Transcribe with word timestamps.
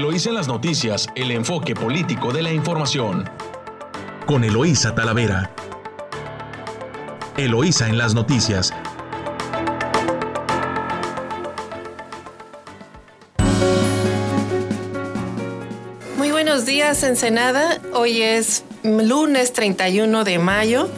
Eloísa 0.00 0.30
en 0.30 0.34
las 0.36 0.48
noticias, 0.48 1.08
el 1.14 1.30
enfoque 1.30 1.74
político 1.74 2.32
de 2.32 2.40
la 2.40 2.50
información. 2.50 3.28
Con 4.24 4.44
Eloísa 4.44 4.94
Talavera. 4.94 5.50
Eloísa 7.36 7.86
en 7.86 7.98
las 7.98 8.14
noticias. 8.14 8.72
Muy 16.16 16.30
buenos 16.30 16.64
días, 16.64 17.02
Ensenada. 17.02 17.78
Hoy 17.92 18.22
es 18.22 18.64
lunes 18.82 19.52
31 19.52 20.24
de 20.24 20.38
mayo. 20.38 20.88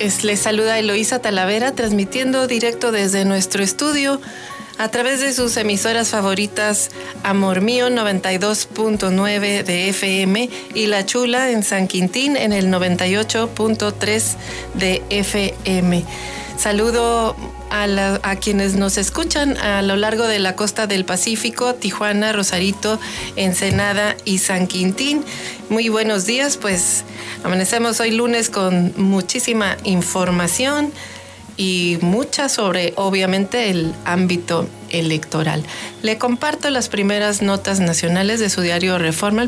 Es, 0.00 0.24
les 0.24 0.40
saluda 0.40 0.80
Eloísa 0.80 1.20
Talavera, 1.20 1.70
transmitiendo 1.76 2.48
directo 2.48 2.90
desde 2.90 3.24
nuestro 3.24 3.62
estudio 3.62 4.20
a 4.78 4.88
través 4.88 5.20
de 5.20 5.32
sus 5.32 5.56
emisoras 5.56 6.10
favoritas 6.10 6.90
Amor 7.24 7.60
Mío 7.60 7.88
92.9 7.88 9.64
de 9.64 9.88
FM 9.88 10.48
y 10.74 10.86
La 10.86 11.04
Chula 11.04 11.50
en 11.50 11.64
San 11.64 11.88
Quintín 11.88 12.36
en 12.36 12.52
el 12.52 12.68
98.3 12.68 14.36
de 14.74 15.02
FM. 15.10 16.04
Saludo 16.56 17.36
a, 17.70 18.36
quienes 18.36 18.74
nos 18.74 18.98
escuchan 18.98 19.56
a 19.58 19.82
lo 19.82 19.96
largo 19.96 20.26
de 20.26 20.38
la 20.38 20.56
costa 20.56 20.86
del 20.86 21.04
Pacífico, 21.04 21.74
Tijuana, 21.74 22.32
Rosarito, 22.32 22.98
Ensenada 23.36 24.16
y 24.24 24.38
San 24.38 24.66
Quintín. 24.66 25.24
Muy 25.68 25.88
buenos 25.88 26.24
días, 26.24 26.56
pues 26.56 27.04
amanecemos 27.44 28.00
hoy 28.00 28.12
lunes 28.12 28.50
con 28.50 28.92
muchísima 28.96 29.76
información 29.84 30.92
y 31.56 31.98
mucha 32.00 32.48
sobre, 32.48 32.94
obviamente, 32.96 33.70
el 33.70 33.92
ámbito 34.04 34.66
electoral. 34.90 35.64
Le 36.02 36.18
comparto 36.18 36.70
las 36.70 36.88
primeras 36.88 37.42
notas 37.42 37.80
nacionales 37.80 38.40
de 38.40 38.50
su 38.50 38.60
diario 38.60 38.98
Reforma. 38.98 39.46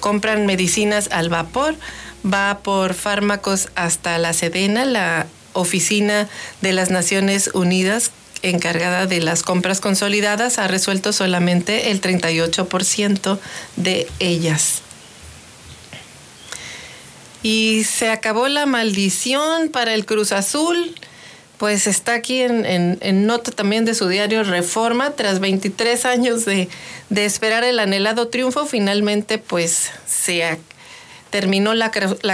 compran 0.00 0.46
medicinas 0.46 1.08
al 1.12 1.28
vapor, 1.28 1.76
va 2.24 2.58
por 2.62 2.94
fármacos 2.94 3.68
hasta 3.74 4.18
la 4.18 4.32
Sedena, 4.32 4.84
la 4.84 5.26
oficina 5.52 6.28
de 6.60 6.72
las 6.72 6.90
Naciones 6.90 7.50
Unidas 7.54 8.10
encargada 8.42 9.06
de 9.06 9.20
las 9.20 9.42
compras 9.42 9.80
consolidadas 9.80 10.58
ha 10.58 10.68
resuelto 10.68 11.12
solamente 11.12 11.90
el 11.90 12.00
38% 12.00 13.38
de 13.76 14.06
ellas. 14.18 14.82
Y 17.42 17.84
se 17.84 18.10
acabó 18.10 18.48
la 18.48 18.66
maldición 18.66 19.68
para 19.68 19.94
el 19.94 20.04
Cruz 20.04 20.32
Azul 20.32 20.94
pues 21.58 21.86
está 21.86 22.14
aquí 22.14 22.40
en, 22.40 23.26
nota 23.26 23.50
también 23.50 23.84
de 23.84 23.94
su 23.94 24.08
diario 24.08 24.44
Reforma, 24.44 25.12
tras 25.12 25.40
23 25.40 26.04
años 26.04 26.44
de, 26.44 26.68
esperar 27.10 27.64
el 27.64 27.78
anhelado 27.78 28.28
triunfo, 28.28 28.66
finalmente 28.66 29.38
pues 29.38 29.90
se 30.06 30.58
terminó 31.30 31.74
la, 31.74 31.90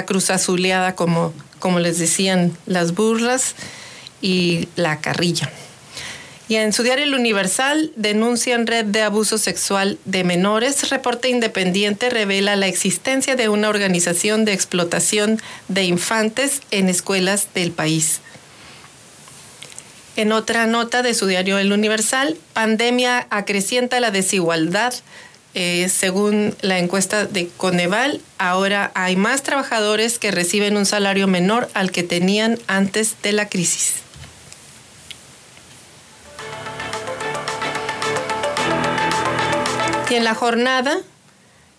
cruz 0.06 0.30
azuleada 0.30 0.94
como, 0.94 1.32
como 1.58 1.78
les 1.78 1.98
decían 1.98 2.56
las 2.66 2.94
burlas 2.94 3.54
y 4.20 4.68
la 4.76 5.00
carrilla. 5.00 5.50
Y 6.48 6.56
en 6.56 6.72
su 6.72 6.82
diario 6.82 7.04
El 7.04 7.14
Universal 7.14 7.92
denuncian 7.96 8.66
red 8.66 8.84
de 8.84 9.00
abuso 9.00 9.38
sexual 9.38 9.98
de 10.04 10.22
menores. 10.22 10.90
Reporte 10.90 11.30
independiente 11.30 12.10
revela 12.10 12.56
la 12.56 12.66
existencia 12.66 13.36
de 13.36 13.48
una 13.48 13.70
organización 13.70 14.44
de 14.44 14.52
explotación 14.52 15.40
de 15.68 15.84
infantes 15.84 16.60
en 16.70 16.90
escuelas 16.90 17.48
del 17.54 17.70
país. 17.70 18.20
En 20.14 20.32
otra 20.32 20.66
nota 20.66 21.02
de 21.02 21.14
su 21.14 21.26
diario 21.26 21.58
El 21.58 21.72
Universal, 21.72 22.36
pandemia 22.52 23.26
acrecienta 23.30 23.98
la 23.98 24.10
desigualdad. 24.10 24.92
Eh, 25.54 25.88
según 25.88 26.54
la 26.60 26.78
encuesta 26.78 27.24
de 27.24 27.48
Coneval, 27.56 28.20
ahora 28.38 28.90
hay 28.94 29.16
más 29.16 29.42
trabajadores 29.42 30.18
que 30.18 30.30
reciben 30.30 30.76
un 30.76 30.84
salario 30.84 31.26
menor 31.28 31.68
al 31.72 31.90
que 31.90 32.02
tenían 32.02 32.58
antes 32.66 33.16
de 33.22 33.32
la 33.32 33.48
crisis. 33.48 33.94
Y 40.10 40.14
en 40.14 40.24
la 40.24 40.34
jornada, 40.34 40.98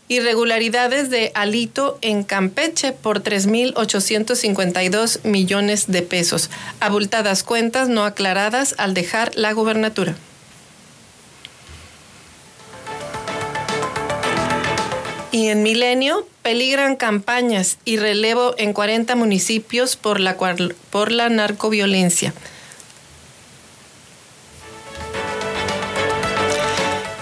irregularidades 0.08 1.10
de 1.10 1.32
Alito 1.34 1.98
en 2.02 2.24
Campeche 2.24 2.92
por 2.92 3.24
3.852 3.24 5.24
millones 5.24 5.88
de 5.88 6.02
pesos, 6.02 6.50
abultadas 6.80 7.44
cuentas 7.44 7.90
no 7.90 8.06
aclaradas 8.06 8.76
al 8.78 8.94
dejar 8.94 9.32
la 9.36 9.54
gubernatura. 9.54 10.16
Y 15.32 15.48
en 15.48 15.64
Milenio 15.64 16.28
peligran 16.44 16.96
campañas 16.96 17.80
y 17.86 17.98
relevo 17.98 18.54
en 18.60 18.72
40 18.72 19.16
municipios 19.16 19.96
por 19.96 20.20
la, 20.20 20.38
por 20.92 21.12
la 21.12 21.30
narcoviolencia. 21.30 22.36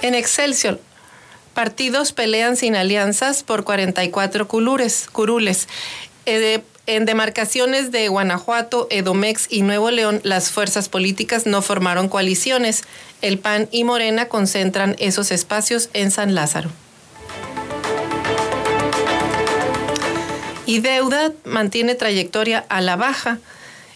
En 0.01 0.15
Excelsior, 0.15 0.81
partidos 1.53 2.11
pelean 2.13 2.55
sin 2.55 2.75
alianzas 2.75 3.43
por 3.43 3.63
44 3.63 4.47
curules. 4.47 5.07
curules. 5.11 5.67
Eh, 6.25 6.61
en 6.87 7.05
demarcaciones 7.05 7.91
de 7.91 8.07
Guanajuato, 8.07 8.87
Edomex 8.89 9.47
y 9.49 9.61
Nuevo 9.61 9.91
León, 9.91 10.19
las 10.23 10.49
fuerzas 10.49 10.89
políticas 10.89 11.45
no 11.45 11.61
formaron 11.61 12.09
coaliciones. 12.09 12.83
El 13.21 13.37
PAN 13.37 13.69
y 13.71 13.83
Morena 13.83 14.27
concentran 14.27 14.95
esos 14.99 15.31
espacios 15.31 15.89
en 15.93 16.09
San 16.09 16.33
Lázaro. 16.33 16.71
Y 20.65 20.79
deuda 20.79 21.33
mantiene 21.43 21.95
trayectoria 21.95 22.65
a 22.69 22.81
la 22.81 22.95
baja. 22.95 23.39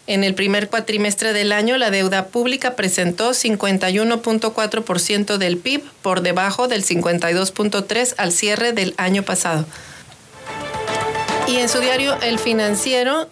En 0.08 0.24
el 0.24 0.36
primer 0.36 0.70
cuatrimestre 0.70 1.34
del 1.34 1.52
año, 1.52 1.78
la 1.78 1.90
deuda 1.90 2.28
pública 2.28 2.76
presentó 2.76 3.32
51.4% 3.32 5.38
del 5.38 5.58
PIB, 5.58 5.82
por 6.04 6.22
debajo 6.22 6.68
del 6.68 6.86
52.3% 6.86 8.14
al 8.18 8.32
cierre 8.32 8.72
del 8.72 8.94
año 8.98 9.24
pasado. 9.24 9.66
Y 11.48 11.56
en 11.58 11.70
su 11.70 11.80
diario 11.80 12.16
El 12.22 12.38
Financiero, 12.38 13.28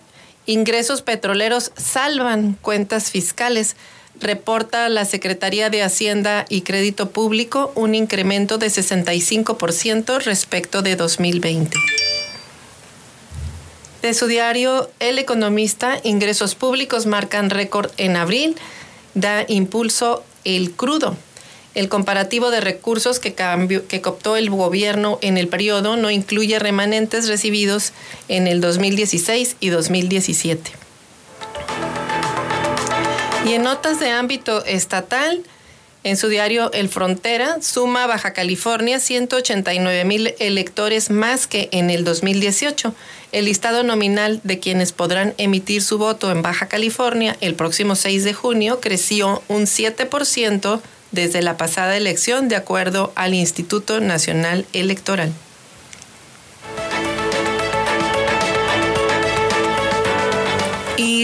ingresos 0.47 1.03
petroleros 1.03 1.71
salvan 1.77 2.57
cuentas 2.61 3.11
fiscales. 3.11 3.75
Reporta 4.19 4.89
la 4.89 5.05
Secretaría 5.05 5.69
de 5.69 5.83
Hacienda 5.83 6.45
y 6.49 6.61
Crédito 6.61 7.11
Público 7.11 7.71
un 7.75 7.93
incremento 7.93 8.57
de 8.57 8.65
65% 8.67 10.23
respecto 10.23 10.81
de 10.81 10.95
2020 10.95 11.77
de 14.03 14.13
su 14.13 14.27
diario 14.27 14.91
El 14.99 15.17
Economista, 15.17 15.97
ingresos 16.03 16.55
públicos 16.55 17.05
marcan 17.05 17.49
récord 17.49 17.89
en 17.95 18.17
abril, 18.17 18.57
da 19.13 19.45
impulso 19.47 20.25
el 20.43 20.71
crudo. 20.71 21.15
El 21.73 21.87
comparativo 21.87 22.51
de 22.51 22.59
recursos 22.59 23.19
que, 23.19 23.33
cambió, 23.33 23.81
cooptó 24.03 24.35
el 24.35 24.49
gobierno 24.49 25.19
en 25.21 25.37
el 25.37 25.47
periodo 25.47 25.95
no 25.95 26.11
incluye 26.11 26.59
remanentes 26.59 27.29
recibidos 27.29 27.93
en 28.27 28.47
el 28.47 28.59
2016 28.59 29.55
y 29.61 29.69
2017. 29.69 30.71
Y 33.45 33.53
en 33.53 33.63
notas 33.63 34.01
de 34.01 34.09
ámbito 34.09 34.65
estatal, 34.65 35.43
en 36.03 36.17
su 36.17 36.27
diario 36.27 36.71
El 36.73 36.89
Frontera, 36.89 37.61
suma 37.61 38.07
Baja 38.07 38.33
California 38.33 38.99
189 38.99 40.05
mil 40.05 40.33
electores 40.39 41.09
más 41.09 41.47
que 41.47 41.69
en 41.71 41.89
el 41.89 42.03
2018. 42.03 42.93
El 43.31 43.45
listado 43.45 43.83
nominal 43.83 44.41
de 44.43 44.59
quienes 44.59 44.91
podrán 44.91 45.33
emitir 45.37 45.81
su 45.81 45.97
voto 45.97 46.31
en 46.31 46.41
Baja 46.41 46.67
California 46.67 47.37
el 47.41 47.55
próximo 47.55 47.95
6 47.95 48.23
de 48.23 48.33
junio 48.33 48.79
creció 48.79 49.41
un 49.47 49.63
7% 49.63 50.81
desde 51.11 51.41
la 51.41 51.57
pasada 51.57 51.95
elección, 51.95 52.49
de 52.49 52.55
acuerdo 52.55 53.13
al 53.15 53.33
Instituto 53.33 53.99
Nacional 53.99 54.65
Electoral. 54.73 55.31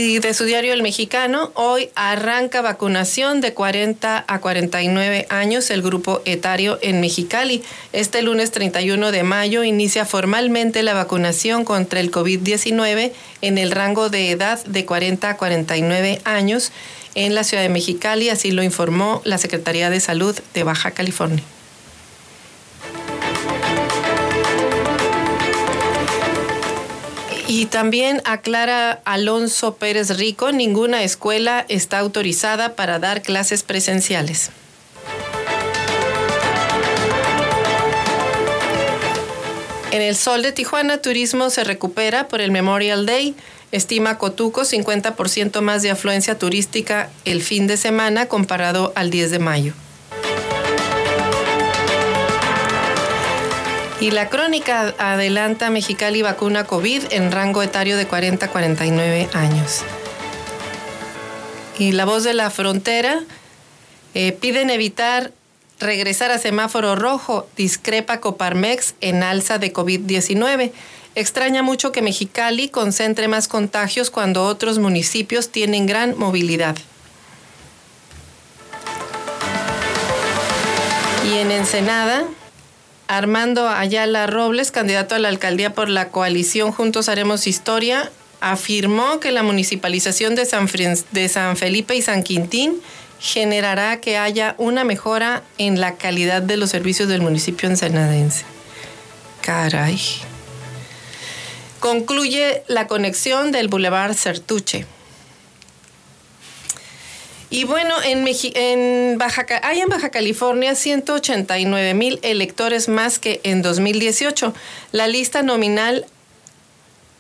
Y 0.10 0.18
de 0.18 0.34
su 0.34 0.46
diario 0.46 0.74
El 0.74 0.82
Mexicano, 0.82 1.52
hoy 1.54 1.92
arranca 1.94 2.64
vacunación 2.64 3.42
de 3.42 3.54
40 3.54 4.26
a 4.28 4.42
49 4.42 5.28
años 5.30 5.70
el 5.70 5.84
grupo 5.84 6.24
etario 6.26 6.80
en 6.82 7.00
Mexicali. 7.00 7.62
Este 7.94 8.24
lunes 8.24 8.50
31 8.50 9.12
de 9.12 9.22
mayo 9.22 9.64
inicia 9.64 10.06
formalmente 10.06 10.82
la 10.82 10.96
vacunación 10.96 11.64
contra 11.64 12.00
el 12.00 12.10
COVID-19 12.10 13.12
en 13.44 13.60
el 13.60 13.70
rango 13.70 14.10
de 14.10 14.32
edad 14.32 14.66
de 14.66 14.84
40 14.84 15.30
a 15.30 15.38
49 15.38 16.22
años 16.24 16.72
en 17.14 17.36
la 17.36 17.44
ciudad 17.44 17.62
de 17.62 17.70
Mexicali, 17.70 18.30
así 18.30 18.50
lo 18.50 18.64
informó 18.64 19.22
la 19.26 19.38
Secretaría 19.38 19.92
de 19.92 20.00
Salud 20.00 20.36
de 20.56 20.64
Baja 20.64 20.90
California. 20.90 21.44
Y 27.60 27.66
también 27.66 28.22
aclara 28.24 29.02
Alonso 29.04 29.76
Pérez 29.76 30.18
Rico, 30.18 30.54
ninguna 30.54 31.04
escuela 31.04 31.66
está 31.68 32.00
autorizada 32.00 32.74
para 32.78 33.00
dar 33.00 33.22
clases 33.22 33.64
presenciales. 33.64 34.50
En 39.92 40.02
el 40.02 40.16
Sol 40.16 40.42
de 40.42 40.54
Tijuana, 40.54 41.00
turismo 41.00 41.50
se 41.50 41.66
recupera 41.66 42.30
por 42.30 42.40
el 42.40 42.52
Memorial 42.52 43.06
Day. 43.06 43.36
Estima 43.74 44.18
Cotuco 44.18 44.62
50% 44.62 45.60
más 45.60 45.82
de 45.82 45.92
afluencia 45.92 46.40
turística 46.40 47.10
el 47.26 47.42
fin 47.42 47.68
de 47.68 47.76
semana 47.76 48.28
comparado 48.28 48.94
al 48.96 49.10
10 49.10 49.32
de 49.32 49.40
mayo. 49.40 49.74
Y 54.02 54.12
la 54.12 54.30
crónica 54.30 54.96
adelanta 54.98 55.70
Mexicali 55.70 56.22
vacuna 56.22 56.64
COVID 56.64 57.12
en 57.12 57.32
rango 57.34 57.62
etario 57.62 57.98
de 57.98 58.08
40 58.08 58.46
a 58.46 58.50
49 58.50 59.30
años. 59.34 59.82
Y 61.78 61.92
la 61.92 62.06
voz 62.06 62.24
de 62.24 62.34
la 62.34 62.50
frontera 62.50 63.24
eh, 64.14 64.32
piden 64.32 64.70
evitar 64.70 65.34
regresar 65.80 66.32
a 66.32 66.38
semáforo 66.38 66.96
rojo, 66.96 67.48
discrepa 67.58 68.22
Coparmex 68.22 68.96
en 69.02 69.22
alza 69.22 69.58
de 69.58 69.74
COVID-19. 69.74 70.72
Extraña 71.16 71.62
mucho 71.62 71.92
que 71.92 72.02
Mexicali 72.02 72.70
concentre 72.70 73.28
más 73.28 73.50
contagios 73.50 74.12
cuando 74.12 74.46
otros 74.46 74.80
municipios 74.80 75.50
tienen 75.50 75.86
gran 75.88 76.18
movilidad. 76.18 76.78
Y 81.26 81.38
en 81.38 81.52
Ensenada, 81.52 82.26
Armando 83.10 83.68
Ayala 83.68 84.28
Robles, 84.28 84.70
candidato 84.70 85.16
a 85.16 85.20
la 85.20 85.30
alcaldía 85.30 85.74
por 85.74 85.90
la 85.90 86.10
coalición 86.10 86.72
Juntos 86.72 87.10
Haremos 87.10 87.48
Historia, 87.48 88.12
afirmó 88.40 89.20
que 89.20 89.32
la 89.32 89.42
municipalización 89.42 90.36
de 90.36 90.46
San, 90.46 90.68
Felipe 91.58 91.96
y 91.96 92.04
San 92.04 92.22
Quintín 92.22 92.80
generará 93.20 94.00
que 94.00 94.20
haya 94.20 94.54
una 94.60 94.84
mejora 94.84 95.42
en 95.58 95.82
la 95.82 95.96
calidad 95.96 96.44
de 96.44 96.58
los 96.58 96.70
servicios 96.70 97.10
del 97.10 97.22
municipio 97.22 97.68
ensenadense. 97.68 98.46
Caray. 99.42 100.00
Concluye 101.80 102.62
la 102.68 102.86
conexión 102.86 103.52
del 103.52 103.70
Boulevard 103.70 104.14
Certuche. 104.14 104.86
Y 107.52 107.64
bueno, 107.64 107.96
en, 108.04 108.28
en 108.28 109.18
Baja, 109.18 109.48
hay 109.64 109.80
en 109.80 109.90
Baja 109.90 110.10
California 110.10 110.76
189 110.76 111.96
mil 111.96 112.20
electores 112.22 112.88
más 112.88 113.18
que 113.18 113.42
en 113.44 113.64
2018. 113.64 114.54
La 114.92 115.08
lista 115.08 115.42
nominal 115.42 116.06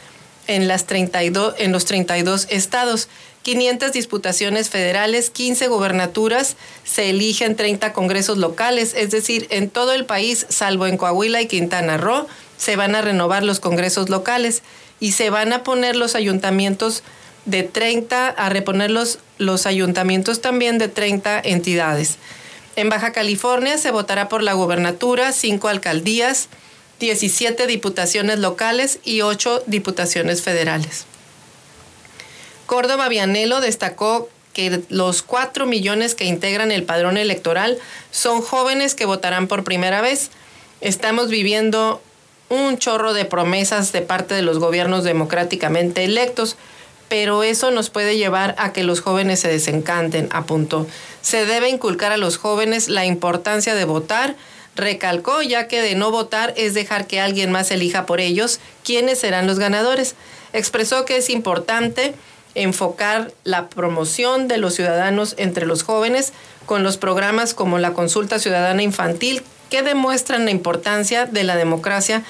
en, 0.48 0.68
las 0.68 0.86
32, 0.86 1.56
en 1.58 1.72
los 1.72 1.86
32 1.86 2.48
estados. 2.50 3.08
500 3.44 3.94
disputaciones 3.94 4.70
federales, 4.70 5.30
15 5.30 5.70
gubernaturas, 5.70 6.58
se 6.84 7.12
eligen 7.12 7.56
30 7.56 7.94
congresos 7.94 8.40
locales, 8.40 8.94
es 8.94 9.10
decir, 9.10 9.48
en 9.52 9.70
todo 9.70 9.94
el 9.94 10.04
país, 10.04 10.46
salvo 10.50 10.86
en 10.86 10.98
Coahuila 10.98 11.42
y 11.42 11.48
Quintana 11.48 11.96
Roo, 11.96 12.28
se 12.58 12.76
van 12.76 12.94
a 12.96 13.02
renovar 13.02 13.44
los 13.44 13.62
congresos 13.62 14.10
locales 14.10 14.64
y 15.00 15.14
se 15.14 15.30
van 15.30 15.54
a 15.54 15.64
poner 15.64 15.96
los 15.96 16.14
ayuntamientos 16.14 17.04
de 17.46 17.64
30, 17.64 18.28
a 18.28 18.50
reponer 18.50 18.92
los, 18.92 19.20
los 19.38 19.66
ayuntamientos 19.66 20.42
también 20.42 20.78
de 20.78 20.90
30 20.90 21.40
entidades. 21.42 22.18
En 22.76 22.90
Baja 22.90 23.12
California 23.14 23.78
se 23.78 23.92
votará 23.92 24.28
por 24.28 24.44
la 24.44 24.54
gobernatura, 24.54 25.32
cinco 25.32 25.70
alcaldías, 25.70 26.50
17 27.00 27.68
diputaciones 27.68 28.40
locales 28.40 29.00
y 29.04 29.22
8 29.22 29.64
diputaciones 29.66 30.42
federales. 30.42 31.06
Córdoba 32.66 33.10
Vianelo 33.10 33.62
destacó 33.62 34.30
que 34.54 34.82
los 34.90 35.22
4 35.22 35.66
millones 35.66 36.16
que 36.16 36.26
integran 36.26 36.72
el 36.72 36.84
padrón 36.84 37.18
electoral 37.18 37.78
son 38.12 38.42
jóvenes 38.42 38.96
que 38.96 39.06
votarán 39.06 39.48
por 39.48 39.64
primera 39.64 40.02
vez. 40.02 40.32
Estamos 40.82 41.30
viviendo 41.30 42.02
un 42.50 42.78
chorro 42.78 43.14
de 43.14 43.26
promesas 43.26 43.92
de 43.92 44.02
parte 44.02 44.34
de 44.34 44.42
los 44.42 44.60
gobiernos 44.60 45.04
democráticamente 45.04 46.04
electos, 46.04 46.56
pero 47.08 47.44
eso 47.44 47.72
nos 47.72 47.90
puede 47.90 48.18
llevar 48.18 48.56
a 48.58 48.74
que 48.74 48.84
los 48.84 49.02
jóvenes 49.02 49.40
se 49.40 49.48
desencanten, 49.48 50.28
apuntó. 50.32 50.88
Se 51.22 51.46
debe 51.46 51.70
inculcar 51.70 52.12
a 52.12 52.18
los 52.18 52.38
jóvenes 52.38 52.88
la 52.88 53.06
importancia 53.06 53.76
de 53.76 53.86
votar, 53.86 54.36
recalcó, 54.76 55.42
ya 55.42 55.68
que 55.68 55.82
de 55.82 55.96
no 55.96 56.12
votar 56.12 56.54
es 56.58 56.74
dejar 56.74 57.08
que 57.08 57.20
alguien 57.20 57.52
más 57.52 57.72
elija 57.72 58.06
por 58.06 58.20
ellos 58.20 58.60
quiénes 58.84 59.20
serán 59.20 59.48
los 59.48 59.60
ganadores. 59.60 60.16
Expresó 60.54 61.06
que 61.06 61.18
es 61.18 61.30
importante 61.30 62.14
enfocar 62.56 63.32
la 63.44 63.70
promoción 63.70 64.48
de 64.48 64.58
los 64.58 64.76
ciudadanos 64.76 65.36
entre 65.38 65.66
los 65.66 65.84
jóvenes 65.84 66.34
con 66.66 66.84
los 66.84 66.98
programas 66.98 67.54
como 67.54 67.78
la 67.78 67.94
consulta 67.94 68.40
ciudadana 68.40 68.82
infantil 68.82 69.44
que 69.70 69.82
demuestran 69.82 70.46
la 70.46 70.52
importancia 70.52 71.26
de 71.26 71.44
la 71.44 71.56
democracia 71.56 72.24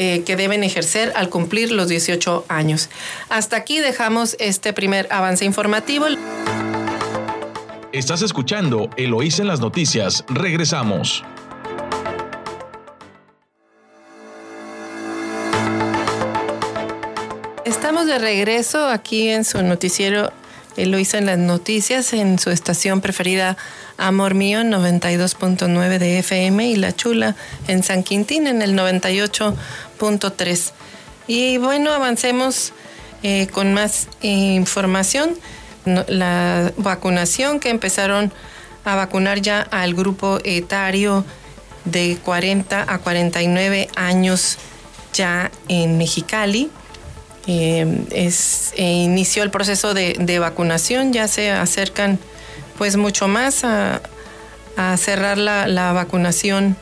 eh, 0.00 0.22
que 0.24 0.36
deben 0.36 0.62
ejercer 0.62 1.12
al 1.16 1.28
cumplir 1.28 1.72
los 1.72 1.88
18 1.88 2.44
años. 2.48 2.88
Hasta 3.28 3.56
aquí 3.56 3.80
dejamos 3.80 4.36
este 4.38 4.72
primer 4.72 5.08
avance 5.10 5.44
informativo. 5.44 6.06
Estás 7.90 8.22
escuchando 8.22 8.90
Eloís 8.96 9.40
en 9.40 9.48
las 9.48 9.58
noticias. 9.58 10.24
Regresamos. 10.28 11.24
Estamos 17.64 18.06
de 18.06 18.20
regreso 18.20 18.86
aquí 18.86 19.28
en 19.28 19.44
su 19.44 19.62
noticiero 19.62 20.32
Eloísa 20.78 21.18
en 21.18 21.26
las 21.26 21.38
noticias, 21.38 22.12
en 22.12 22.38
su 22.38 22.50
estación 22.50 23.00
preferida 23.00 23.56
Amor 23.96 24.34
Mío 24.34 24.60
92.9 24.60 25.98
de 25.98 26.20
FM 26.20 26.68
y 26.68 26.76
La 26.76 26.94
Chula 26.94 27.34
en 27.66 27.82
San 27.82 28.04
Quintín 28.04 28.46
en 28.46 28.62
el 28.62 28.76
98.3. 29.98 30.72
Y 31.26 31.58
bueno, 31.58 31.92
avancemos 31.92 32.72
eh, 33.22 33.48
con 33.52 33.74
más 33.74 34.08
información. 34.22 35.36
La 35.84 36.72
vacunación 36.76 37.60
que 37.60 37.70
empezaron 37.70 38.32
a 38.84 38.94
vacunar 38.94 39.40
ya 39.40 39.62
al 39.62 39.94
grupo 39.94 40.38
etario 40.44 41.24
de 41.84 42.18
40 42.24 42.84
a 42.92 42.98
49 42.98 43.88
años 43.96 44.58
ya 45.12 45.50
en 45.68 45.98
Mexicali. 45.98 46.70
Eh, 47.46 48.04
es, 48.10 48.72
eh, 48.76 48.82
inició 48.82 49.42
el 49.42 49.50
proceso 49.50 49.94
de, 49.94 50.38
vacunación, 50.38 51.12
ya 51.14 51.28
se 51.28 51.50
acercan 51.50 52.18
pues 52.76 52.96
mucho 52.96 53.26
más 53.26 53.64
a, 53.64 54.00
cerrar 54.96 55.38
la, 55.38 55.92
vacunación 55.92 56.76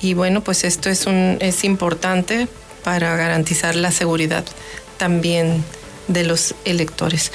y 0.00 0.14
bueno, 0.14 0.42
pues 0.42 0.64
esto 0.64 0.90
es, 0.90 1.06
un, 1.06 1.38
es 1.40 1.64
importante 1.64 2.48
para 2.84 3.16
garantizar 3.16 3.76
la 3.76 3.90
seguridad 3.90 4.44
también 4.96 5.64
de 6.06 6.24
los 6.24 6.54
electores. 6.64 7.32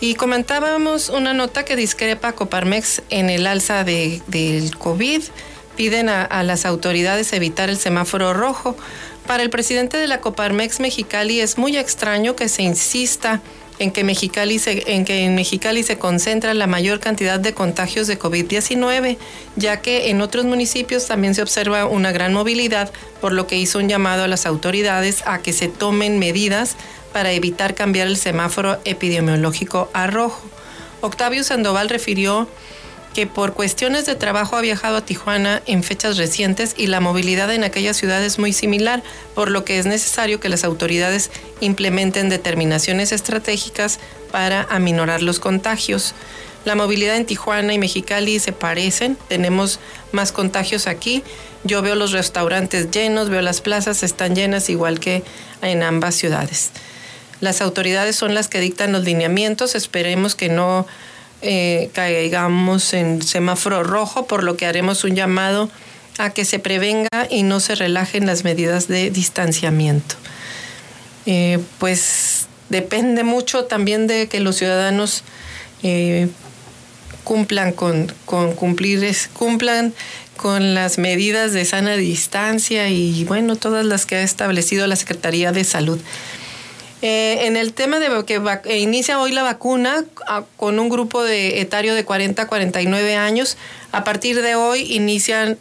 Y 0.00 0.14
comentábamos 0.14 1.08
una 1.08 1.34
nota 1.34 1.64
que 1.64 1.76
discrepa 1.76 2.32
Coparmex 2.32 3.02
en 3.10 3.30
el 3.30 3.46
alza 3.46 3.84
de, 3.84 4.22
del 4.28 4.76
COVID. 4.76 5.22
Piden 5.76 6.08
a, 6.08 6.22
a 6.24 6.42
las 6.42 6.66
autoridades 6.66 7.32
evitar 7.32 7.68
el 7.68 7.78
semáforo 7.78 8.32
rojo. 8.32 8.76
Para 9.26 9.42
el 9.42 9.50
presidente 9.50 9.96
de 9.96 10.06
la 10.06 10.20
Coparmex 10.20 10.80
Mexicali 10.80 11.40
es 11.40 11.58
muy 11.58 11.76
extraño 11.76 12.34
que 12.34 12.48
se 12.48 12.62
insista 12.62 13.42
en 13.78 13.90
que, 13.92 14.04
Mexicali 14.04 14.58
se, 14.58 14.92
en 14.92 15.04
que 15.04 15.24
en 15.24 15.34
Mexicali 15.34 15.82
se 15.82 15.98
concentra 15.98 16.54
la 16.54 16.66
mayor 16.66 17.00
cantidad 17.00 17.38
de 17.38 17.54
contagios 17.54 18.06
de 18.06 18.18
COVID-19, 18.18 19.16
ya 19.56 19.80
que 19.80 20.10
en 20.10 20.20
otros 20.20 20.44
municipios 20.44 21.06
también 21.06 21.34
se 21.34 21.42
observa 21.42 21.86
una 21.86 22.12
gran 22.12 22.32
movilidad, 22.32 22.92
por 23.20 23.32
lo 23.32 23.46
que 23.46 23.56
hizo 23.56 23.78
un 23.78 23.88
llamado 23.88 24.24
a 24.24 24.28
las 24.28 24.46
autoridades 24.46 25.22
a 25.26 25.42
que 25.42 25.52
se 25.52 25.68
tomen 25.68 26.18
medidas 26.18 26.76
para 27.12 27.32
evitar 27.32 27.74
cambiar 27.74 28.06
el 28.06 28.16
semáforo 28.16 28.78
epidemiológico 28.84 29.90
a 29.92 30.06
rojo. 30.06 30.42
Octavio 31.00 31.44
Sandoval 31.44 31.88
refirió 31.88 32.48
que 33.14 33.26
por 33.26 33.54
cuestiones 33.54 34.06
de 34.06 34.14
trabajo 34.14 34.56
ha 34.56 34.60
viajado 34.60 34.96
a 34.96 35.04
Tijuana 35.04 35.62
en 35.66 35.82
fechas 35.82 36.16
recientes 36.16 36.74
y 36.76 36.86
la 36.86 37.00
movilidad 37.00 37.52
en 37.52 37.64
aquella 37.64 37.94
ciudad 37.94 38.22
es 38.22 38.38
muy 38.38 38.52
similar, 38.52 39.02
por 39.34 39.50
lo 39.50 39.64
que 39.64 39.78
es 39.78 39.86
necesario 39.86 40.40
que 40.40 40.48
las 40.48 40.64
autoridades 40.64 41.30
implementen 41.60 42.28
determinaciones 42.28 43.12
estratégicas 43.12 43.98
para 44.30 44.62
aminorar 44.70 45.22
los 45.22 45.40
contagios. 45.40 46.14
La 46.64 46.74
movilidad 46.74 47.16
en 47.16 47.24
Tijuana 47.24 47.72
y 47.72 47.78
Mexicali 47.78 48.38
se 48.40 48.52
parecen, 48.52 49.16
tenemos 49.28 49.80
más 50.12 50.32
contagios 50.32 50.86
aquí. 50.86 51.22
Yo 51.64 51.82
veo 51.82 51.94
los 51.94 52.12
restaurantes 52.12 52.90
llenos, 52.90 53.30
veo 53.30 53.42
las 53.42 53.60
plazas 53.60 54.02
están 54.02 54.34
llenas 54.34 54.68
igual 54.68 55.00
que 55.00 55.22
en 55.62 55.82
ambas 55.82 56.14
ciudades. 56.14 56.70
Las 57.40 57.62
autoridades 57.62 58.16
son 58.16 58.34
las 58.34 58.48
que 58.48 58.60
dictan 58.60 58.92
los 58.92 59.04
lineamientos, 59.04 59.74
esperemos 59.74 60.34
que 60.34 60.48
no 60.48 60.86
eh, 61.42 61.90
caigamos 61.92 62.94
en 62.94 63.22
semáforo 63.22 63.84
rojo, 63.84 64.26
por 64.26 64.42
lo 64.42 64.56
que 64.56 64.66
haremos 64.66 65.04
un 65.04 65.14
llamado 65.14 65.70
a 66.18 66.30
que 66.30 66.44
se 66.44 66.58
prevenga 66.58 67.08
y 67.30 67.44
no 67.44 67.60
se 67.60 67.74
relajen 67.74 68.26
las 68.26 68.44
medidas 68.44 68.88
de 68.88 69.10
distanciamiento. 69.10 70.16
Eh, 71.26 71.60
pues 71.78 72.46
depende 72.70 73.22
mucho 73.22 73.64
también 73.64 74.06
de 74.06 74.28
que 74.28 74.40
los 74.40 74.56
ciudadanos 74.56 75.22
eh, 75.82 76.28
cumplan 77.22 77.72
con, 77.72 78.12
con 78.24 78.54
cumplir, 78.54 79.16
cumplan 79.32 79.94
con 80.36 80.74
las 80.74 80.98
medidas 80.98 81.52
de 81.52 81.64
sana 81.64 81.96
distancia 81.96 82.88
y 82.88 83.24
bueno, 83.24 83.56
todas 83.56 83.84
las 83.84 84.06
que 84.06 84.16
ha 84.16 84.22
establecido 84.22 84.86
la 84.86 84.96
Secretaría 84.96 85.52
de 85.52 85.64
Salud. 85.64 86.00
Eh, 87.00 87.46
en 87.46 87.56
el 87.56 87.72
tema 87.74 88.00
de 88.00 88.24
que 88.24 88.78
inicia 88.78 89.20
hoy 89.20 89.32
la 89.32 89.42
vacuna 89.42 90.04
con 90.56 90.78
un 90.80 90.88
grupo 90.88 91.22
de 91.22 91.60
etario 91.60 91.94
de 91.94 92.04
40 92.04 92.42
a 92.42 92.46
49 92.48 93.16
años, 93.16 93.56
a 93.92 94.02
partir 94.02 94.42
de 94.42 94.56
hoy 94.56 94.80
inician 94.92 95.58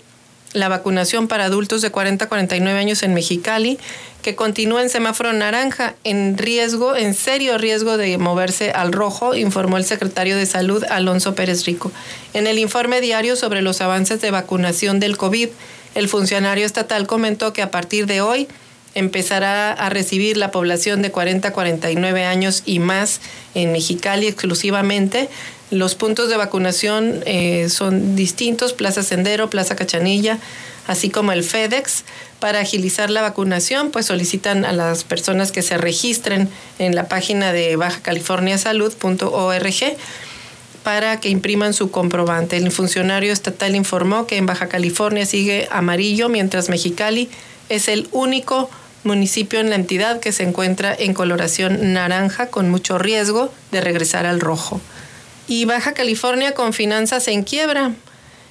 la 0.54 0.70
vacunación 0.70 1.28
para 1.28 1.46
adultos 1.46 1.82
de 1.82 1.92
40 1.92 2.26
a 2.26 2.30
49 2.30 2.80
años 2.80 3.04
en 3.04 3.14
Mexicali, 3.14 3.78
que 4.24 4.36
continúa 4.36 4.82
en 4.82 4.90
semáforo 4.90 5.32
naranja, 5.32 5.94
en 6.04 6.38
riesgo, 6.38 6.96
en 6.96 7.14
serio 7.14 7.58
riesgo 7.58 7.98
de 7.98 8.18
moverse 8.18 8.72
al 8.72 8.92
rojo, 8.92 9.36
informó 9.36 9.78
el 9.78 9.86
secretario 9.86 10.36
de 10.36 10.46
Salud 10.46 10.84
Alonso 10.90 11.36
Pérez 11.36 11.66
Rico. 11.66 11.92
En 12.34 12.48
el 12.48 12.58
informe 12.58 13.00
diario 13.00 13.36
sobre 13.36 13.62
los 13.62 13.82
avances 13.82 14.20
de 14.22 14.32
vacunación 14.32 15.00
del 15.00 15.18
COVID, 15.18 15.50
el 15.96 16.10
funcionario 16.10 16.66
estatal 16.66 17.08
comentó 17.08 17.54
que 17.54 17.62
a 17.62 17.72
partir 17.72 18.08
de 18.08 18.22
hoy 18.22 18.48
empezará 18.96 19.72
a 19.72 19.90
recibir 19.90 20.38
la 20.38 20.52
población 20.52 21.02
de 21.02 21.12
40 21.12 21.48
a 21.48 21.54
49 21.54 22.26
años 22.26 22.64
y 22.66 22.80
más 22.80 23.22
en 23.54 23.72
Mexicali 23.72 24.28
exclusivamente. 24.28 25.30
Los 25.70 25.96
puntos 25.96 26.30
de 26.30 26.38
vacunación 26.38 27.22
eh, 27.26 27.68
son 27.70 28.16
distintos, 28.16 28.72
Plaza 28.74 29.04
Sendero, 29.04 29.50
Plaza 29.50 29.76
Cachanilla, 29.76 30.38
así 30.88 31.10
como 31.10 31.34
el 31.34 31.44
FedEx. 31.44 32.06
Para 32.40 32.60
agilizar 32.60 33.10
la 33.10 33.22
vacunación, 33.22 33.92
pues 33.92 34.06
solicitan 34.06 34.64
a 34.64 34.72
las 34.72 35.04
personas 35.04 35.52
que 35.52 35.64
se 35.64 35.78
registren 35.78 36.48
en 36.80 36.96
la 36.96 37.08
página 37.08 37.52
de 37.52 37.76
bajacaliforniasalud.org 37.76 39.98
para 40.84 41.20
que 41.20 41.28
impriman 41.28 41.74
su 41.74 41.92
comprobante. 41.92 42.56
El 42.56 42.72
funcionario 42.72 43.34
estatal 43.34 43.76
informó 43.76 44.26
que 44.26 44.38
en 44.38 44.46
Baja 44.46 44.70
California 44.70 45.26
sigue 45.26 45.68
amarillo, 45.70 46.30
mientras 46.30 46.70
Mexicali 46.70 47.28
es 47.70 47.88
el 47.88 48.08
único 48.12 48.70
municipio 49.04 49.60
en 49.60 49.70
la 49.70 49.76
entidad 49.76 50.20
que 50.20 50.32
se 50.32 50.44
encuentra 50.44 50.96
en 50.98 51.14
coloración 51.14 51.94
naranja 51.94 52.48
con 52.48 52.70
mucho 52.70 52.98
riesgo 52.98 53.52
de 53.72 53.82
regresar 53.82 54.26
al 54.26 54.40
rojo. 54.40 54.82
Y 55.48 55.66
Baja 55.66 55.94
California 55.94 56.54
con 56.54 56.74
finanzas 56.74 57.28
en 57.28 57.44
quiebra. 57.44 57.94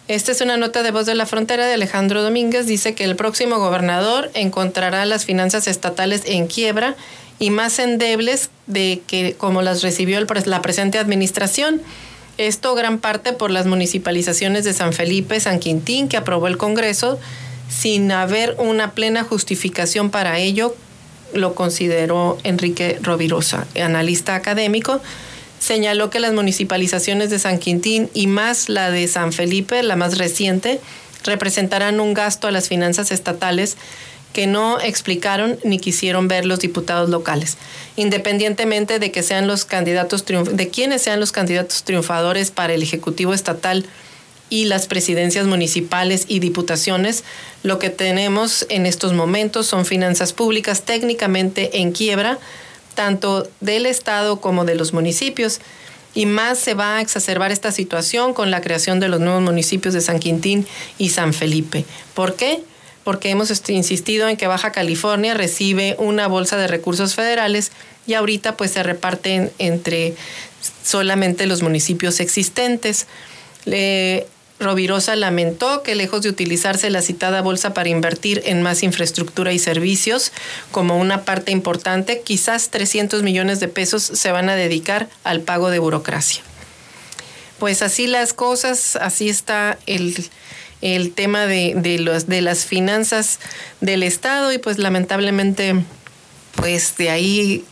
Esta 0.08 0.32
es 0.32 0.40
una 0.40 0.56
nota 0.56 0.82
de 0.82 0.92
voz 0.92 1.04
de 1.04 1.14
la 1.14 1.26
frontera 1.26 1.66
de 1.66 1.74
Alejandro 1.74 2.22
Domínguez. 2.22 2.66
Dice 2.66 2.94
que 2.94 3.04
el 3.04 3.16
próximo 3.16 3.58
gobernador 3.58 4.30
encontrará 4.34 5.04
las 5.04 5.24
finanzas 5.24 5.66
estatales 5.66 6.22
en 6.26 6.46
quiebra 6.46 6.96
y 7.38 7.50
más 7.50 7.78
endebles 7.78 8.50
de 8.66 9.02
que 9.06 9.34
como 9.34 9.62
las 9.62 9.82
recibió 9.82 10.18
la 10.46 10.62
presente 10.62 10.98
administración. 10.98 11.82
Esto 12.38 12.74
gran 12.74 12.98
parte 12.98 13.32
por 13.32 13.50
las 13.50 13.66
municipalizaciones 13.66 14.64
de 14.64 14.74
San 14.74 14.92
Felipe, 14.92 15.40
San 15.40 15.58
Quintín, 15.58 16.08
que 16.08 16.16
aprobó 16.16 16.46
el 16.46 16.56
Congreso 16.56 17.18
sin 17.68 18.10
haber 18.12 18.54
una 18.58 18.92
plena 18.92 19.24
justificación 19.24 20.10
para 20.10 20.38
ello, 20.38 20.74
lo 21.34 21.54
consideró 21.54 22.38
Enrique 22.44 22.98
Rovirosa, 23.02 23.66
analista 23.80 24.34
académico. 24.34 25.00
Señaló 25.58 26.10
que 26.10 26.20
las 26.20 26.32
municipalizaciones 26.32 27.30
de 27.30 27.38
San 27.38 27.58
Quintín 27.58 28.10
y 28.14 28.26
más 28.26 28.68
la 28.68 28.90
de 28.90 29.08
San 29.08 29.32
Felipe, 29.32 29.82
la 29.82 29.96
más 29.96 30.18
reciente, 30.18 30.80
representarán 31.24 32.00
un 32.00 32.14
gasto 32.14 32.46
a 32.46 32.50
las 32.50 32.68
finanzas 32.68 33.10
estatales 33.10 33.76
que 34.32 34.46
no 34.46 34.78
explicaron 34.80 35.58
ni 35.64 35.78
quisieron 35.78 36.28
ver 36.28 36.44
los 36.44 36.60
diputados 36.60 37.08
locales, 37.08 37.56
independientemente 37.96 38.98
de 38.98 39.10
que 39.10 39.22
sean 39.22 39.46
los 39.46 39.64
candidatos 39.64 40.24
de 40.26 40.68
quienes 40.68 41.00
sean 41.00 41.20
los 41.20 41.32
candidatos 41.32 41.84
triunfadores 41.84 42.50
para 42.50 42.74
el 42.74 42.82
ejecutivo 42.82 43.32
estatal 43.32 43.86
y 44.48 44.66
las 44.66 44.86
presidencias 44.86 45.46
municipales 45.46 46.24
y 46.28 46.38
diputaciones, 46.38 47.24
lo 47.62 47.78
que 47.78 47.90
tenemos 47.90 48.66
en 48.68 48.86
estos 48.86 49.12
momentos 49.12 49.66
son 49.66 49.84
finanzas 49.84 50.32
públicas 50.32 50.82
técnicamente 50.82 51.80
en 51.80 51.92
quiebra, 51.92 52.38
tanto 52.94 53.48
del 53.60 53.86
Estado 53.86 54.40
como 54.40 54.64
de 54.64 54.76
los 54.76 54.92
municipios. 54.92 55.60
Y 56.14 56.24
más 56.26 56.58
se 56.58 56.74
va 56.74 56.96
a 56.96 57.00
exacerbar 57.02 57.52
esta 57.52 57.72
situación 57.72 58.32
con 58.32 58.50
la 58.50 58.62
creación 58.62 59.00
de 59.00 59.08
los 59.08 59.20
nuevos 59.20 59.42
municipios 59.42 59.92
de 59.92 60.00
San 60.00 60.18
Quintín 60.18 60.66
y 60.96 61.10
San 61.10 61.34
Felipe. 61.34 61.84
¿Por 62.14 62.36
qué? 62.36 62.62
Porque 63.04 63.28
hemos 63.28 63.52
insistido 63.68 64.28
en 64.28 64.36
que 64.36 64.46
Baja 64.46 64.72
California 64.72 65.34
recibe 65.34 65.94
una 65.98 66.26
bolsa 66.26 66.56
de 66.56 66.68
recursos 66.68 67.14
federales 67.14 67.70
y 68.06 68.14
ahorita 68.14 68.56
pues 68.56 68.70
se 68.70 68.82
reparten 68.82 69.52
entre 69.58 70.14
solamente 70.82 71.46
los 71.46 71.62
municipios 71.62 72.20
existentes. 72.20 73.06
Le, 73.66 74.26
Rovirosa 74.58 75.16
lamentó 75.16 75.82
que 75.82 75.94
lejos 75.94 76.22
de 76.22 76.30
utilizarse 76.30 76.88
la 76.88 77.02
citada 77.02 77.42
bolsa 77.42 77.74
para 77.74 77.90
invertir 77.90 78.42
en 78.46 78.62
más 78.62 78.82
infraestructura 78.82 79.52
y 79.52 79.58
servicios 79.58 80.32
como 80.72 80.98
una 80.98 81.24
parte 81.24 81.52
importante, 81.52 82.22
quizás 82.22 82.70
300 82.70 83.22
millones 83.22 83.60
de 83.60 83.68
pesos 83.68 84.02
se 84.02 84.32
van 84.32 84.48
a 84.48 84.56
dedicar 84.56 85.08
al 85.24 85.42
pago 85.42 85.70
de 85.70 85.78
burocracia. 85.78 86.42
Pues 87.58 87.82
así 87.82 88.06
las 88.06 88.32
cosas, 88.32 88.96
así 88.96 89.28
está 89.28 89.78
el, 89.86 90.14
tema 91.14 91.46
de, 91.46 91.74
de, 91.76 91.98
los, 91.98 92.26
de 92.26 92.40
las 92.40 92.64
finanzas 92.64 93.40
del 93.80 94.02
Estado 94.02 94.52
y 94.52 94.58
pues 94.58 94.78
lamentablemente 94.78 95.74
pues 96.54 96.96
de 96.96 97.10
ahí 97.10 97.64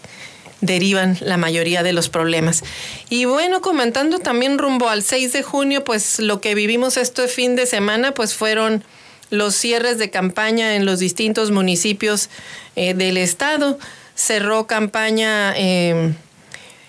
derivan 0.65 1.17
la 1.21 1.37
mayoría 1.37 1.83
de 1.83 1.93
los 1.93 2.09
problemas. 2.09 2.63
Y 3.09 3.25
bueno, 3.25 3.61
comentando 3.61 4.19
también 4.19 4.59
rumbo 4.59 4.89
al 4.89 5.03
6 5.03 5.33
de 5.33 5.43
junio, 5.43 5.85
pues 5.85 6.19
lo 6.19 6.41
que 6.41 6.55
vivimos 6.55 6.97
este 6.97 7.29
fin 7.29 7.57
de 7.57 7.67
semana, 7.67 8.13
pues 8.13 8.35
fueron 8.35 8.85
los 9.31 9.55
cierres 9.55 9.99
de 9.99 10.11
campaña 10.11 10.77
en 10.77 10.87
los 10.87 10.99
distintos 10.99 11.51
municipios 11.51 12.29
eh, 12.77 12.95
del 12.95 13.17
estado. 13.17 13.79
Cerró 14.15 14.67
campaña 14.67 15.55
eh, 15.57 16.13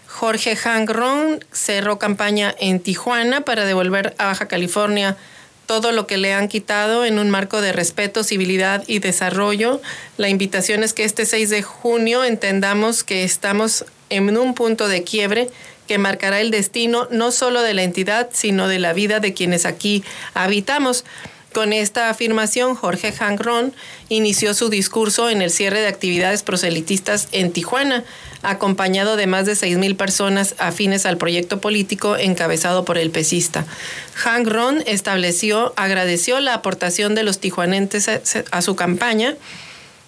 Jorge 0.07 0.55
Hangron, 0.55 1.43
cerró 1.51 1.99
campaña 1.99 2.55
en 2.59 2.79
Tijuana 2.79 3.41
para 3.41 3.65
devolver 3.65 4.15
a 4.17 4.27
Baja 4.27 4.47
California 4.47 5.17
todo 5.65 5.91
lo 5.91 6.07
que 6.07 6.17
le 6.17 6.33
han 6.33 6.47
quitado 6.47 7.05
en 7.05 7.19
un 7.19 7.29
marco 7.29 7.61
de 7.61 7.73
respeto, 7.73 8.23
civilidad 8.23 8.83
y 8.87 8.99
desarrollo. 8.99 9.81
La 10.17 10.29
invitación 10.29 10.83
es 10.83 10.93
que 10.93 11.03
este 11.03 11.25
6 11.25 11.49
de 11.49 11.61
junio 11.63 12.23
entendamos 12.23 13.03
que 13.03 13.23
estamos 13.23 13.85
en 14.09 14.37
un 14.37 14.53
punto 14.53 14.87
de 14.87 15.03
quiebre 15.03 15.49
que 15.87 15.97
marcará 15.97 16.41
el 16.41 16.51
destino 16.51 17.07
no 17.11 17.31
solo 17.31 17.61
de 17.61 17.73
la 17.73 17.83
entidad, 17.83 18.29
sino 18.31 18.67
de 18.67 18.79
la 18.79 18.93
vida 18.93 19.19
de 19.19 19.33
quienes 19.33 19.65
aquí 19.65 20.03
habitamos. 20.33 21.05
Con 21.55 21.71
esta 21.71 22.09
afirmación, 22.09 22.75
Jorge 22.75 23.13
Hangron 23.17 23.73
inició 24.09 24.53
su 24.53 24.67
discurso 24.67 25.29
en 25.29 25.41
el 25.41 25.49
cierre 25.49 25.79
de 25.79 25.87
actividades 25.87 26.43
proselitistas 26.43 27.29
en 27.31 27.53
Tijuana, 27.53 28.03
acompañado 28.41 29.15
de 29.15 29.25
más 29.25 29.45
de 29.45 29.53
6.000 29.53 29.95
personas 29.95 30.55
afines 30.57 31.05
al 31.05 31.15
proyecto 31.15 31.61
político 31.61 32.17
encabezado 32.17 32.83
por 32.83 32.97
el 32.97 33.09
pesista. 33.09 33.65
Hangron 34.21 34.83
estableció, 34.85 35.71
agradeció 35.77 36.41
la 36.41 36.55
aportación 36.55 37.15
de 37.15 37.23
los 37.23 37.39
tijuanenses 37.39 38.09
a 38.51 38.61
su 38.61 38.75
campaña, 38.75 39.35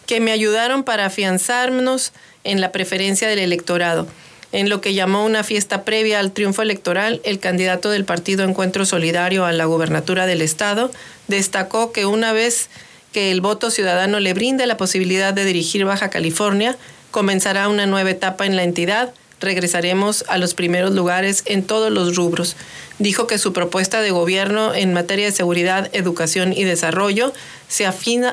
que 0.06 0.20
me 0.20 0.34
ayudaron 0.34 0.84
para 0.84 1.06
afianzarnos 1.06 2.12
en 2.44 2.60
la 2.60 2.74
preferencia 2.74 3.30
del 3.30 3.40
electorado. 3.40 4.06
En 4.54 4.70
lo 4.70 4.80
que 4.80 4.94
llamó 4.94 5.26
una 5.26 5.44
fiesta 5.44 5.84
previa 5.84 6.20
al 6.20 6.32
triunfo 6.32 6.62
electoral, 6.62 7.22
el 7.26 7.40
candidato 7.40 7.90
del 7.90 8.06
partido 8.06 8.46
Encuentro 8.46 8.86
Solidario 8.86 9.46
a 9.46 9.52
la 9.52 9.66
gubernatura 9.66 10.26
del 10.26 10.42
Estado 10.42 10.90
destacó 11.28 11.92
que 11.92 12.06
una 12.06 12.32
vez 12.32 12.70
que 13.12 13.32
el 13.32 13.42
voto 13.42 13.72
ciudadano 13.72 14.20
le 14.20 14.34
brinde 14.34 14.66
la 14.66 14.78
posibilidad 14.78 15.34
de 15.34 15.44
dirigir 15.44 15.84
Baja 15.84 16.10
California, 16.10 16.78
comenzará 17.12 17.68
una 17.68 17.86
nueva 17.86 18.12
etapa 18.12 18.46
en 18.46 18.56
la 18.56 18.64
entidad. 18.64 19.14
Regresaremos 19.42 20.24
a 20.30 20.38
los 20.38 20.54
primeros 20.54 20.94
lugares 20.94 21.44
en 21.46 21.64
todos 21.64 21.92
los 21.92 22.16
rubros. 22.16 22.56
Dijo 23.00 23.28
que 23.28 23.38
su 23.38 23.54
propuesta 23.54 24.02
de 24.02 24.12
gobierno 24.12 24.74
en 24.74 24.94
materia 24.94 25.26
de 25.26 25.32
seguridad, 25.32 25.90
educación 25.94 26.54
y 26.54 26.64
desarrollo 26.64 27.34
se, 27.68 27.86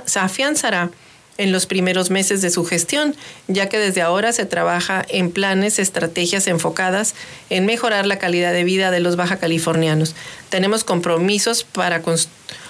se 0.06 0.18
afianzará 0.20 0.90
en 1.38 1.52
los 1.52 1.66
primeros 1.66 2.10
meses 2.10 2.40
de 2.42 2.50
su 2.50 2.64
gestión, 2.64 3.14
ya 3.48 3.68
que 3.68 3.78
desde 3.78 4.02
ahora 4.02 4.32
se 4.32 4.46
trabaja 4.46 5.04
en 5.08 5.30
planes, 5.30 5.78
estrategias 5.78 6.46
enfocadas 6.46 7.14
en 7.50 7.66
mejorar 7.66 8.06
la 8.06 8.18
calidad 8.18 8.52
de 8.52 8.64
vida 8.64 8.90
de 8.90 9.00
los 9.00 9.16
baja 9.16 9.38
californianos. 9.38 10.14
Tenemos 10.48 10.84
compromisos 10.84 11.64
para 11.64 12.02
con, 12.02 12.16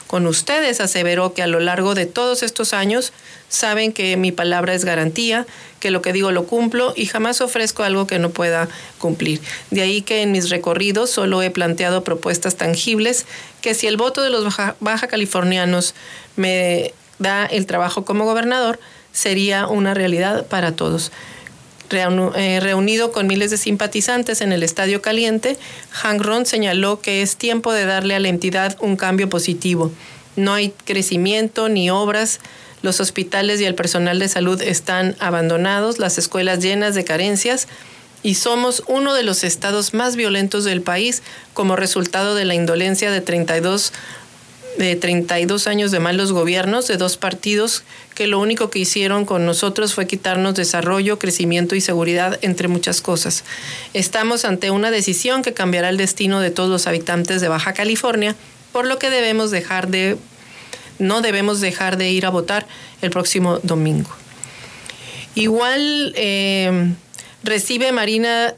con 0.07 0.27
ustedes, 0.27 0.81
aseveró 0.81 1.35
que 1.35 1.43
a 1.43 1.47
lo 1.47 1.61
largo 1.61 1.95
de 1.95 2.07
todos 2.07 2.43
estos 2.43 2.73
años 2.73 3.13
saben 3.49 3.93
que 3.93 4.17
mi 4.17 4.33
palabra 4.33 4.75
es 4.75 4.85
garantía, 4.85 5.47
que 5.81 5.91
lo 5.91 6.01
que 6.01 6.15
digo 6.15 6.33
lo 6.33 6.47
cumplo 6.47 6.95
y 6.97 7.07
jamás 7.07 7.43
ofrezco 7.43 7.83
algo 7.83 8.07
que 8.07 8.19
no 8.19 8.31
pueda 8.31 8.69
cumplir. 8.99 9.41
De 9.71 9.83
ahí 9.83 10.01
que 10.01 10.23
en 10.23 10.33
mis 10.33 10.49
recorridos 10.49 11.11
solo 11.11 11.43
he 11.43 11.51
planteado 11.51 12.05
propuestas 12.05 12.57
tangibles 12.57 13.27
que 13.61 13.75
si 13.75 13.87
el 13.87 13.99
voto 13.99 14.23
de 14.23 14.31
los 14.31 14.45
baja, 14.45 14.77
baja 14.81 15.07
californianos 15.09 15.95
me 16.37 16.95
da 17.19 17.47
el 17.47 17.67
trabajo 17.67 18.05
como 18.05 18.25
gobernador, 18.25 18.79
sería 19.13 19.67
una 19.67 19.95
realidad 19.95 20.47
para 20.47 20.73
todos. 20.77 21.13
Eh, 21.91 22.61
reunido 22.61 23.13
con 23.13 23.27
miles 23.27 23.51
de 23.51 23.57
simpatizantes 23.57 24.41
en 24.41 24.53
el 24.53 24.63
Estadio 24.63 25.01
Caliente, 25.01 25.57
Hank 25.91 26.23
Ron 26.23 26.45
señaló 26.45 27.01
que 27.01 27.23
es 27.23 27.37
tiempo 27.37 27.73
de 27.73 27.85
darle 27.85 28.17
a 28.17 28.21
la 28.21 28.29
entidad 28.29 28.77
un 28.81 28.97
cambio 28.97 29.29
positivo. 29.29 29.93
No 30.35 30.55
hay 30.55 30.71
crecimiento 30.85 31.69
ni 31.69 31.91
obras, 31.91 32.41
los 32.83 33.01
hospitales 33.01 33.61
y 33.61 33.65
el 33.65 33.75
personal 33.75 34.19
de 34.19 34.29
salud 34.29 34.61
están 34.61 35.15
abandonados, 35.21 35.99
las 35.99 36.19
escuelas 36.19 36.61
llenas 36.61 36.95
de 36.95 37.05
carencias 37.05 37.69
y 38.23 38.35
somos 38.35 38.83
uno 38.89 39.15
de 39.15 39.23
los 39.23 39.45
estados 39.45 39.95
más 39.95 40.17
violentos 40.17 40.65
del 40.65 40.83
país 40.83 41.23
como 41.53 41.77
resultado 41.77 42.35
de 42.35 42.45
la 42.45 42.55
indolencia 42.55 43.11
de 43.11 43.21
32 43.21 43.93
de 44.79 44.97
32 44.97 45.67
años 45.67 45.91
de 45.91 46.01
malos 46.01 46.33
gobiernos 46.33 46.87
de 46.89 46.97
dos 46.97 47.17
partidos 47.17 47.85
que 48.15 48.27
lo 48.27 48.39
único 48.39 48.71
que 48.71 48.79
hicieron 48.79 49.25
con 49.25 49.47
nosotros 49.47 49.95
fue 49.95 50.07
quitarnos 50.07 50.55
desarrollo, 50.55 51.19
crecimiento 51.19 51.75
y 51.75 51.81
seguridad, 51.81 52.39
entre 52.43 52.69
muchas 52.69 53.01
cosas. 53.01 53.45
Estamos 53.93 54.45
ante 54.45 54.71
una 54.71 54.91
decisión 54.91 55.43
que 55.43 55.53
cambiará 55.53 55.89
el 55.89 55.97
destino 55.97 56.41
de 56.41 56.51
todos 56.51 56.71
los 56.71 56.87
habitantes 56.87 57.41
de 57.41 57.49
Baja 57.49 57.73
California, 57.73 58.37
por 58.73 58.87
lo 58.87 58.99
que 58.99 59.11
debemos 59.11 59.51
dejar 59.51 59.89
de 59.89 60.17
no 60.99 61.23
debemos 61.23 61.61
dejar 61.61 61.97
de 61.97 62.11
ir 62.11 62.25
a 62.25 62.31
votar 62.31 62.67
el 63.03 63.11
próximo 63.11 63.59
domingo. 63.65 64.11
Igual 65.35 66.13
eh, 66.17 66.93
recibe 67.43 67.91
Marina 67.91 68.55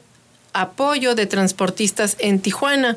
apoyo 0.52 1.14
de 1.14 1.26
transportistas 1.26 2.16
en 2.18 2.40
Tijuana 2.40 2.96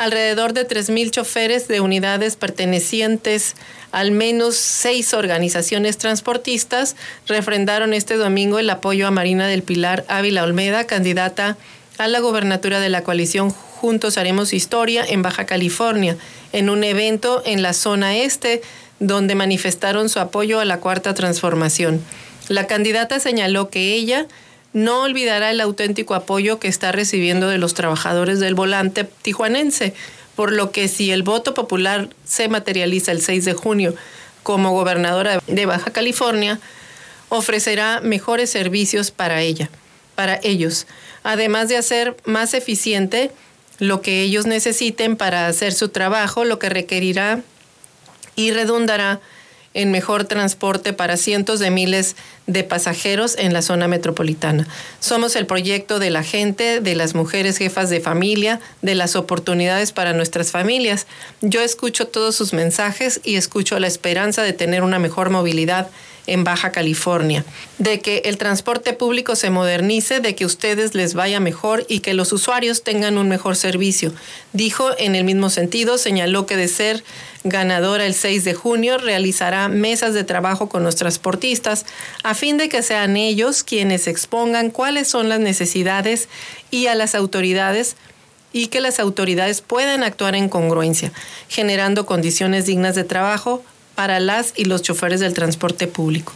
alrededor 0.00 0.54
de 0.54 0.66
3.000 0.66 1.10
choferes 1.10 1.68
de 1.68 1.82
unidades 1.82 2.36
pertenecientes 2.36 3.54
al 3.92 4.12
menos 4.12 4.56
seis 4.56 5.12
organizaciones 5.12 5.98
transportistas 5.98 6.96
refrendaron 7.26 7.92
este 7.92 8.16
domingo 8.16 8.58
el 8.58 8.70
apoyo 8.70 9.06
a 9.06 9.10
Marina 9.10 9.46
del 9.46 9.62
Pilar 9.62 10.06
Ávila 10.08 10.44
Olmeda, 10.44 10.86
candidata 10.86 11.58
a 11.98 12.08
la 12.08 12.20
gobernatura 12.20 12.80
de 12.80 12.88
la 12.88 13.02
coalición 13.02 13.50
Juntos 13.50 14.16
Haremos 14.16 14.54
Historia 14.54 15.04
en 15.06 15.20
Baja 15.20 15.44
California, 15.44 16.16
en 16.54 16.70
un 16.70 16.82
evento 16.82 17.42
en 17.44 17.60
la 17.60 17.74
zona 17.74 18.16
este 18.16 18.62
donde 19.00 19.34
manifestaron 19.34 20.08
su 20.08 20.18
apoyo 20.18 20.60
a 20.60 20.64
la 20.64 20.80
Cuarta 20.80 21.12
Transformación. 21.12 22.02
La 22.48 22.66
candidata 22.66 23.20
señaló 23.20 23.68
que 23.68 23.92
ella 23.92 24.26
no 24.72 25.02
olvidará 25.02 25.50
el 25.50 25.60
auténtico 25.60 26.14
apoyo 26.14 26.58
que 26.58 26.68
está 26.68 26.92
recibiendo 26.92 27.48
de 27.48 27.58
los 27.58 27.74
trabajadores 27.74 28.40
del 28.40 28.54
volante 28.54 29.04
tijuanense, 29.04 29.94
por 30.36 30.52
lo 30.52 30.70
que 30.70 30.88
si 30.88 31.10
el 31.10 31.22
voto 31.22 31.54
popular 31.54 32.08
se 32.24 32.48
materializa 32.48 33.12
el 33.12 33.20
6 33.20 33.44
de 33.44 33.54
junio 33.54 33.94
como 34.42 34.72
gobernadora 34.72 35.40
de 35.46 35.66
Baja 35.66 35.90
California, 35.92 36.60
ofrecerá 37.28 38.00
mejores 38.00 38.50
servicios 38.50 39.10
para 39.10 39.42
ella, 39.42 39.70
para 40.14 40.40
ellos, 40.42 40.86
además 41.22 41.68
de 41.68 41.76
hacer 41.76 42.16
más 42.24 42.54
eficiente 42.54 43.30
lo 43.78 44.02
que 44.02 44.22
ellos 44.22 44.46
necesiten 44.46 45.16
para 45.16 45.46
hacer 45.46 45.72
su 45.72 45.88
trabajo, 45.88 46.44
lo 46.44 46.58
que 46.58 46.68
requerirá 46.68 47.40
y 48.36 48.52
redundará 48.52 49.20
en 49.72 49.92
mejor 49.92 50.24
transporte 50.24 50.92
para 50.92 51.16
cientos 51.16 51.60
de 51.60 51.70
miles 51.70 52.16
de 52.46 52.64
pasajeros 52.64 53.36
en 53.38 53.52
la 53.52 53.62
zona 53.62 53.86
metropolitana. 53.86 54.66
Somos 54.98 55.36
el 55.36 55.46
proyecto 55.46 55.98
de 55.98 56.10
la 56.10 56.24
gente, 56.24 56.80
de 56.80 56.94
las 56.96 57.14
mujeres 57.14 57.56
jefas 57.58 57.88
de 57.90 58.00
familia, 58.00 58.60
de 58.82 58.96
las 58.96 59.14
oportunidades 59.14 59.92
para 59.92 60.12
nuestras 60.12 60.50
familias. 60.50 61.06
Yo 61.40 61.60
escucho 61.60 62.08
todos 62.08 62.34
sus 62.34 62.52
mensajes 62.52 63.20
y 63.22 63.36
escucho 63.36 63.78
la 63.78 63.86
esperanza 63.86 64.42
de 64.42 64.52
tener 64.52 64.82
una 64.82 64.98
mejor 64.98 65.30
movilidad 65.30 65.88
en 66.26 66.44
Baja 66.44 66.72
California, 66.72 67.44
de 67.78 68.00
que 68.00 68.22
el 68.24 68.38
transporte 68.38 68.92
público 68.92 69.36
se 69.36 69.50
modernice, 69.50 70.20
de 70.20 70.34
que 70.34 70.44
ustedes 70.44 70.94
les 70.94 71.14
vaya 71.14 71.40
mejor 71.40 71.84
y 71.88 72.00
que 72.00 72.14
los 72.14 72.32
usuarios 72.32 72.82
tengan 72.82 73.18
un 73.18 73.28
mejor 73.28 73.56
servicio. 73.56 74.12
Dijo 74.52 74.90
en 74.98 75.14
el 75.14 75.24
mismo 75.24 75.50
sentido, 75.50 75.98
señaló 75.98 76.46
que 76.46 76.56
de 76.56 76.68
ser 76.68 77.02
ganadora 77.44 78.06
el 78.06 78.14
6 78.14 78.44
de 78.44 78.54
junio 78.54 78.98
realizará 78.98 79.68
mesas 79.68 80.14
de 80.14 80.24
trabajo 80.24 80.68
con 80.68 80.82
los 80.82 80.96
transportistas 80.96 81.86
a 82.22 82.34
fin 82.34 82.58
de 82.58 82.68
que 82.68 82.82
sean 82.82 83.16
ellos 83.16 83.62
quienes 83.64 84.06
expongan 84.06 84.70
cuáles 84.70 85.08
son 85.08 85.28
las 85.28 85.40
necesidades 85.40 86.28
y 86.70 86.86
a 86.86 86.94
las 86.94 87.14
autoridades 87.14 87.96
y 88.52 88.66
que 88.66 88.80
las 88.80 88.98
autoridades 88.98 89.60
puedan 89.60 90.02
actuar 90.02 90.34
en 90.34 90.48
congruencia, 90.48 91.12
generando 91.48 92.04
condiciones 92.04 92.66
dignas 92.66 92.94
de 92.94 93.04
trabajo, 93.04 93.62
para 94.00 94.18
las 94.18 94.54
y 94.56 94.64
los 94.64 94.80
choferes 94.80 95.20
del 95.20 95.34
transporte 95.34 95.86
público. 95.86 96.32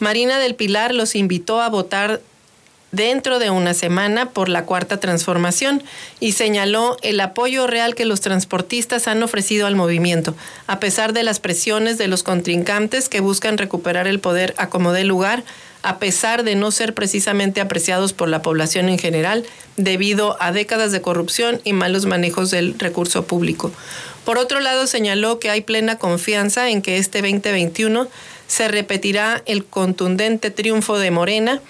Marina 0.00 0.38
del 0.38 0.54
Pilar 0.54 0.94
los 0.94 1.14
invitó 1.14 1.62
a 1.62 1.70
votar 1.70 2.20
dentro 2.92 3.38
de 3.38 3.48
una 3.48 3.72
semana 3.72 4.28
por 4.28 4.50
la 4.50 4.66
cuarta 4.66 5.00
transformación 5.00 5.82
y 6.20 6.32
señaló 6.32 6.98
el 7.00 7.20
apoyo 7.20 7.66
real 7.66 7.94
que 7.94 8.04
los 8.04 8.20
transportistas 8.20 9.08
han 9.08 9.22
ofrecido 9.22 9.66
al 9.66 9.76
movimiento, 9.76 10.34
a 10.66 10.78
pesar 10.78 11.14
de 11.14 11.22
las 11.22 11.40
presiones 11.40 11.96
de 11.96 12.06
los 12.06 12.22
contrincantes 12.22 13.08
que 13.08 13.20
buscan 13.20 13.56
recuperar 13.56 14.06
el 14.06 14.20
poder 14.20 14.54
a 14.58 14.68
como 14.68 14.92
dé 14.92 15.04
lugar, 15.04 15.42
a 15.82 15.98
pesar 15.98 16.44
de 16.44 16.54
no 16.54 16.70
ser 16.70 16.92
precisamente 16.92 17.62
apreciados 17.62 18.12
por 18.12 18.28
la 18.28 18.42
población 18.42 18.90
en 18.90 18.98
general 18.98 19.46
debido 19.78 20.36
a 20.38 20.52
décadas 20.52 20.92
de 20.92 21.00
corrupción 21.00 21.62
y 21.64 21.72
malos 21.72 22.04
manejos 22.04 22.50
del 22.50 22.78
recurso 22.78 23.24
público. 23.26 23.72
Por 24.24 24.38
otro 24.38 24.60
lado, 24.60 24.86
señaló 24.86 25.38
que 25.38 25.50
hay 25.50 25.60
plena 25.60 25.98
confianza 25.98 26.70
en 26.70 26.80
que 26.80 26.98
este 26.98 27.20
2021 27.20 28.08
se 28.46 28.68
repetirá 28.68 29.42
el 29.46 29.64
contundente 29.64 30.50
triunfo 30.50 30.98
de 30.98 31.10
Morena 31.10 31.60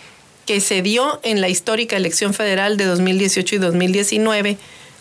que 0.46 0.60
se 0.60 0.82
dio 0.82 1.20
en 1.22 1.40
la 1.40 1.48
histórica 1.48 1.96
elección 1.96 2.34
federal 2.34 2.76
de 2.76 2.84
2018 2.84 3.56
y 3.56 3.58
2019, 3.58 4.58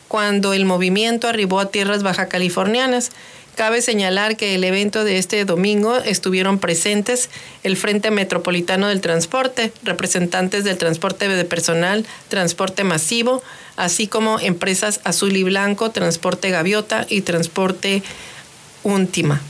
cuando 0.07 0.53
el 0.53 0.65
movimiento 0.65 1.27
arribó 1.27 1.59
a 1.59 1.69
tierras 1.69 2.03
baja 2.03 2.27
californianas. 2.27 3.11
Cabe 3.55 3.81
señalar 3.81 4.35
que 4.35 4.55
el 4.55 4.63
evento 4.63 5.03
de 5.03 5.19
este 5.19 5.45
domingo 5.45 5.97
estuvieron 5.97 6.57
presentes 6.59 7.29
el 7.63 7.77
Frente 7.77 8.09
Metropolitano 8.09 8.87
del 8.87 9.01
Transporte, 9.01 9.71
representantes 9.83 10.63
del 10.63 10.77
transporte 10.77 11.27
de 11.27 11.45
personal, 11.45 12.05
transporte 12.29 12.83
masivo, 12.83 13.43
así 13.75 14.07
como 14.07 14.39
empresas 14.39 15.01
Azul 15.03 15.35
y 15.35 15.43
Blanco, 15.43 15.91
Transporte 15.91 16.49
Gaviota 16.49 17.05
y 17.09 17.21
Transporte 17.21 18.03
Última. 18.83 19.41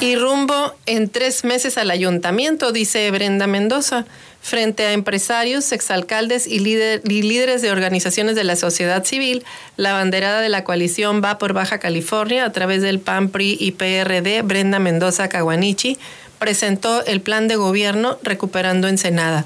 Y 0.00 0.14
rumbo 0.14 0.74
en 0.86 1.08
tres 1.08 1.44
meses 1.44 1.76
al 1.76 1.90
ayuntamiento, 1.90 2.70
dice 2.70 3.10
Brenda 3.10 3.46
Mendoza. 3.48 4.06
Frente 4.40 4.86
a 4.86 4.92
empresarios, 4.92 5.72
exalcaldes 5.72 6.46
y, 6.46 6.58
y, 6.58 7.22
líderes 7.22 7.60
de 7.60 7.72
organizaciones 7.72 8.36
de 8.36 8.44
la 8.44 8.54
sociedad 8.54 9.04
civil, 9.04 9.44
la 9.76 9.92
banderada 9.94 10.40
de 10.40 10.48
la 10.48 10.62
coalición 10.62 11.20
va 11.22 11.38
por 11.38 11.52
Baja 11.52 11.78
California 11.78 12.44
a 12.44 12.52
través 12.52 12.80
del 12.80 13.00
PAN, 13.00 13.30
PRI 13.30 13.58
y 13.60 13.72
PRD, 13.72 14.42
Brenda 14.42 14.78
Mendoza 14.78 15.28
Caguanichi, 15.28 15.98
presentó 16.38 17.04
el 17.04 17.20
plan 17.20 17.48
de 17.48 17.56
gobierno 17.56 18.18
Recuperando 18.22 18.88
Ensenada, 18.88 19.44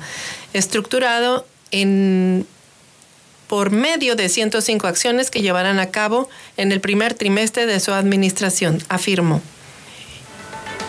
estructurado 0.53 1.47
en 1.71 2.47
por 3.53 3.71
medio 3.71 4.17
de 4.17 4.31
105 4.31 4.87
acciones 4.87 5.31
que 5.31 5.43
llevarán 5.43 5.79
a 5.79 5.91
cabo 5.91 6.31
en 6.57 6.73
el 6.73 6.81
primer 6.81 7.13
trimestre 7.13 7.67
de 7.67 7.81
su 7.81 7.93
administración, 7.93 8.83
afirmó. 8.89 9.43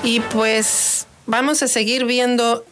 Y 0.01 0.21
pues 0.21 1.07
vamos 1.25 1.61
a 1.61 1.67
seguir 1.67 2.05
viendo, 2.05 2.63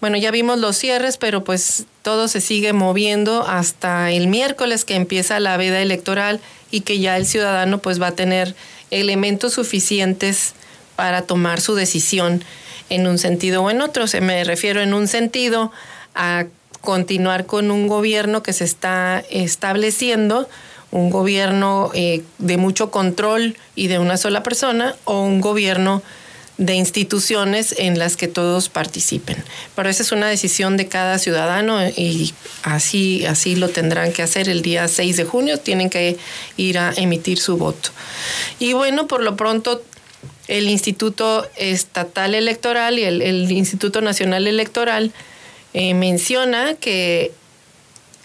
bueno, 0.00 0.16
ya 0.16 0.32
vimos 0.32 0.58
los 0.58 0.76
cierres, 0.76 1.16
pero 1.16 1.44
pues 1.44 1.84
todo 2.02 2.26
se 2.26 2.40
sigue 2.40 2.72
moviendo 2.72 3.46
hasta 3.46 4.10
el 4.10 4.26
miércoles 4.26 4.84
que 4.84 4.96
empieza 4.96 5.38
la 5.38 5.56
veda 5.56 5.80
electoral 5.80 6.40
y 6.72 6.80
que 6.80 6.98
ya 6.98 7.16
el 7.16 7.24
ciudadano 7.24 7.78
pues 7.78 8.02
va 8.02 8.08
a 8.08 8.16
tener 8.16 8.56
elementos 8.90 9.52
suficientes 9.52 10.54
para 10.96 11.22
tomar 11.22 11.60
su 11.60 11.74
decisión 11.74 12.42
en 12.88 13.06
un 13.06 13.18
sentido 13.18 13.62
o 13.62 13.70
en 13.70 13.80
otro. 13.80 14.06
Se 14.06 14.20
me 14.20 14.42
refiero 14.44 14.80
en 14.80 14.94
un 14.94 15.08
sentido 15.08 15.70
a 16.14 16.46
continuar 16.80 17.46
con 17.46 17.70
un 17.70 17.88
gobierno 17.88 18.42
que 18.42 18.52
se 18.52 18.64
está 18.64 19.22
estableciendo, 19.30 20.48
un 20.90 21.10
gobierno 21.10 21.90
eh, 21.94 22.22
de 22.38 22.56
mucho 22.56 22.90
control 22.90 23.56
y 23.74 23.88
de 23.88 23.98
una 23.98 24.16
sola 24.16 24.42
persona, 24.42 24.94
o 25.04 25.22
un 25.22 25.40
gobierno 25.40 26.02
de 26.58 26.74
instituciones 26.74 27.74
en 27.76 27.98
las 27.98 28.16
que 28.16 28.28
todos 28.28 28.68
participen. 28.68 29.36
Pero 29.74 29.90
esa 29.90 30.02
es 30.02 30.12
una 30.12 30.26
decisión 30.28 30.76
de 30.76 30.88
cada 30.88 31.18
ciudadano 31.18 31.86
y 31.86 32.32
así, 32.62 33.26
así 33.26 33.56
lo 33.56 33.68
tendrán 33.68 34.12
que 34.12 34.22
hacer 34.22 34.48
el 34.48 34.62
día 34.62 34.88
6 34.88 35.16
de 35.16 35.24
junio, 35.24 35.58
tienen 35.58 35.90
que 35.90 36.16
ir 36.56 36.78
a 36.78 36.92
emitir 36.96 37.38
su 37.38 37.58
voto. 37.58 37.90
Y 38.58 38.72
bueno, 38.72 39.06
por 39.06 39.22
lo 39.22 39.36
pronto 39.36 39.82
el 40.48 40.68
Instituto 40.68 41.46
Estatal 41.56 42.34
Electoral 42.34 42.98
y 42.98 43.04
el 43.04 43.50
Instituto 43.50 44.00
Nacional 44.00 44.46
Electoral 44.46 45.12
eh, 45.78 45.92
menciona 45.92 46.72
que 46.72 47.32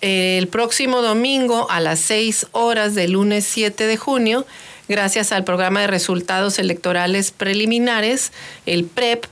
eh, 0.01 0.37
el 0.37 0.47
próximo 0.47 1.01
domingo 1.01 1.69
a 1.69 1.81
las 1.81 1.99
6 1.99 2.47
horas 2.53 2.95
del 2.95 3.11
lunes 3.11 3.45
7 3.45 3.87
de 3.87 3.97
junio, 3.97 4.45
gracias 4.87 5.33
al 5.33 5.43
programa 5.43 5.81
de 5.81 5.87
resultados 5.87 6.59
electorales 6.59 7.31
preliminares, 7.31 8.31
el 8.65 8.85
PREP, 8.85 9.25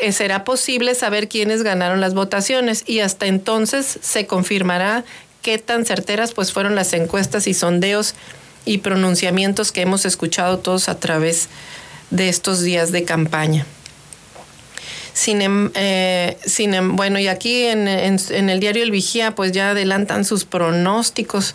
eh, 0.00 0.10
será 0.10 0.42
posible 0.42 0.96
saber 0.96 1.28
quiénes 1.28 1.62
ganaron 1.62 2.00
las 2.00 2.12
votaciones 2.12 2.82
y 2.88 2.98
hasta 2.98 3.26
entonces 3.26 4.00
se 4.02 4.26
confirmará 4.26 5.04
qué 5.42 5.58
tan 5.58 5.86
certeras 5.86 6.32
pues 6.32 6.52
fueron 6.52 6.74
las 6.74 6.92
encuestas 6.92 7.46
y 7.46 7.54
sondeos 7.54 8.16
y 8.64 8.78
pronunciamientos 8.78 9.70
que 9.70 9.82
hemos 9.82 10.04
escuchado 10.06 10.58
todos 10.58 10.88
a 10.88 10.98
través 10.98 11.48
de 12.12 12.28
estos 12.28 12.60
días 12.60 12.92
de 12.92 13.04
campaña. 13.04 13.66
Sin, 15.14 15.42
em, 15.42 15.70
eh, 15.74 16.36
em, 16.58 16.96
bueno, 16.96 17.18
y 17.18 17.26
aquí 17.26 17.64
en, 17.64 17.88
el 17.88 18.60
diario 18.60 18.82
El 18.82 18.90
Vigía, 18.90 19.34
pues 19.34 19.52
ya 19.52 19.70
adelantan 19.70 20.24
sus 20.24 20.44
pronósticos. 20.44 21.54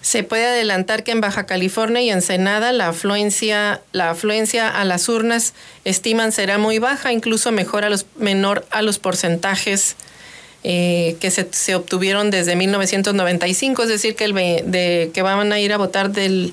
Se 0.00 0.24
puede 0.24 0.46
adelantar 0.46 1.04
que 1.04 1.12
en 1.12 1.20
Baja 1.20 1.46
California 1.46 2.02
y 2.02 2.10
Ensenada 2.10 2.72
la 2.72 2.88
afluencia, 2.88 3.80
la 3.92 4.10
afluencia 4.10 4.68
a 4.68 4.84
las 4.84 5.08
urnas 5.08 5.54
estiman 5.84 6.32
será 6.32 6.58
muy 6.58 6.78
baja, 6.78 7.12
incluso 7.12 7.52
mejor 7.52 7.84
a 7.84 7.90
los, 7.90 8.06
menor 8.16 8.66
a 8.70 8.82
los 8.82 8.98
porcentajes 8.98 9.96
eh, 10.64 11.16
que 11.20 11.30
se, 11.30 11.48
se, 11.52 11.74
obtuvieron 11.74 12.30
desde 12.30 12.56
1995, 12.56 13.82
es 13.82 13.88
decir, 13.88 14.14
que, 14.14 14.24
el, 14.24 14.34
de, 14.34 15.10
que 15.12 15.22
van 15.22 15.52
a 15.52 15.58
ir 15.58 15.72
a 15.72 15.76
votar 15.76 16.10
del 16.10 16.52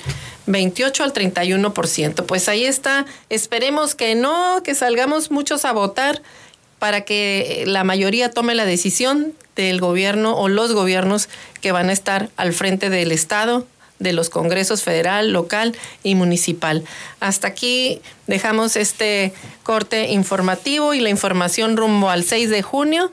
28 0.50 1.04
al 1.04 1.14
31%. 1.14 2.26
Pues 2.26 2.50
ahí 2.50 2.66
está, 2.66 3.06
esperemos 3.30 3.96
que 3.96 4.16
no, 4.16 4.62
que 4.64 4.76
salgamos 4.76 5.32
muchos 5.32 5.64
a 5.64 5.72
votar 5.72 6.22
para 6.80 7.02
que 7.02 7.64
la 7.68 7.84
mayoría 7.84 8.32
tome 8.32 8.56
la 8.56 8.66
decisión 8.66 9.34
del 9.56 9.80
gobierno 9.80 10.36
o 10.36 10.48
los 10.50 10.74
gobiernos 10.74 11.30
que 11.62 11.72
van 11.72 11.90
a 11.90 11.94
estar 11.94 12.30
al 12.36 12.54
frente 12.54 12.90
del 12.90 13.12
Estado, 13.12 13.68
de 14.00 14.14
los 14.14 14.30
congresos 14.30 14.82
federal, 14.82 15.32
local 15.32 15.76
y 16.04 16.16
municipal. 16.16 16.84
Hasta 17.20 17.50
aquí 17.50 18.02
dejamos 18.28 18.76
este 18.76 19.34
corte 19.64 20.08
informativo 20.08 20.94
y 20.94 21.02
la 21.02 21.10
información 21.10 21.78
rumbo 21.78 22.10
al 22.10 22.24
6 22.24 22.50
de 22.50 22.62
junio. 22.62 23.12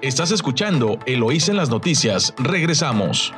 Estás 0.00 0.30
escuchando 0.30 0.98
Eloís 1.04 1.50
en 1.50 1.56
las 1.56 1.68
noticias. 1.68 2.32
Regresamos. 2.38 3.34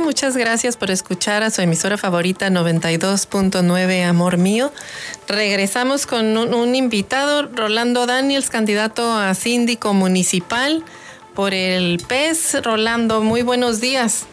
Muchas 0.00 0.36
gracias 0.36 0.76
por 0.76 0.90
escuchar 0.90 1.42
a 1.44 1.50
su 1.50 1.60
emisora 1.62 1.96
favorita 1.96 2.48
92.9 2.48 4.04
Amor 4.04 4.36
Mío. 4.36 4.72
Regresamos 5.28 6.06
con 6.06 6.36
un, 6.36 6.74
invitado, 6.74 7.42
Rolando 7.42 8.06
Daniels, 8.06 8.50
candidato 8.50 9.12
a 9.12 9.32
síndico 9.34 9.94
municipal 9.94 10.84
por 11.34 11.54
el 11.54 12.02
PES. 12.08 12.62
Rolando, 12.64 13.22
muy 13.22 13.42
buenos 13.42 13.80
días. 13.80 14.26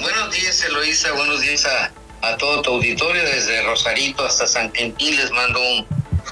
Buenos 0.00 0.34
días, 0.34 0.62
Eloísa. 0.64 1.12
Buenos 1.12 1.40
días 1.40 1.64
a 1.64 1.90
a 2.24 2.36
todo 2.36 2.62
tu 2.62 2.70
auditorio, 2.72 3.22
desde 3.22 3.62
Rosarito 3.62 4.24
hasta 4.24 4.46
San 4.46 4.72
Quintín. 4.72 5.16
Les 5.16 5.30
mando 5.30 5.60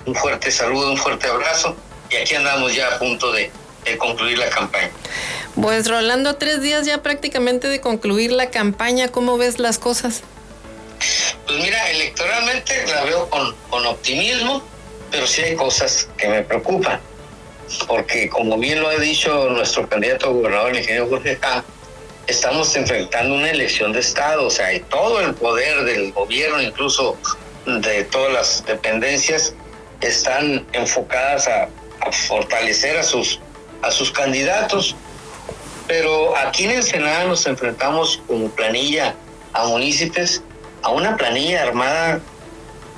un, 0.07 0.14
fuerte 0.14 0.51
saludo, 0.51 0.90
un 0.90 0.96
fuerte 0.96 1.29
abrazo. 1.29 1.77
Y 2.11 2.16
aquí 2.16 2.35
andamos 2.35 2.75
ya 2.75 2.94
a 2.94 2.98
punto 2.98 3.33
de, 3.33 3.51
concluir 3.99 4.38
la 4.38 4.49
campaña. 4.49 4.90
Pues 5.61 5.88
Rolando, 5.88 6.37
tres 6.37 6.62
días 6.62 6.87
ya 6.87 7.03
prácticamente 7.03 7.68
de 7.68 7.81
concluir 7.81 8.33
la 8.33 8.51
campaña. 8.51 9.09
¿Cómo 9.09 9.38
ves 9.38 9.59
las 9.59 9.79
cosas? 9.79 10.23
Pues 11.47 11.59
mira, 11.59 11.90
electoralmente 11.90 12.87
la 12.87 13.05
veo 13.05 13.29
con, 13.29 13.55
con 13.68 13.87
optimismo, 13.87 14.62
pero 15.11 15.27
sí 15.27 15.42
hay 15.42 15.57
cosas 15.57 16.09
que 16.16 16.29
me 16.29 16.42
preocupan. 16.42 17.01
Porque 17.87 18.29
como 18.29 18.59
bien 18.59 18.81
lo 18.81 18.88
ha 18.88 18.97
dicho 18.97 19.51
nuestro 19.51 19.88
candidato 19.88 20.29
a 20.29 20.33
gobernador, 20.33 20.71
el 20.71 20.79
ingeniero 20.79 21.09
Jorge 21.09 21.37
K 21.38 21.64
estamos 22.27 22.75
enfrentando 22.77 23.35
una 23.35 23.51
elección 23.51 23.92
de 23.92 24.01
Estado, 24.01 24.47
o 24.47 24.51
sea, 24.51 24.66
hay 24.66 24.81
todo 24.81 25.21
el 25.21 25.35
poder 25.35 25.85
del 25.85 26.12
gobierno, 26.12 26.61
incluso 26.62 27.16
de 27.66 28.05
todas 28.05 28.33
las 28.33 28.66
dependencias, 28.66 29.55
están 30.01 30.66
enfocadas 30.73 31.49
a, 31.49 31.68
fortalecer 32.27 32.97
a 32.97 33.05
sus, 33.05 33.38
a 33.83 33.90
sus 33.90 34.11
candidatos. 34.11 34.97
Pero 35.87 36.37
aquí 36.37 36.64
en 36.64 36.73
Ensenada 36.73 37.25
nos 37.25 37.47
enfrentamos 37.47 38.23
como 38.27 38.49
planilla 38.51 39.14
a 39.53 39.66
municipios, 39.66 40.42
a 40.83 40.90
una 40.90 41.16
planilla 41.16 41.62
armada 41.62 42.21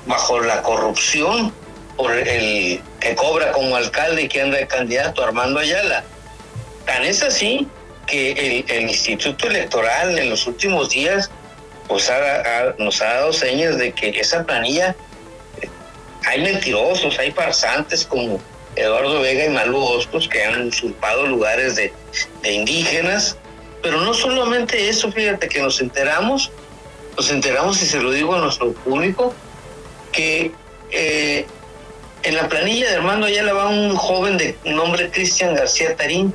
bajo 0.05 0.39
la 0.39 0.61
corrupción 0.61 1.51
por 1.97 2.11
el 2.11 2.81
que 2.99 3.15
cobra 3.15 3.51
como 3.51 3.75
alcalde 3.75 4.23
y 4.23 4.27
que 4.27 4.41
anda 4.41 4.57
de 4.57 4.67
candidato 4.67 5.23
Armando 5.23 5.59
Ayala. 5.59 6.03
Tan 6.85 7.03
es 7.03 7.23
así 7.23 7.67
que 8.05 8.63
el, 8.67 8.89
Instituto 8.89 9.47
Electoral 9.47 10.17
en 10.19 10.29
los 10.29 10.45
últimos 10.45 10.89
días 10.89 11.31
pues 11.87 12.11
nos 12.77 13.01
ha 13.01 13.05
dado 13.05 13.33
señas 13.33 13.77
de 13.77 13.91
que 13.91 14.09
esa 14.09 14.43
planilla 14.43 14.95
eh, 15.61 15.69
hay 16.25 16.41
mentirosos, 16.41 17.17
hay 17.19 17.31
farsantes 17.31 18.05
como 18.05 18.39
Eduardo 18.75 19.21
Vega 19.21 19.45
y 19.45 19.49
Malu 19.49 19.77
Hostos 19.77 20.27
que 20.27 20.43
han 20.43 20.67
usurpado 20.67 21.27
lugares 21.27 21.75
de, 21.75 21.93
indígenas, 22.43 23.37
pero 23.81 24.01
no 24.01 24.13
solamente 24.13 24.89
eso, 24.89 25.11
fíjate 25.11 25.47
que 25.47 25.61
nos 25.61 25.79
enteramos, 25.79 26.51
nos 27.15 27.29
enteramos 27.31 27.81
y 27.81 27.85
se 27.85 27.99
lo 27.99 28.11
digo 28.11 28.35
a 28.35 28.39
nuestro 28.39 28.73
público, 28.73 29.33
que 30.11 30.51
eh, 30.91 31.45
en 32.23 32.35
la 32.35 32.49
planilla 32.49 32.89
de 32.89 32.95
Armando 32.95 33.27
Ayala 33.27 33.53
va 33.53 33.67
un 33.67 33.95
joven 33.95 34.37
de 34.37 34.57
nombre 34.65 35.09
Cristian 35.11 35.55
García 35.55 35.95
Tarín, 35.95 36.33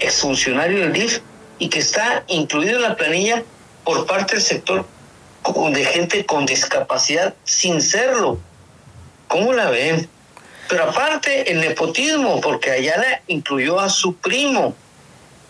exfuncionario 0.00 0.80
del 0.80 0.92
DIF 0.92 1.20
y 1.58 1.68
que 1.68 1.78
está 1.78 2.24
incluido 2.26 2.76
en 2.76 2.82
la 2.82 2.96
planilla 2.96 3.42
por 3.84 4.06
parte 4.06 4.34
del 4.34 4.42
sector 4.42 4.86
de 5.72 5.84
gente 5.84 6.26
con 6.26 6.46
discapacidad 6.46 7.34
sin 7.44 7.80
serlo. 7.80 8.38
¿Cómo 9.28 9.52
la 9.52 9.70
ven? 9.70 10.08
Pero 10.68 10.84
aparte 10.84 11.50
el 11.50 11.60
nepotismo, 11.60 12.40
porque 12.40 12.70
Ayala 12.70 13.22
incluyó 13.26 13.80
a 13.80 13.88
su 13.88 14.16
primo. 14.16 14.74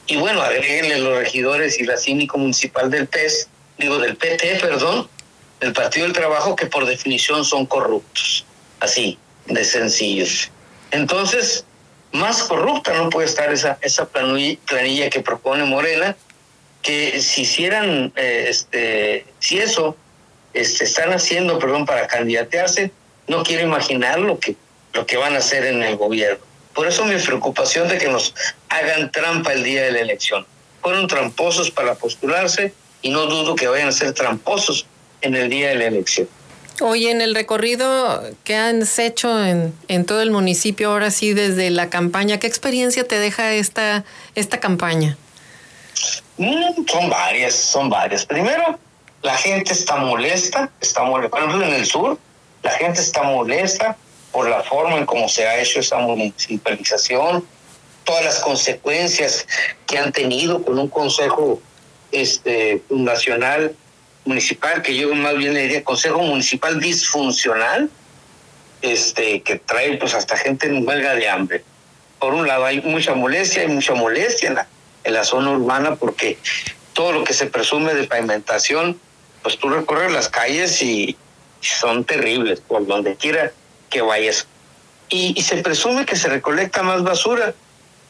Y 0.07 0.17
bueno, 0.17 0.43
agréguenle 0.43 0.99
los 0.99 1.17
regidores 1.19 1.79
y 1.79 1.85
la 1.85 1.97
cínico 1.97 2.37
municipal 2.37 2.91
del 2.91 3.07
PES, 3.07 3.49
digo 3.79 3.99
del 3.99 4.17
PT, 4.17 4.59
perdón, 4.61 5.09
del 5.61 5.73
Partido 5.73 6.05
del 6.05 6.15
Trabajo, 6.15 6.57
que 6.57 6.67
por 6.67 6.85
definición 6.85 7.45
son 7.45 7.65
corruptos. 7.67 8.45
Así, 8.81 9.19
de 9.47 9.65
sencillos. 9.65 10.51
Entonces, 10.91 11.65
más 12.13 12.43
corrupta 12.43 12.93
no 12.95 13.11
puede 13.11 13.27
estar 13.27 13.53
esa, 13.53 13.79
esa 13.81 14.07
planilla 14.07 15.11
que 15.11 15.21
propone 15.21 15.65
Morena, 15.65 16.17
que 16.83 17.21
si 17.21 17.43
hicieran, 17.43 18.13
eh, 18.15 18.47
este, 18.49 19.27
si 19.39 19.59
eso 19.59 19.97
este, 20.53 20.85
están 20.85 21.13
haciendo, 21.13 21.59
perdón, 21.59 21.87
para 21.87 22.07
candidatearse, 22.07 22.93
no 23.27 23.43
quiero 23.43 23.65
imaginar 23.65 24.21
lo 24.21 24.39
que, 24.39 24.55
lo 24.95 25.07
que 25.07 25.17
van 25.17 25.35
a 25.35 25.39
hacer 25.39 25.67
en 25.67 25.83
el 25.83 25.97
gobierno. 25.97 26.43
Por 26.73 26.87
eso 26.87 27.05
mi 27.05 27.17
preocupación 27.17 27.89
de 27.89 27.99
que 27.99 28.09
nos 28.09 28.35
hagan 28.69 29.13
trampa 29.13 29.53
el 29.53 29.63
día 29.63 29.83
de 29.83 29.93
la 29.93 30.01
elección. 30.01 30.47
Fueron 30.81 31.07
tramposos 31.07 31.71
para 31.71 31.95
postularse 31.95 32.73
y 33.03 33.11
no 33.11 33.27
dudo 33.27 33.55
que 33.55 33.69
vayan 33.69 33.89
a 33.89 33.93
ser 33.93 34.13
tramposos 34.13 34.87
en 35.21 35.35
el 35.35 35.49
día 35.49 35.69
de 35.69 35.75
la 35.77 35.85
elección. 35.87 36.29
Oye, 36.81 37.11
en 37.11 37.21
el 37.21 37.35
recorrido 37.35 38.23
que 38.43 38.57
han 38.57 38.83
hecho 38.99 39.45
en, 39.45 39.73
en, 39.87 40.05
todo 40.05 40.23
el 40.23 40.33
municipio, 40.33 40.91
ahora 40.91 41.13
sí, 41.13 41.33
desde 41.33 41.71
la 41.71 41.89
campaña, 41.89 42.41
¿qué 42.41 42.49
experiencia 42.49 43.07
te 43.07 43.19
deja 43.19 43.53
esta, 43.53 44.05
esta 44.35 44.59
campaña? 44.59 45.17
Mm, 46.37 46.85
son 46.91 47.09
varias, 47.09 47.55
son 47.55 47.89
varias. 47.89 48.27
Primero, 48.27 48.79
la 49.23 49.37
gente 49.37 49.73
está 49.73 49.97
molesta, 49.97 50.69
está 50.81 51.05
molesta. 51.05 51.31
Por 51.31 51.39
ejemplo, 51.39 51.65
en 51.65 51.75
el 51.75 51.87
sur, 51.87 52.19
la 52.65 52.71
gente 52.71 53.01
está 53.01 53.23
molesta 53.23 53.97
por 54.35 54.49
la 54.49 54.65
forma 54.65 54.99
en 54.99 55.07
cómo 55.07 55.29
se 55.29 55.47
ha 55.47 55.61
hecho 55.61 55.79
esa 55.79 55.97
municipalización, 55.99 57.47
todas 58.03 58.25
las 58.25 58.41
consecuencias 58.41 59.47
que 59.87 59.97
han 59.97 60.11
tenido 60.11 60.61
con 60.65 60.77
un 60.77 60.89
consejo 60.89 61.63
este, 62.11 62.83
fundacional 62.89 63.77
municipal, 64.25 64.83
que 64.83 64.97
yo 64.97 65.15
más 65.15 65.37
bien 65.37 65.55
le 65.55 65.63
diría 65.63 65.85
consejo 65.85 66.19
municipal 66.19 66.81
disfuncional, 66.81 67.89
este, 68.83 69.41
que 69.43 69.57
trae 69.57 69.99
pues 69.99 70.15
hasta 70.15 70.37
gente 70.37 70.67
en 70.67 70.87
huelga 70.87 71.15
de 71.15 71.29
hambre. 71.29 71.63
Por 72.19 72.35
un 72.35 72.49
lado 72.49 72.65
hay 72.65 72.81
mucha 72.81 73.15
molestia, 73.15 73.63
hay 73.63 73.69
mucha 73.69 73.95
molestia 73.95 74.49
en 74.49 74.57
la, 74.57 74.67
en 75.05 75.13
la 75.13 75.23
zona 75.23 75.53
urbana 75.53 75.95
porque 75.95 76.39
todo 76.93 77.13
lo 77.13 77.23
que 77.23 77.35
se 77.35 77.47
presume 77.47 77.95
de 77.95 78.09
pavimentación, 78.09 79.01
pues 79.45 79.59
tú 79.59 79.69
recorres 79.69 80.11
las 80.11 80.29
calles 80.29 80.83
y 80.83 81.17
son 81.61 82.05
terribles 82.05 82.61
por 82.61 82.85
donde 82.85 83.15
quiera 83.15 83.53
que 83.95 84.03
vayas. 84.03 84.49
Y, 85.09 85.41
se 85.41 85.59
presume 85.59 86.05
que 86.05 86.17
se 86.17 86.29
recolecta 86.29 86.83
más 86.83 87.05
basura, 87.05 87.55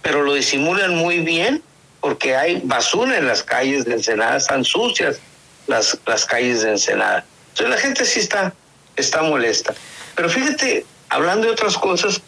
pero 0.01 0.23
lo 0.23 0.33
disimulan 0.33 0.97
muy 0.97 1.19
bien 1.19 1.63
porque 2.01 2.35
hay 2.35 2.63
basura 2.65 3.19
en 3.19 3.27
las 3.27 3.43
calles 3.43 3.85
de 3.85 3.93
Ensenada, 3.93 4.39
están 4.39 4.65
sucias 4.65 5.19
las, 5.67 5.99
las 6.07 6.25
calles 6.25 6.63
de 6.63 6.71
Ensenada. 6.71 7.27
Entonces 7.51 7.75
la 7.75 7.81
gente 7.81 8.05
sí 8.07 8.21
está, 8.21 8.55
está 8.97 9.23
molesta. 9.23 9.75
Pero 10.15 10.31
fíjate, 10.31 10.87
hablando 11.11 11.47
de 11.49 11.53
otras 11.53 11.77
cosas, 11.77 12.23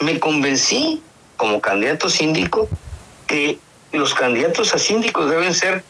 me 0.00 0.20
convencí 0.20 1.02
como 1.38 1.62
candidato 1.62 2.10
síndico 2.10 2.68
que 3.26 3.58
los 3.92 4.12
candidatos 4.12 4.74
a 4.74 4.78
síndicos 4.78 5.30
deben 5.30 5.54
ser 5.54 5.82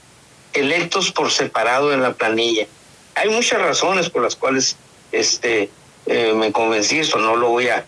electos 0.52 1.10
por 1.10 1.32
separado 1.32 1.92
en 1.92 2.00
la 2.00 2.12
planilla. 2.12 2.66
Hay 3.16 3.30
muchas 3.30 3.60
razones 3.60 4.08
por 4.08 4.22
las 4.22 4.36
cuales 4.36 4.76
este, 5.10 5.70
eh, 6.08 6.32
me 6.34 6.52
convencí, 6.52 6.98
esto 6.98 7.18
no 7.18 7.36
lo 7.36 7.50
voy 7.50 7.68
a, 7.68 7.84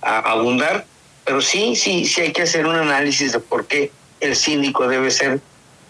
a, 0.00 0.18
abundar, 0.18 0.86
pero 1.24 1.40
sí, 1.40 1.76
sí, 1.76 2.06
sí 2.06 2.20
hay 2.20 2.32
que 2.32 2.42
hacer 2.42 2.66
un 2.66 2.76
análisis 2.76 3.32
de 3.32 3.40
por 3.40 3.66
qué 3.66 3.90
el 4.20 4.36
síndico 4.36 4.86
debe 4.88 5.10
ser 5.10 5.40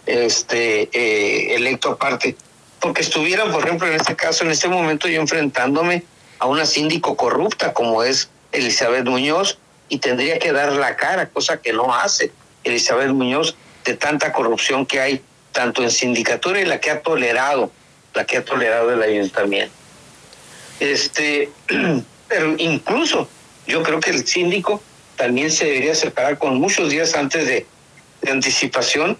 este 0.07 0.89
eh, 0.93 1.55
electo 1.55 1.91
aparte 1.93 2.37
porque 2.85 3.01
estuviera, 3.01 3.51
por 3.51 3.65
ejemplo, 3.65 3.87
en 3.87 3.95
este 3.95 4.15
caso, 4.15 4.45
en 4.45 4.51
este 4.51 4.69
momento 4.69 5.09
yo 5.09 5.19
enfrentándome 5.19 6.05
a 6.39 6.45
una 6.45 6.67
síndico 6.67 7.17
corrupta 7.17 7.73
como 7.73 8.03
es 8.03 8.29
Elizabeth 8.53 9.07
Muñoz 9.07 9.59
y 9.89 10.01
tendría 10.01 10.39
que 10.39 10.53
dar 10.53 10.71
la 10.73 10.95
cara, 10.95 11.31
cosa 11.31 11.63
que 11.63 11.73
no 11.73 11.95
hace 11.95 12.31
Elizabeth 12.63 13.09
Muñoz 13.09 13.57
de 13.87 13.95
tanta 13.95 14.35
corrupción 14.35 14.85
que 14.85 15.01
hay 15.01 15.23
tanto 15.53 15.83
en 15.83 15.91
sindicatura 15.91 16.61
y 16.61 16.67
la 16.67 16.79
que 16.79 16.91
ha 16.91 17.01
tolerado, 17.01 17.71
la 18.13 18.27
que 18.27 18.37
ha 18.37 18.45
tolerado 18.45 18.93
el 18.93 19.03
ayuntamiento. 19.03 19.75
Este, 20.81 21.51
pero 22.29 22.55
incluso 22.59 23.29
yo 23.67 23.83
creo 23.83 24.01
que 24.01 24.11
el 24.11 24.27
síndico 24.27 24.83
también 25.17 25.51
se 25.51 25.67
debería 25.67 25.95
separar 25.95 26.39
con 26.39 26.57
muchos 26.57 26.91
días 26.91 27.15
antes 27.15 27.47
de, 27.47 27.67
anticipación 28.31 29.19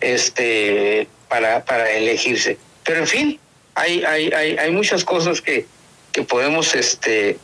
este, 0.00 1.06
para, 1.28 1.66
para 1.66 1.90
elegirse. 1.90 2.56
Pero 2.82 3.00
en 3.00 3.06
fin, 3.06 3.40
hay, 3.74 4.02
hay, 4.04 4.30
hay, 4.32 4.56
hay 4.56 4.70
muchas 4.70 5.04
cosas 5.04 5.42
que, 5.42 5.66
que 6.12 6.22
podemos 6.22 6.74
este, 6.74 7.36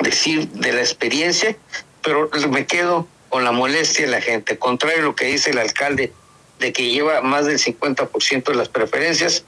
decir 0.00 0.48
de 0.48 0.72
la 0.72 0.80
experiencia, 0.80 1.56
pero 2.02 2.30
me 2.48 2.66
quedo 2.66 3.08
con 3.28 3.44
la 3.44 3.52
molestia 3.52 4.04
de 4.04 4.10
la 4.10 4.20
gente. 4.20 4.58
Contrario 4.58 5.00
a 5.00 5.02
lo 5.02 5.14
que 5.14 5.26
dice 5.26 5.50
el 5.50 5.58
alcalde 5.58 6.12
de 6.58 6.72
que 6.72 6.90
lleva 6.90 7.22
más 7.22 7.46
del 7.46 7.58
50% 7.58 8.44
de 8.44 8.54
las 8.54 8.68
preferencias, 8.68 9.44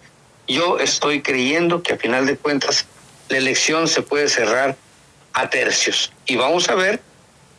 yo 0.49 0.79
estoy 0.79 1.23
creyendo 1.23 1.83
que 1.83 1.93
a 1.93 1.97
final 1.97 2.27
de 2.27 2.37
cuentas 2.37 2.87
la 3.29 3.39
elección 3.39 3.89
se 3.89 4.03
puede 4.03 4.29
cerrar 4.29 4.77
a 5.33 5.51
tercios. 5.51 6.13
Y 6.27 6.37
vamos 6.37 6.69
a 6.69 6.75
ver 6.75 7.01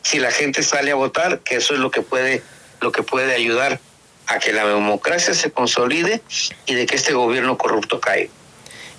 si 0.02 0.20
la 0.20 0.32
gente 0.32 0.64
sale 0.64 0.92
a 0.92 0.96
votar, 0.96 1.40
que 1.40 1.56
eso 1.56 1.74
es 1.74 1.80
lo 1.80 1.92
que 1.92 2.02
puede, 2.02 2.44
lo 2.82 2.92
que 2.92 3.04
puede 3.04 3.34
ayudar 3.34 3.80
a 4.28 4.40
que 4.40 4.54
la 4.54 4.66
democracia 4.66 5.34
se 5.34 5.52
consolide 5.52 6.22
y 6.66 6.76
de 6.76 6.86
que 6.86 6.96
este 6.96 7.14
gobierno 7.14 7.58
corrupto 7.58 8.00
caiga. 8.00 8.32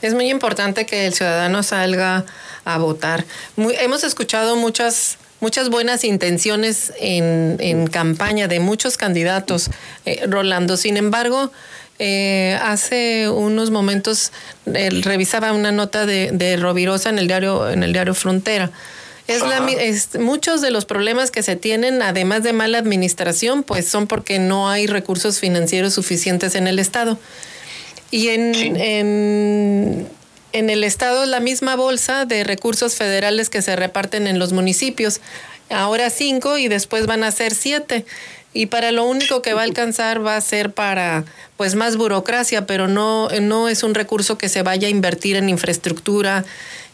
Es 0.02 0.14
muy 0.14 0.28
importante 0.28 0.84
que 0.84 1.06
el 1.06 1.14
ciudadano 1.14 1.62
salga 1.62 2.24
a 2.64 2.78
votar. 2.78 3.24
hemos 3.56 4.04
escuchado 4.04 4.56
muchas 4.56 5.18
muchas 5.44 5.68
buenas 5.68 6.04
intenciones 6.04 6.94
en, 6.98 7.58
en 7.60 7.86
campaña 7.86 8.48
de 8.48 8.60
muchos 8.60 8.96
candidatos, 8.96 9.68
eh, 10.06 10.24
Rolando. 10.26 10.78
Sin 10.78 10.96
embargo, 10.96 11.52
eh, 11.98 12.58
hace 12.62 13.28
unos 13.28 13.70
momentos 13.70 14.32
revisaba 14.64 15.52
una 15.52 15.70
nota 15.70 16.06
de, 16.06 16.30
de 16.32 16.56
Rovirosa 16.56 17.10
en 17.10 17.18
el 17.18 17.26
diario 17.26 17.68
en 17.68 17.82
el 17.82 17.92
diario 17.92 18.14
Frontera 18.14 18.70
es, 19.26 19.42
la, 19.42 19.66
es 19.70 20.18
muchos 20.18 20.62
de 20.62 20.70
los 20.70 20.86
problemas 20.86 21.30
que 21.30 21.42
se 21.42 21.56
tienen, 21.56 22.00
además 22.00 22.42
de 22.42 22.52
mala 22.52 22.78
administración, 22.78 23.62
pues 23.62 23.86
son 23.86 24.06
porque 24.06 24.38
no 24.38 24.70
hay 24.70 24.86
recursos 24.86 25.40
financieros 25.40 25.94
suficientes 25.94 26.54
en 26.54 26.66
el 26.66 26.78
Estado. 26.78 27.18
Y 28.10 28.28
en, 28.28 28.54
en, 28.76 30.06
en 30.54 30.70
el 30.70 30.84
Estado 30.84 31.24
es 31.24 31.28
la 31.28 31.40
misma 31.40 31.74
bolsa 31.74 32.26
de 32.26 32.44
recursos 32.44 32.94
federales 32.94 33.50
que 33.50 33.60
se 33.60 33.74
reparten 33.74 34.28
en 34.28 34.38
los 34.38 34.52
municipios. 34.52 35.20
Ahora 35.68 36.10
cinco 36.10 36.58
y 36.58 36.68
después 36.68 37.06
van 37.06 37.24
a 37.24 37.32
ser 37.32 37.54
siete 37.54 38.06
y 38.52 38.66
para 38.66 38.92
lo 38.92 39.04
único 39.04 39.42
que 39.42 39.52
va 39.52 39.62
a 39.62 39.64
alcanzar 39.64 40.24
va 40.24 40.36
a 40.36 40.40
ser 40.40 40.72
para 40.72 41.24
pues 41.56 41.74
más 41.74 41.96
burocracia, 41.96 42.66
pero 42.66 42.86
no, 42.86 43.28
no 43.40 43.68
es 43.68 43.82
un 43.82 43.94
recurso 43.94 44.38
que 44.38 44.48
se 44.48 44.62
vaya 44.62 44.86
a 44.86 44.92
invertir 44.92 45.34
en 45.34 45.48
infraestructura 45.48 46.44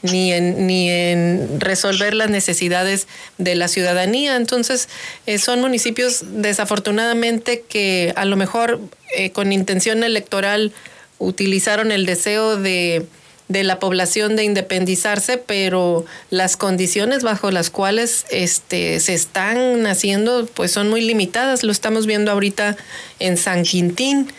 ni 0.00 0.32
en, 0.32 0.66
ni 0.66 0.88
en 0.88 1.60
resolver 1.60 2.14
las 2.14 2.30
necesidades 2.30 3.08
de 3.36 3.56
la 3.56 3.68
ciudadanía. 3.68 4.36
Entonces, 4.36 4.88
eh, 5.26 5.36
son 5.36 5.60
municipios 5.60 6.22
desafortunadamente 6.26 7.62
que 7.68 8.14
a 8.16 8.24
lo 8.24 8.36
mejor 8.36 8.80
eh, 9.14 9.32
con 9.32 9.52
intención 9.52 10.02
electoral 10.02 10.72
utilizaron 11.18 11.92
el 11.92 12.06
deseo 12.06 12.56
de 12.56 13.04
de 13.50 13.64
la 13.64 13.80
población 13.80 14.36
de 14.36 14.44
independizarse, 14.44 15.36
pero 15.36 16.06
las 16.30 16.56
condiciones 16.56 17.24
bajo 17.24 17.50
las 17.50 17.68
cuales 17.68 18.24
este, 18.30 19.00
se 19.00 19.12
están 19.12 19.88
haciendo 19.88 20.46
pues 20.46 20.70
son 20.70 20.88
muy 20.88 21.00
limitadas. 21.00 21.64
Lo 21.64 21.72
estamos 21.72 22.06
viendo 22.06 22.30
ahorita 22.30 22.76
en 23.18 23.36
San 23.36 23.64
Quintín, 23.64 24.32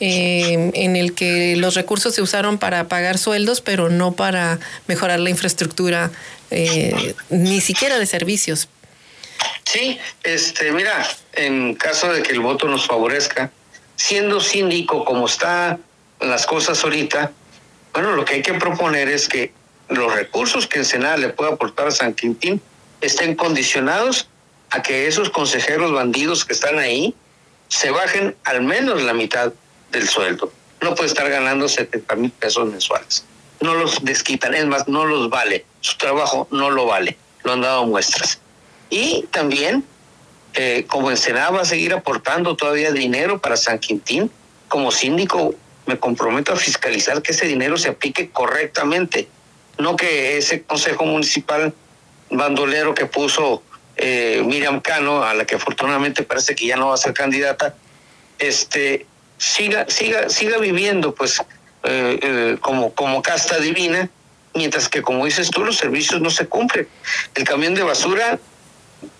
eh, 0.00 0.72
en 0.74 0.96
el 0.96 1.14
que 1.14 1.54
los 1.54 1.76
recursos 1.76 2.16
se 2.16 2.22
usaron 2.22 2.58
para 2.58 2.88
pagar 2.88 3.18
sueldos, 3.18 3.60
pero 3.60 3.88
no 3.88 4.14
para 4.14 4.58
mejorar 4.88 5.20
la 5.20 5.30
infraestructura, 5.30 6.10
eh, 6.50 7.14
ni 7.30 7.60
siquiera 7.60 8.00
de 8.00 8.06
servicios. 8.06 8.68
Sí, 9.62 9.96
este, 10.24 10.72
mira, 10.72 11.06
en 11.34 11.76
caso 11.76 12.12
de 12.12 12.24
que 12.24 12.32
el 12.32 12.40
voto 12.40 12.66
nos 12.66 12.84
favorezca, 12.84 13.52
siendo 13.94 14.40
síndico 14.40 15.04
como 15.04 15.26
está 15.26 15.78
las 16.20 16.46
cosas 16.46 16.82
ahorita, 16.82 17.30
bueno, 17.96 18.12
lo 18.12 18.26
que 18.26 18.34
hay 18.34 18.42
que 18.42 18.52
proponer 18.52 19.08
es 19.08 19.26
que 19.26 19.54
los 19.88 20.14
recursos 20.14 20.66
que 20.66 20.80
el 20.80 20.84
Senado 20.84 21.16
le 21.16 21.30
pueda 21.30 21.52
aportar 21.52 21.86
a 21.86 21.90
San 21.90 22.12
Quintín 22.12 22.60
estén 23.00 23.34
condicionados 23.34 24.28
a 24.68 24.82
que 24.82 25.06
esos 25.06 25.30
consejeros 25.30 25.92
bandidos 25.92 26.44
que 26.44 26.52
están 26.52 26.78
ahí 26.78 27.14
se 27.68 27.90
bajen 27.90 28.36
al 28.44 28.62
menos 28.62 29.02
la 29.02 29.14
mitad 29.14 29.50
del 29.92 30.06
sueldo. 30.10 30.52
No 30.82 30.94
puede 30.94 31.08
estar 31.08 31.30
ganando 31.30 31.70
70 31.70 32.16
mil 32.16 32.30
pesos 32.32 32.70
mensuales. 32.70 33.24
No 33.62 33.74
los 33.74 34.04
desquitan, 34.04 34.52
es 34.52 34.66
más, 34.66 34.86
no 34.86 35.06
los 35.06 35.30
vale. 35.30 35.64
Su 35.80 35.96
trabajo 35.96 36.46
no 36.50 36.68
lo 36.68 36.84
vale. 36.84 37.16
Lo 37.44 37.54
han 37.54 37.62
dado 37.62 37.86
muestras. 37.86 38.40
Y 38.90 39.22
también, 39.30 39.86
eh, 40.52 40.84
como 40.86 41.10
el 41.10 41.16
Senado 41.16 41.54
va 41.54 41.62
a 41.62 41.64
seguir 41.64 41.94
aportando 41.94 42.56
todavía 42.56 42.92
dinero 42.92 43.40
para 43.40 43.56
San 43.56 43.78
Quintín, 43.78 44.30
como 44.68 44.90
síndico 44.92 45.54
me 45.86 45.98
comprometo 45.98 46.52
a 46.52 46.56
fiscalizar 46.56 47.22
que 47.22 47.32
ese 47.32 47.46
dinero 47.46 47.76
se 47.76 47.88
aplique 47.88 48.30
correctamente, 48.30 49.28
no 49.78 49.96
que 49.96 50.36
ese 50.36 50.62
consejo 50.62 51.04
municipal 51.04 51.72
bandolero 52.30 52.94
que 52.94 53.06
puso 53.06 53.62
eh, 53.96 54.42
Miriam 54.44 54.80
Cano, 54.80 55.22
a 55.22 55.34
la 55.34 55.44
que 55.44 55.54
afortunadamente 55.54 56.22
parece 56.22 56.54
que 56.54 56.66
ya 56.66 56.76
no 56.76 56.88
va 56.88 56.94
a 56.94 56.98
ser 56.98 57.14
candidata, 57.14 57.74
este 58.38 59.06
siga 59.38 59.86
siga 59.88 60.28
siga 60.28 60.58
viviendo 60.58 61.14
pues 61.14 61.40
eh, 61.88 62.18
eh, 62.20 62.56
como, 62.60 62.92
como 62.94 63.22
casta 63.22 63.58
divina, 63.58 64.10
mientras 64.54 64.88
que, 64.88 65.02
como 65.02 65.24
dices 65.24 65.50
tú, 65.50 65.64
los 65.64 65.76
servicios 65.76 66.20
no 66.20 66.30
se 66.30 66.48
cumplen. 66.48 66.88
El 67.34 67.44
camión 67.44 67.74
de 67.74 67.84
basura 67.84 68.40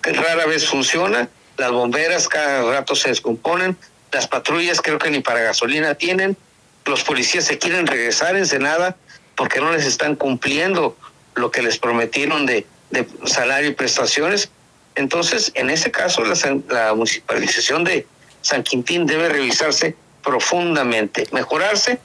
rara 0.03 0.45
vez 0.45 0.67
funciona, 0.67 1.29
las 1.57 1.71
bomberas 1.71 2.27
cada 2.27 2.69
rato 2.69 2.93
se 2.93 3.07
descomponen, 3.07 3.77
las 4.11 4.27
patrullas 4.27 4.81
creo 4.81 4.99
que 4.99 5.09
ni 5.09 5.21
para 5.21 5.39
gasolina 5.39 5.95
tienen, 5.95 6.35
los 6.89 7.03
policías 7.03 7.45
se 7.45 7.57
quieren 7.57 7.87
regresar 7.87 8.35
en 8.35 8.45
Senada 8.45 8.95
porque 9.35 9.59
no 9.59 9.71
les 9.71 9.85
están 9.85 10.15
cumpliendo 10.15 10.97
lo 11.35 11.51
que 11.51 11.61
les 11.61 11.77
prometieron 11.77 12.45
de, 12.45 12.65
de 12.89 13.07
salario 13.25 13.69
y 13.69 13.73
prestaciones. 13.73 14.49
Entonces, 14.95 15.51
en 15.53 15.69
ese 15.69 15.91
caso, 15.91 16.23
la, 16.23 16.35
la 16.69 16.93
municipalización 16.93 17.83
de 17.83 18.07
San 18.41 18.63
Quintín 18.63 19.05
debe 19.05 19.29
revisarse 19.29 19.95
profundamente, 20.23 21.27
mejorarse 21.31 21.99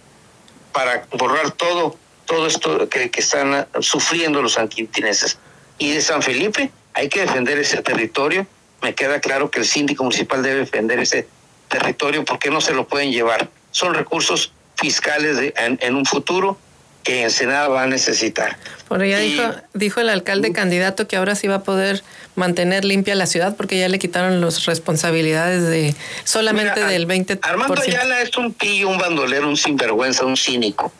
para 0.72 1.06
borrar 1.12 1.50
todo, 1.52 1.96
todo 2.26 2.46
esto 2.46 2.88
que, 2.88 3.10
que 3.10 3.20
están 3.20 3.66
sufriendo 3.80 4.42
los 4.42 4.54
sanquintineses. 4.54 5.38
Y 5.78 5.92
de 5.92 6.00
San 6.00 6.22
Felipe 6.22 6.70
hay 6.94 7.08
que 7.08 7.20
defender 7.20 7.58
ese 7.58 7.82
territorio. 7.82 8.46
Me 8.82 8.94
queda 8.94 9.20
claro 9.20 9.50
que 9.50 9.60
el 9.60 9.66
síndico 9.66 10.04
municipal 10.04 10.42
debe 10.42 10.60
defender 10.60 10.98
ese 10.98 11.26
territorio 11.68 12.24
porque 12.24 12.50
no 12.50 12.60
se 12.60 12.74
lo 12.74 12.86
pueden 12.86 13.10
llevar. 13.10 13.48
Son 13.70 13.94
recursos 13.94 14.52
fiscales 14.82 15.38
de, 15.38 15.54
en, 15.56 15.78
en 15.80 15.94
un 15.94 16.04
futuro 16.04 16.58
que 17.02 17.22
Ensenada 17.22 17.68
va 17.68 17.82
a 17.82 17.86
necesitar. 17.86 18.58
Por 18.88 19.04
ya 19.04 19.18
dijo, 19.18 19.42
dijo 19.72 20.00
el 20.00 20.08
alcalde 20.08 20.52
candidato 20.52 21.08
que 21.08 21.16
ahora 21.16 21.34
sí 21.34 21.48
va 21.48 21.56
a 21.56 21.62
poder 21.62 22.02
mantener 22.34 22.84
limpia 22.84 23.14
la 23.14 23.26
ciudad 23.26 23.56
porque 23.56 23.78
ya 23.78 23.88
le 23.88 23.98
quitaron 23.98 24.40
las 24.40 24.66
responsabilidades 24.66 25.66
de 25.68 25.94
solamente 26.24 26.76
Mira, 26.76 26.88
del 26.88 27.08
20%. 27.08 27.40
Armando 27.42 27.80
Ayala 27.80 28.20
es 28.20 28.36
un 28.36 28.52
pillo, 28.52 28.88
un 28.88 28.98
bandolero, 28.98 29.48
un 29.48 29.56
sinvergüenza, 29.56 30.24
un 30.24 30.36
cínico. 30.36 30.92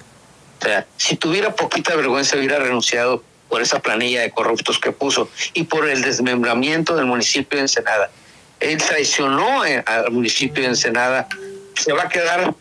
O 0.60 0.64
sea, 0.64 0.86
si 0.96 1.16
tuviera 1.16 1.54
poquita 1.54 1.94
vergüenza 1.94 2.36
hubiera 2.36 2.58
renunciado 2.58 3.22
por 3.48 3.60
esa 3.60 3.80
planilla 3.80 4.22
de 4.22 4.30
corruptos 4.30 4.78
que 4.78 4.92
puso 4.92 5.28
y 5.52 5.64
por 5.64 5.86
el 5.86 6.00
desmembramiento 6.00 6.96
del 6.96 7.04
municipio 7.04 7.58
de 7.58 7.64
Ensenada. 7.64 8.10
Él 8.60 8.78
traicionó 8.78 9.62
al 9.62 10.10
municipio 10.10 10.62
de 10.62 10.70
Ensenada. 10.70 11.28
Se 11.74 11.92
va 11.92 12.04
a 12.04 12.08
quedar, 12.08 12.54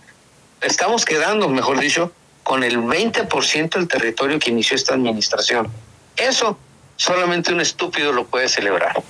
estamos 0.62 1.06
quedando, 1.06 1.50
mejor 1.50 1.80
dicho, 1.80 2.12
con 2.44 2.64
el 2.64 2.78
20% 2.78 3.70
del 3.70 3.88
territorio 3.88 4.40
que 4.40 4.52
inició 4.52 4.76
esta 4.76 4.94
administración. 4.94 5.70
Eso 6.18 6.58
solamente 6.96 7.54
un 7.54 7.62
estúpido 7.62 8.12
lo 8.12 8.26
puede 8.26 8.48
celebrar. 8.50 9.02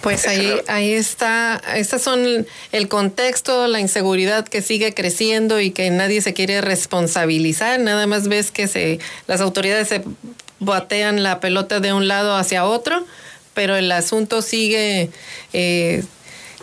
Pues 0.00 0.26
ahí, 0.26 0.60
ahí 0.66 0.92
está, 0.92 1.62
estos 1.76 2.02
son 2.02 2.46
el 2.72 2.88
contexto, 2.88 3.66
la 3.68 3.80
inseguridad 3.80 4.46
que 4.46 4.60
sigue 4.60 4.92
creciendo 4.92 5.60
y 5.60 5.70
que 5.70 5.88
nadie 5.88 6.20
se 6.20 6.34
quiere 6.34 6.60
responsabilizar, 6.60 7.80
nada 7.80 8.06
más 8.06 8.28
ves 8.28 8.50
que 8.50 8.68
se, 8.68 8.98
las 9.26 9.40
autoridades 9.40 9.88
se 9.88 10.04
batean 10.60 11.22
la 11.22 11.40
pelota 11.40 11.80
de 11.80 11.94
un 11.94 12.06
lado 12.06 12.36
hacia 12.36 12.66
otro, 12.66 13.06
pero 13.54 13.76
el 13.76 13.90
asunto 13.92 14.42
sigue 14.42 15.10
eh, 15.54 16.04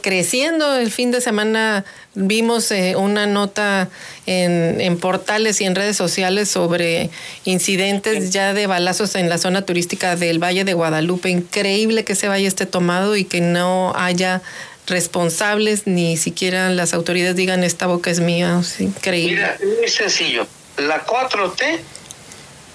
creciendo. 0.02 0.76
El 0.76 0.92
fin 0.92 1.12
de 1.12 1.22
semana 1.22 1.86
vimos 2.14 2.72
eh, 2.72 2.96
una 2.96 3.26
nota 3.26 3.90
en, 4.26 4.82
en, 4.82 4.98
portales 4.98 5.62
y 5.62 5.66
en 5.66 5.76
redes 5.76 5.96
sociales 5.96 6.50
sobre 6.50 7.10
incidentes 7.46 8.32
ya 8.32 8.54
de 8.54 8.68
balazos 8.68 9.16
en 9.16 9.30
la 9.30 9.38
zona 9.38 9.64
turística 9.64 10.16
del 10.16 10.40
Valle 10.40 10.64
de 10.64 10.74
Guadalupe. 10.74 11.30
Increíble 11.30 12.04
que 12.04 12.14
ese 12.14 12.28
valle 12.28 12.48
esté 12.48 12.66
tomado 12.66 13.16
y 13.16 13.24
que 13.24 13.42
no 13.42 13.94
haya 13.96 14.42
responsables, 14.88 15.88
ni 15.88 16.18
siquiera 16.18 16.70
las 16.70 16.94
autoridades 16.94 17.36
digan 17.36 17.64
esta 17.64 17.88
boca 17.88 18.10
es 18.10 18.20
mía. 18.20 18.60
Es 18.62 18.80
increíble. 18.82 19.36
Mira, 19.36 19.58
es 19.60 19.80
muy 19.80 19.88
sencillo. 19.88 20.48
La 20.78 21.06
4T, 21.06 21.80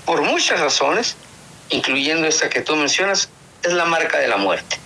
por 0.04 0.22
muchas 0.22 0.60
razones, 0.60 1.16
incluyendo 1.70 2.26
esta 2.26 2.48
que 2.48 2.62
tú 2.62 2.76
mencionas, 2.76 3.28
es 3.62 3.72
la 3.72 3.84
marca 3.84 4.18
de 4.18 4.28
la 4.28 4.36
muerte. 4.36 4.78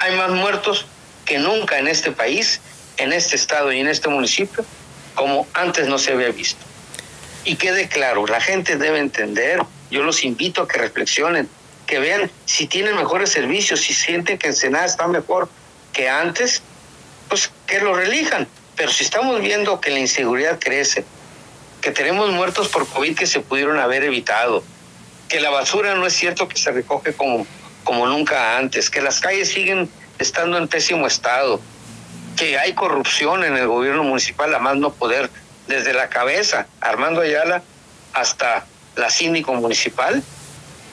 Hay 0.00 0.16
más 0.16 0.30
muertos 0.30 0.86
que 1.24 1.38
nunca 1.38 1.78
en 1.78 1.88
este 1.88 2.10
país, 2.10 2.60
en 2.98 3.12
este 3.12 3.36
estado 3.36 3.72
y 3.72 3.80
en 3.80 3.88
este 3.88 4.08
municipio, 4.08 4.64
como 5.14 5.46
antes 5.54 5.88
no 5.88 5.98
se 5.98 6.12
había 6.12 6.30
visto. 6.30 6.64
Y 7.44 7.56
quede 7.56 7.88
claro, 7.88 8.26
la 8.26 8.40
gente 8.40 8.76
debe 8.76 8.98
entender, 8.98 9.60
yo 9.90 10.02
los 10.02 10.24
invito 10.24 10.62
a 10.62 10.68
que 10.68 10.78
reflexionen, 10.78 11.48
que 11.86 11.98
vean 11.98 12.30
si 12.44 12.66
tienen 12.66 12.96
mejores 12.96 13.30
servicios, 13.30 13.80
si 13.80 13.94
sienten 13.94 14.38
que 14.38 14.48
Ensenada 14.48 14.84
está 14.84 15.08
mejor 15.08 15.48
que 15.92 16.08
antes, 16.08 16.62
pues 17.28 17.50
que 17.66 17.80
lo 17.80 17.94
relijan. 17.94 18.46
Pero 18.76 18.92
si 18.92 19.04
estamos 19.04 19.40
viendo 19.40 19.80
que 19.80 19.90
la 19.90 19.98
inseguridad 19.98 20.58
crece, 20.60 21.04
que 21.80 21.90
tenemos 21.90 22.30
muertos 22.30 22.68
por 22.68 22.86
COVID 22.86 23.16
que 23.16 23.26
se 23.26 23.40
pudieron 23.40 23.78
haber 23.78 24.04
evitado, 24.04 24.62
que 25.28 25.40
la 25.40 25.50
basura 25.50 25.94
no 25.94 26.06
es 26.06 26.12
cierto 26.12 26.48
que 26.48 26.58
se 26.58 26.70
recoge 26.70 27.12
como, 27.12 27.46
como 27.84 28.06
nunca 28.06 28.58
antes, 28.58 28.90
que 28.90 29.00
las 29.00 29.20
calles 29.20 29.48
siguen 29.48 29.88
estando 30.18 30.58
en 30.58 30.68
pésimo 30.68 31.06
estado, 31.06 31.60
que 32.38 32.58
hay 32.58 32.74
corrupción 32.74 33.44
en 33.44 33.56
el 33.56 33.66
gobierno 33.66 34.04
municipal, 34.04 34.54
a 34.54 34.58
más 34.58 34.76
no 34.76 34.92
poder, 34.92 35.30
desde 35.66 35.92
la 35.92 36.08
cabeza, 36.08 36.66
Armando 36.80 37.20
Ayala, 37.20 37.62
hasta 38.14 38.64
la 38.96 39.10
síndico 39.10 39.52
municipal, 39.54 40.22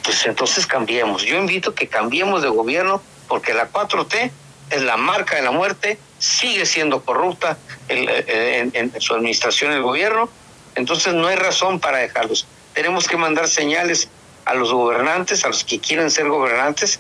pues 0.04 0.26
entonces 0.26 0.68
cambiemos. 0.68 1.24
Yo 1.24 1.38
invito 1.38 1.74
que 1.74 1.88
cambiemos 1.88 2.42
de 2.42 2.50
gobierno 2.50 3.02
porque 3.28 3.54
la 3.54 3.72
4T 3.72 4.32
es 4.72 4.82
la 4.82 4.98
marca 4.98 5.36
de 5.36 5.44
la 5.44 5.52
muerte, 5.52 5.98
sigue 6.20 6.66
siendo 6.66 7.04
corrupta 7.04 7.58
en, 7.88 8.10
en, 8.10 8.92
en 8.94 9.02
su 9.02 9.14
administración 9.14 9.72
el 9.72 9.82
gobierno, 9.82 10.30
entonces 10.76 11.14
no 11.14 11.28
hay 11.28 11.36
razón 11.36 11.80
para 11.80 12.00
dejarlos. 12.00 12.48
Tenemos 12.74 13.08
que 13.08 13.18
mandar 13.18 13.48
señales 13.48 14.10
a 14.46 14.54
los 14.54 14.74
gobernantes, 14.74 15.46
a 15.46 15.48
los 15.48 15.64
que 15.64 15.80
quieren 15.80 16.12
ser 16.12 16.28
gobernantes, 16.28 17.00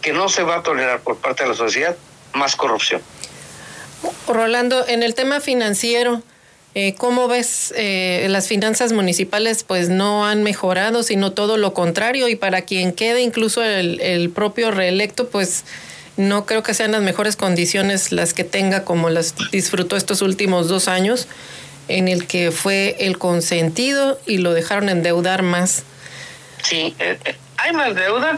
que 0.00 0.12
no 0.12 0.28
se 0.28 0.42
va 0.42 0.56
a 0.56 0.62
tolerar 0.62 1.00
por 1.00 1.16
parte 1.16 1.42
de 1.42 1.50
la 1.50 1.56
sociedad 1.56 1.96
más 2.34 2.54
corrupción. 2.54 3.02
Rolando, 4.26 4.86
en 4.86 5.02
el 5.02 5.14
tema 5.14 5.40
financiero, 5.40 6.22
eh, 6.74 6.94
¿cómo 6.96 7.28
ves 7.28 7.72
eh, 7.76 8.26
las 8.28 8.46
finanzas 8.46 8.92
municipales? 8.92 9.64
Pues 9.64 9.88
no 9.88 10.26
han 10.26 10.42
mejorado, 10.42 11.02
sino 11.02 11.32
todo 11.32 11.56
lo 11.56 11.74
contrario. 11.74 12.28
Y 12.28 12.36
para 12.36 12.62
quien 12.62 12.92
quede, 12.92 13.22
incluso 13.22 13.62
el, 13.62 14.00
el 14.00 14.30
propio 14.30 14.70
reelecto, 14.70 15.28
pues 15.28 15.64
no 16.18 16.46
creo 16.46 16.62
que 16.62 16.74
sean 16.74 16.92
las 16.92 17.02
mejores 17.02 17.36
condiciones 17.36 18.12
las 18.12 18.34
que 18.34 18.44
tenga 18.44 18.84
como 18.84 19.08
las 19.08 19.34
disfrutó 19.52 19.96
estos 19.96 20.20
últimos 20.20 20.68
dos 20.68 20.88
años, 20.88 21.28
en 21.86 22.08
el 22.08 22.26
que 22.26 22.50
fue 22.50 22.96
el 22.98 23.18
consentido 23.18 24.20
y 24.26 24.38
lo 24.38 24.52
dejaron 24.52 24.88
endeudar 24.88 25.42
más. 25.42 25.84
Sí, 26.62 26.94
eh, 26.98 27.18
hay 27.56 27.72
más 27.72 27.94
deuda, 27.94 28.36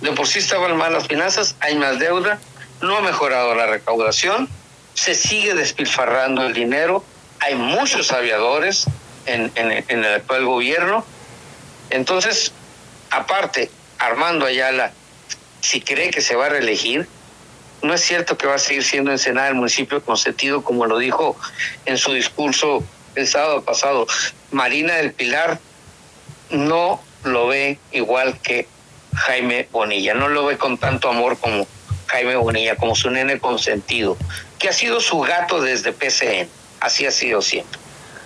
de 0.00 0.12
por 0.12 0.26
sí 0.26 0.38
estaban 0.38 0.76
mal 0.76 0.92
las 0.92 1.06
finanzas, 1.06 1.54
hay 1.60 1.76
más 1.76 1.98
deuda, 1.98 2.38
no 2.80 2.96
ha 2.96 3.00
mejorado 3.02 3.54
la 3.54 3.66
recaudación, 3.66 4.48
se 4.98 5.14
sigue 5.14 5.54
despilfarrando 5.54 6.44
el 6.44 6.52
dinero, 6.52 7.04
hay 7.38 7.54
muchos 7.54 8.10
aviadores 8.10 8.86
en, 9.26 9.52
el 9.56 10.04
actual 10.04 10.44
gobierno. 10.44 11.04
Entonces, 11.90 12.52
aparte, 13.10 13.70
Armando 13.98 14.44
Ayala, 14.44 14.92
si 15.60 15.80
cree 15.80 16.10
que 16.10 16.20
se 16.20 16.34
va 16.34 16.46
a 16.46 16.48
reelegir, 16.48 17.06
no 17.80 17.94
es 17.94 18.00
cierto 18.00 18.36
que 18.36 18.48
va 18.48 18.56
a 18.56 18.58
seguir 18.58 18.82
siendo 18.82 19.12
Ensenada 19.12 19.48
el 19.48 19.54
municipio 19.54 20.02
consentido, 20.02 20.64
como 20.64 20.84
lo 20.84 20.98
dijo 20.98 21.36
en 21.84 21.96
su 21.96 22.12
discurso 22.12 22.82
el 23.14 23.28
sábado 23.28 23.62
pasado. 23.62 24.08
Marina 24.50 24.94
del 24.96 25.12
Pilar 25.12 25.60
no 26.50 27.00
lo 27.22 27.46
ve 27.46 27.78
igual 27.92 28.40
que 28.40 28.66
Jaime 29.14 29.68
Bonilla, 29.70 30.14
no 30.14 30.28
lo 30.28 30.44
ve 30.46 30.58
con 30.58 30.76
tanto 30.76 31.08
amor 31.08 31.38
como 31.38 31.68
Jaime 32.08 32.34
Bonilla, 32.34 32.74
como 32.74 32.96
su 32.96 33.10
nene 33.10 33.38
consentido, 33.38 34.16
que 34.58 34.68
ha 34.68 34.72
sido 34.72 35.00
su 35.00 35.20
gato 35.20 35.60
desde 35.60 35.92
PCN, 35.92 36.48
así 36.80 37.06
ha 37.06 37.10
sido 37.10 37.42
siempre. 37.42 37.78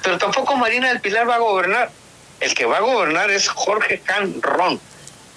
Pero 0.02 0.18
tampoco 0.18 0.56
Marina 0.56 0.88
del 0.88 1.00
Pilar 1.00 1.28
va 1.28 1.36
a 1.36 1.38
gobernar. 1.38 1.90
El 2.40 2.54
que 2.54 2.66
va 2.66 2.78
a 2.78 2.80
gobernar 2.80 3.30
es 3.30 3.48
Jorge 3.48 4.00
Can 4.00 4.42
Ron. 4.42 4.80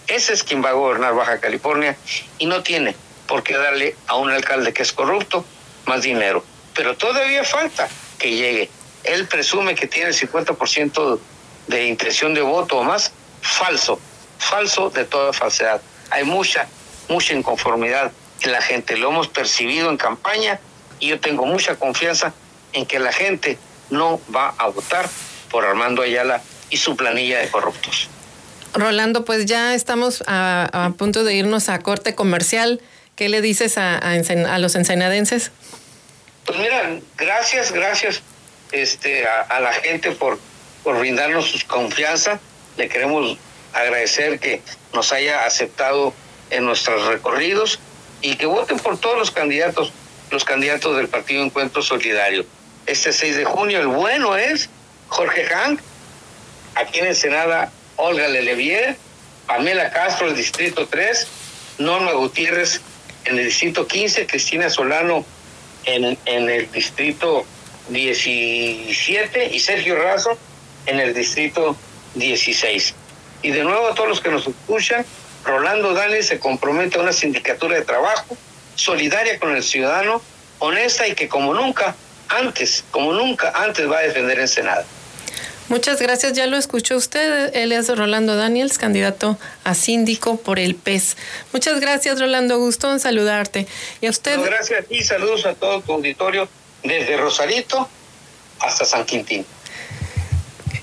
Ese 0.08 0.34
es 0.34 0.44
quien 0.44 0.64
va 0.64 0.70
a 0.70 0.74
gobernar 0.74 1.14
Baja 1.14 1.40
California 1.40 1.96
y 2.40 2.48
no 2.48 2.64
tiene 2.64 2.96
por 3.28 3.44
qué 3.44 3.56
darle 3.56 3.96
a 4.08 4.16
un 4.16 4.32
alcalde 4.32 4.74
que 4.74 4.82
es 4.82 4.92
corrupto 4.92 5.46
más 5.86 6.02
dinero. 6.02 6.44
Pero 6.74 6.96
todavía 6.98 7.44
falta 7.44 7.88
que 8.18 8.32
llegue. 8.32 8.70
Él 9.04 9.28
presume 9.28 9.76
que 9.76 9.88
tiene 9.88 10.10
el 10.10 10.16
50% 10.16 11.20
de 11.68 11.86
intención 11.86 12.34
de 12.34 12.42
voto 12.42 12.78
o 12.78 12.84
más. 12.84 13.12
Falso, 13.42 14.00
falso 14.40 14.90
de 14.90 15.06
toda 15.06 15.32
falsedad. 15.32 15.82
Hay 16.10 16.24
mucha, 16.24 16.68
mucha 17.08 17.34
inconformidad 17.34 18.12
en 18.42 18.52
la 18.52 18.62
gente. 18.62 18.98
Lo 18.98 19.10
hemos 19.10 19.28
percibido 19.28 19.92
en 19.92 19.98
campaña 19.98 20.60
y 21.00 21.08
yo 21.10 21.20
tengo 21.20 21.46
mucha 21.46 21.76
confianza 21.76 22.34
en 22.74 22.86
que 22.86 23.00
la 23.00 23.12
gente 23.12 23.58
no 23.90 24.20
va 24.34 24.54
a 24.58 24.68
votar 24.68 25.10
por 25.50 25.66
Armando 25.66 26.02
Ayala 26.02 26.42
y 26.70 26.78
su 26.78 26.96
planilla 26.96 27.40
de 27.40 27.50
corruptos. 27.50 28.10
Rolando, 28.74 29.24
pues 29.24 29.46
ya 29.46 29.74
estamos 29.74 30.24
a, 30.28 30.86
a 30.86 30.90
punto 30.92 31.24
de 31.24 31.34
irnos 31.34 31.70
a 31.70 31.80
corte 31.80 32.16
comercial. 32.16 32.82
¿Qué 33.16 33.30
le 33.30 33.42
dices 33.42 33.78
a, 33.78 33.98
a, 33.98 34.14
a, 34.14 34.60
los 34.60 34.76
ensenadenses? 34.76 35.52
Pues 36.46 36.58
mira, 36.60 37.00
gracias, 37.16 37.72
gracias 37.72 38.22
este, 38.74 39.26
a, 39.26 39.42
a, 39.42 39.60
la 39.62 39.72
gente 39.72 40.12
por 40.12 40.38
por 40.86 41.00
brindarnos 41.00 41.50
su 41.50 41.68
confianza. 41.68 42.40
Le 42.78 42.88
queremos 42.88 43.38
agradecer 43.74 44.40
que 44.40 44.62
nos 44.94 45.12
haya 45.12 45.44
aceptado 45.46 46.14
en 46.52 46.64
nuestros 46.64 47.08
recorridos 47.08 47.80
y 48.22 48.36
que 48.36 48.46
voten 48.46 48.78
por 48.78 48.98
todos 49.00 49.18
los 49.18 49.32
candidatos, 49.32 49.92
los 50.36 50.44
candidatos 50.44 50.98
del 50.98 51.08
Partido 51.08 51.44
Encuentro 51.44 51.82
Solidario. 51.82 52.46
Este 52.86 53.14
6 53.14 53.38
de 53.38 53.46
junio, 53.46 53.80
el 53.80 53.88
bueno 53.88 54.36
es 54.36 54.70
Jorge 55.08 55.46
Hank, 55.46 55.80
aquí 56.76 57.00
en 57.00 57.08
Ensenada, 57.08 57.72
Olga 57.96 58.28
Lelevier, 58.28 58.98
Pamela 59.48 59.92
Castro, 59.92 60.28
el 60.28 60.36
Distrito 60.36 60.88
3, 60.88 61.28
Norma 61.78 62.12
Gutiérrez 62.12 62.82
en 63.24 63.40
el 63.40 63.46
Distrito 63.46 63.88
15, 63.88 64.28
Cristina 64.28 64.70
Solano 64.70 65.26
en, 65.86 66.18
en 66.26 66.50
el 66.50 66.70
Distrito 66.70 67.46
17 67.88 69.56
y 69.56 69.60
Sergio 69.62 69.96
Razo 69.96 70.38
en 70.86 71.00
el 71.00 71.14
Distrito 71.14 71.78
16. 72.16 72.94
Y 73.42 73.52
de 73.52 73.64
nuevo 73.64 73.88
a 73.88 73.96
todos 73.96 74.10
los 74.10 74.20
que 74.20 74.32
nos 74.32 74.46
escuchan, 74.46 75.06
Rolando 75.46 75.94
Dani 75.94 76.22
se 76.24 76.40
compromete 76.40 76.98
a 76.98 77.04
una 77.04 77.14
sindicatura 77.14 77.76
de 77.76 77.86
trabajo 77.86 78.38
solidaria 78.76 79.40
con 79.40 79.56
el 79.56 79.64
ciudadano, 79.64 80.22
honesta 80.60 81.08
y 81.08 81.16
que 81.16 81.28
como 81.28 81.54
nunca 81.54 81.96
antes, 82.30 82.84
como 82.92 83.14
nunca 83.14 83.52
antes 83.56 83.90
va 83.90 84.00
a 84.00 84.02
defender 84.02 84.40
en 84.40 84.48
Senado. 84.48 84.84
Muchas 85.68 86.00
gracias, 86.00 86.34
ya 86.34 86.46
lo 86.46 86.58
escuchó 86.58 86.96
usted. 86.96 87.56
Él 87.56 87.72
es 87.72 87.96
Rolando 87.96 88.36
Daniels, 88.36 88.78
candidato 88.78 89.38
a 89.64 89.74
síndico 89.74 90.38
por 90.38 90.60
el 90.60 90.76
PES. 90.76 91.18
Muchas 91.54 91.80
gracias, 91.80 92.20
Rolando. 92.20 92.60
Gusto 92.60 92.92
en 92.92 93.00
saludarte. 93.00 93.66
Y 94.00 94.06
a 94.06 94.12
usted. 94.12 94.40
gracias 94.42 94.86
y 94.92 95.04
saludos 95.04 95.46
a 95.46 95.56
todo 95.56 95.82
tu 95.82 95.94
auditorio 95.94 96.48
desde 96.84 97.18
Rosarito 97.18 97.90
hasta 98.60 98.86
San 98.86 99.06
Quintín. 99.06 99.46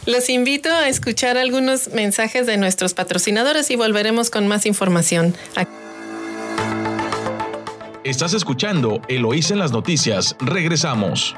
Los 0.04 0.28
invito 0.28 0.68
a 0.68 0.88
escuchar 0.88 1.38
algunos 1.38 1.88
mensajes 1.88 2.44
de 2.46 2.56
nuestros 2.56 2.92
patrocinadores 2.92 3.70
y 3.70 3.76
volveremos 3.76 4.30
con 4.30 4.48
más 4.48 4.66
información. 4.66 5.36
Estás 8.04 8.34
escuchando 8.34 9.00
Eloís 9.06 9.52
en 9.52 9.60
las 9.60 9.70
noticias. 9.70 10.34
Regresamos. 10.40 11.36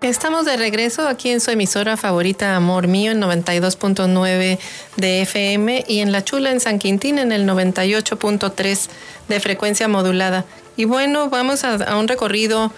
Estamos 0.00 0.46
de 0.46 0.56
regreso 0.56 1.06
aquí 1.06 1.30
en 1.30 1.40
su 1.40 1.52
emisora 1.52 1.96
favorita 1.96 2.56
Amor 2.56 2.88
Mío 2.88 3.12
en 3.12 3.22
92.9 3.22 4.58
de 4.96 5.22
FM 5.22 5.84
y 5.86 6.00
en 6.00 6.10
La 6.10 6.24
Chula 6.24 6.50
en 6.50 6.58
San 6.58 6.80
Quintín 6.80 7.20
en 7.20 7.30
el 7.30 7.46
98.3 7.46 8.88
de 9.28 9.38
frecuencia 9.38 9.86
modulada. 9.86 10.44
Y 10.76 10.86
bueno, 10.86 11.28
vamos 11.28 11.62
a, 11.62 11.96
un 11.96 12.08
recorrido 12.08 12.72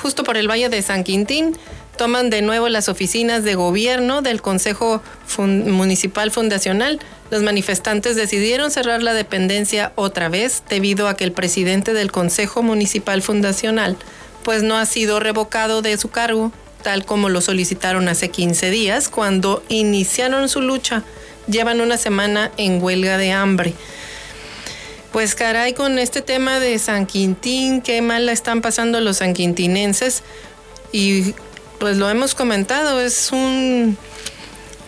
justo 0.00 0.24
por 0.24 0.38
el 0.38 0.48
Valle 0.48 0.70
de 0.70 0.80
San 0.80 1.04
Quintín. 1.04 1.54
Toman 2.00 2.30
de 2.30 2.40
nuevo 2.40 2.70
las 2.70 2.88
oficinas 2.88 3.44
de 3.44 3.56
gobierno 3.56 4.22
del 4.22 4.40
Consejo 4.40 5.02
Municipal 5.36 6.30
Fundacional. 6.30 6.98
Los 7.30 7.42
manifestantes 7.42 8.16
decidieron 8.16 8.70
cerrar 8.70 9.02
la 9.02 9.12
dependencia 9.12 9.92
otra 9.96 10.30
vez 10.30 10.62
debido 10.70 11.08
a 11.08 11.14
que 11.14 11.24
el 11.24 11.32
presidente 11.32 11.92
del 11.92 12.10
Consejo 12.10 12.62
Municipal 12.62 13.20
Fundacional 13.20 13.98
pues 14.44 14.62
no 14.62 14.78
ha 14.78 14.86
sido 14.86 15.20
revocado 15.20 15.82
de 15.82 15.98
su 15.98 16.08
cargo 16.08 16.52
tal 16.82 17.04
como 17.04 17.28
lo 17.28 17.42
solicitaron 17.42 18.08
hace 18.08 18.30
15 18.30 18.70
días 18.70 19.10
cuando 19.10 19.62
iniciaron 19.68 20.48
su 20.48 20.62
lucha. 20.62 21.04
Llevan 21.48 21.82
una 21.82 21.98
semana 21.98 22.50
en 22.56 22.82
huelga 22.82 23.18
de 23.18 23.32
hambre. 23.32 23.74
Pues 25.12 25.34
caray, 25.34 25.74
con 25.74 25.98
este 25.98 26.22
tema 26.22 26.60
de 26.60 26.78
San 26.78 27.04
Quintín, 27.04 27.82
qué 27.82 28.00
mal 28.00 28.24
la 28.24 28.32
están 28.32 28.62
pasando 28.62 29.02
los 29.02 29.18
sanquintinenses. 29.18 30.22
Y 30.92 31.34
pues 31.80 31.96
lo 31.96 32.08
hemos 32.08 32.36
comentado, 32.36 33.00
es 33.00 33.32
un, 33.32 33.96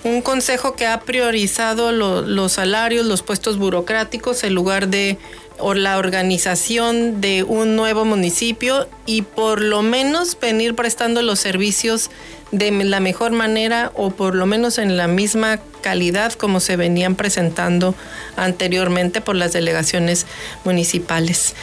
un 0.04 0.22
consejo 0.22 0.76
que 0.76 0.86
ha 0.86 1.00
priorizado 1.00 1.90
los 1.90 2.52
salarios, 2.52 3.06
los 3.06 3.22
puestos 3.22 3.58
burocráticos, 3.58 4.44
en 4.44 4.54
lugar 4.54 4.88
de 4.88 5.18
o 5.58 5.74
la 5.74 5.98
organización 5.98 7.20
de 7.20 7.44
un 7.44 7.76
nuevo 7.76 8.04
municipio 8.04 8.88
y 9.06 9.22
por 9.22 9.60
lo 9.60 9.82
menos 9.82 10.36
venir 10.40 10.74
prestando 10.74 11.22
los 11.22 11.38
servicios 11.38 12.10
de 12.50 12.70
la 12.70 13.00
mejor 13.00 13.32
manera 13.32 13.92
o 13.94 14.10
por 14.10 14.34
lo 14.34 14.44
menos 14.46 14.78
en 14.78 14.96
la 14.96 15.06
misma 15.06 15.60
calidad 15.80 16.32
como 16.32 16.60
se 16.60 16.76
venían 16.76 17.14
presentando 17.14 17.94
anteriormente 18.36 19.20
por 19.20 19.36
las 19.36 19.52
delegaciones 19.52 20.26
municipales. 20.64 21.54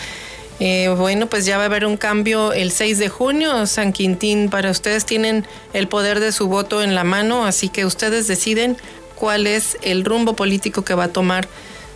Eh, 0.60 0.94
bueno, 0.98 1.28
pues 1.28 1.46
ya 1.46 1.58
va 1.58 1.64
a 1.64 1.66
haber 1.68 1.86
un 1.86 1.96
cambio 1.96 2.52
el 2.52 2.72
6 2.72 2.98
de 3.00 3.10
junio. 3.10 3.66
San 3.66 3.94
Quintín, 3.94 4.50
para 4.50 4.72
ustedes 4.72 5.06
tienen 5.06 5.46
el 5.74 5.88
poder 5.88 6.20
de 6.20 6.32
su 6.32 6.48
voto 6.48 6.84
en 6.84 6.96
la 6.96 7.04
mano, 7.04 7.46
así 7.46 7.70
que 7.70 7.86
ustedes 7.86 8.28
deciden 8.28 8.78
cuál 9.16 9.48
es 9.48 9.78
el 9.82 10.04
rumbo 10.04 10.36
político 10.36 10.84
que 10.84 10.94
va 10.94 11.06
a 11.06 11.14
tomar 11.14 11.48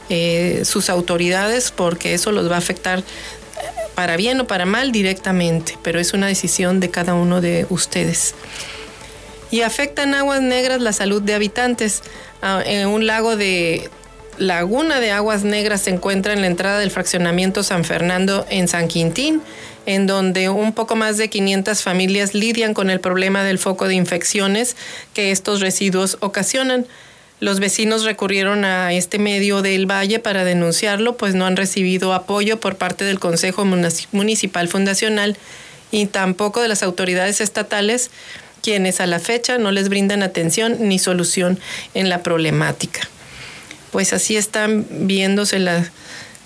eh, 0.09 0.61
sus 0.65 0.89
autoridades 0.89 1.71
porque 1.71 2.13
eso 2.13 2.31
los 2.31 2.49
va 2.51 2.55
a 2.55 2.59
afectar 2.59 3.03
para 3.95 4.17
bien 4.17 4.39
o 4.39 4.47
para 4.47 4.65
mal 4.65 4.91
directamente, 4.91 5.77
pero 5.81 5.99
es 5.99 6.13
una 6.13 6.27
decisión 6.27 6.79
de 6.79 6.89
cada 6.89 7.13
uno 7.13 7.41
de 7.41 7.65
ustedes. 7.69 8.33
Y 9.51 9.61
afectan 9.61 10.15
aguas 10.15 10.41
negras 10.41 10.81
la 10.81 10.93
salud 10.93 11.21
de 11.21 11.35
habitantes. 11.35 12.01
Ah, 12.41 12.61
en 12.65 12.87
un 12.87 13.05
lago 13.05 13.35
de 13.35 13.89
Laguna 14.37 14.99
de 14.99 15.11
Aguas 15.11 15.43
Negras 15.43 15.81
se 15.81 15.91
encuentra 15.91 16.33
en 16.33 16.41
la 16.41 16.47
entrada 16.47 16.79
del 16.79 16.91
fraccionamiento 16.91 17.61
San 17.61 17.83
Fernando 17.83 18.45
en 18.49 18.67
San 18.67 18.87
Quintín, 18.87 19.41
en 19.85 20.07
donde 20.07 20.49
un 20.49 20.73
poco 20.73 20.95
más 20.95 21.17
de 21.17 21.29
500 21.29 21.81
familias 21.83 22.33
lidian 22.33 22.73
con 22.73 22.89
el 22.89 22.99
problema 22.99 23.43
del 23.43 23.59
foco 23.59 23.87
de 23.87 23.95
infecciones 23.95 24.75
que 25.13 25.31
estos 25.31 25.61
residuos 25.61 26.17
ocasionan. 26.19 26.87
Los 27.39 27.59
vecinos 27.59 28.05
recurrieron 28.05 28.65
a 28.65 28.93
este 28.93 29.19
medio 29.19 29.61
del 29.61 29.85
Valle 29.85 30.19
para 30.19 30.45
denunciarlo, 30.45 31.15
pues 31.17 31.35
no 31.35 31.45
han 31.45 31.57
recibido 31.57 32.13
apoyo 32.13 32.59
por 32.59 32.77
parte 32.77 33.05
del 33.05 33.19
Consejo 33.19 33.65
Municipal 33.65 34.67
Fundacional 34.67 35.37
y 35.91 36.07
tampoco 36.07 36.61
de 36.61 36.69
las 36.69 36.81
autoridades 36.81 37.39
estatales, 37.39 38.09
quienes 38.63 38.99
a 38.99 39.05
la 39.05 39.19
fecha 39.19 39.57
no 39.57 39.71
les 39.71 39.89
brindan 39.89 40.23
atención 40.23 40.77
ni 40.79 40.97
solución 40.97 41.59
en 41.93 42.09
la 42.09 42.23
problemática. 42.23 43.01
Pues 43.93 44.11
así 44.11 44.35
están 44.35 44.87
viéndose 44.89 45.59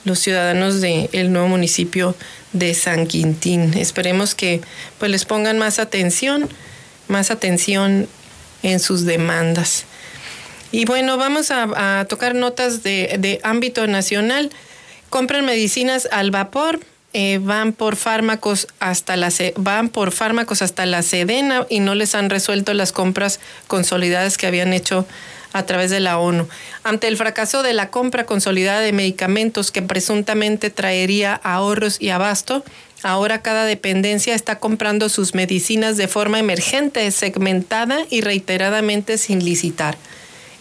los 0.03 0.19
ciudadanos 0.19 0.81
del 0.81 1.31
nuevo 1.31 1.47
municipio 1.47 2.13
de 2.51 2.73
San 2.73 3.07
Quintín. 3.07 3.73
Esperemos 3.73 4.35
que 4.35 4.59
pues 4.97 5.09
les 5.09 5.23
pongan 5.23 5.57
más 5.57 5.79
atención, 5.79 6.49
más 7.07 7.31
atención 7.31 8.09
en 8.63 8.81
sus 8.81 9.05
demandas. 9.05 9.85
Y 10.73 10.83
bueno, 10.83 11.15
vamos 11.15 11.49
a, 11.49 12.05
tocar 12.09 12.35
notas 12.35 12.83
de, 12.83 13.39
ámbito 13.43 13.87
nacional. 13.87 14.51
Compran 15.09 15.45
medicinas 15.45 16.09
al 16.11 16.31
vapor, 16.31 16.81
eh, 17.13 17.39
van 17.41 17.71
por 17.71 17.95
fármacos 17.95 18.67
hasta 18.81 19.15
la 19.15 19.31
van 19.55 19.87
por 19.87 20.11
fármacos 20.11 20.61
hasta 20.61 20.85
la 20.85 21.01
Sedena 21.01 21.65
y 21.69 21.79
no 21.79 21.95
les 21.95 22.13
han 22.13 22.29
resuelto 22.29 22.73
las 22.73 22.91
compras 22.91 23.39
consolidadas 23.67 24.37
que 24.37 24.47
habían 24.47 24.73
hecho 24.73 25.07
a 25.57 25.65
través 25.65 25.91
de 25.91 25.99
la 25.99 26.19
ONU. 26.19 26.47
Ante 26.83 27.07
el 27.07 27.17
fracaso 27.17 27.63
de 27.63 27.73
la 27.73 27.89
compra 27.89 28.25
consolidada 28.25 28.81
de 28.81 28.93
medicamentos 28.93 29.71
que 29.71 29.81
presuntamente 29.81 30.69
traería 30.69 31.33
ahorros 31.33 31.97
y 31.99 32.09
abasto, 32.09 32.63
ahora 33.03 33.41
cada 33.41 33.65
dependencia 33.65 34.35
está 34.35 34.59
comprando 34.59 35.09
sus 35.09 35.33
medicinas 35.33 35.97
de 35.97 36.07
forma 36.07 36.39
emergente, 36.39 37.09
segmentada 37.11 37.99
y 38.09 38.21
reiteradamente 38.21 39.17
sin 39.17 39.43
licitar. 39.43 39.97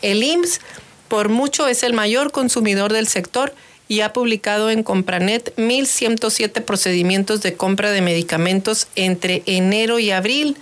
El 0.03 0.23
IMSS 0.23 0.61
por 1.09 1.29
mucho 1.29 1.69
es 1.69 1.83
el 1.83 1.93
mayor 1.93 2.33
consumidor 2.33 2.93
del 2.93 3.07
sector 3.07 3.55
y 3.89 4.01
ha 4.01 4.13
publicado 4.13 4.71
en 4.71 4.83
Compranet 4.83 5.55
1.107 5.57 6.63
procedimientos 6.63 7.43
de 7.43 7.55
compra 7.55 7.91
de 7.91 8.01
medicamentos 8.01 8.89
entre 8.97 9.43
enero 9.47 9.99
y 9.99 10.11
abril, 10.11 10.57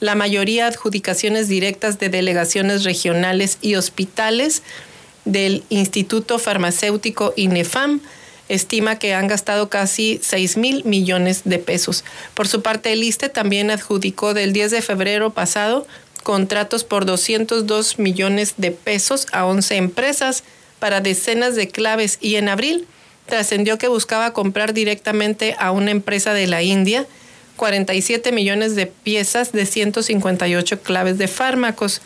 la 0.00 0.14
mayoría 0.14 0.66
adjudicaciones 0.66 1.48
directas 1.48 1.98
de 1.98 2.08
delegaciones 2.08 2.84
regionales 2.84 3.58
y 3.60 3.74
hospitales 3.74 4.62
del 5.24 5.64
Instituto 5.68 6.38
Farmacéutico 6.38 7.32
INEFAM, 7.36 8.00
estima 8.48 8.98
que 8.98 9.14
han 9.14 9.26
gastado 9.26 9.68
casi 9.68 10.20
6 10.22 10.56
mil 10.56 10.84
millones 10.84 11.42
de 11.44 11.58
pesos. 11.58 12.04
Por 12.34 12.48
su 12.48 12.62
parte, 12.62 12.92
el 12.92 13.02
ISTE 13.02 13.28
también 13.28 13.70
adjudicó 13.70 14.32
del 14.34 14.52
10 14.52 14.70
de 14.70 14.82
febrero 14.82 15.30
pasado 15.30 15.86
contratos 16.22 16.84
por 16.84 17.04
202 17.04 17.98
millones 17.98 18.54
de 18.56 18.70
pesos 18.70 19.26
a 19.32 19.46
11 19.46 19.76
empresas 19.76 20.44
para 20.78 21.00
decenas 21.00 21.56
de 21.56 21.68
claves 21.68 22.18
y 22.20 22.36
en 22.36 22.48
abril 22.48 22.86
trascendió 23.26 23.78
que 23.78 23.88
buscaba 23.88 24.32
comprar 24.32 24.72
directamente 24.72 25.54
a 25.58 25.70
una 25.70 25.90
empresa 25.90 26.32
de 26.32 26.46
la 26.46 26.62
India 26.62 27.06
47 27.58 28.32
millones 28.32 28.74
de 28.74 28.86
piezas 28.86 29.52
de 29.52 29.66
158 29.66 30.80
claves 30.80 31.18
de 31.18 31.28
fármacos. 31.28 32.00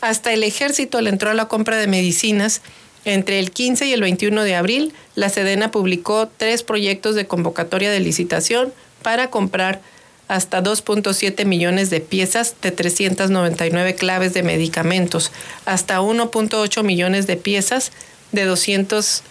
Hasta 0.00 0.32
el 0.32 0.44
ejército 0.44 1.00
le 1.00 1.10
entró 1.10 1.30
a 1.30 1.34
la 1.34 1.48
compra 1.48 1.76
de 1.76 1.88
medicinas 1.88 2.62
Entre 3.04 3.40
el 3.40 3.50
15 3.50 3.86
y 3.86 3.92
el 3.92 4.00
21 4.00 4.44
de 4.44 4.54
abril, 4.54 4.92
la 5.16 5.28
Sedena 5.28 5.72
publicó 5.72 6.28
tres 6.36 6.62
proyectos 6.62 7.16
de 7.16 7.26
convocatoria 7.26 7.90
de 7.90 7.98
licitación 7.98 8.72
para 9.02 9.28
comprar 9.28 9.80
hasta 10.28 10.62
2.7 10.62 11.44
millones 11.44 11.90
de 11.90 12.00
piezas 12.00 12.54
de 12.62 12.70
399 12.70 13.96
claves 13.96 14.34
de 14.34 14.44
medicamentos, 14.44 15.32
hasta 15.66 16.00
1.8 16.00 16.82
millones 16.84 17.26
de 17.26 17.36
piezas 17.36 17.90
de 18.30 18.44
200 18.44 19.22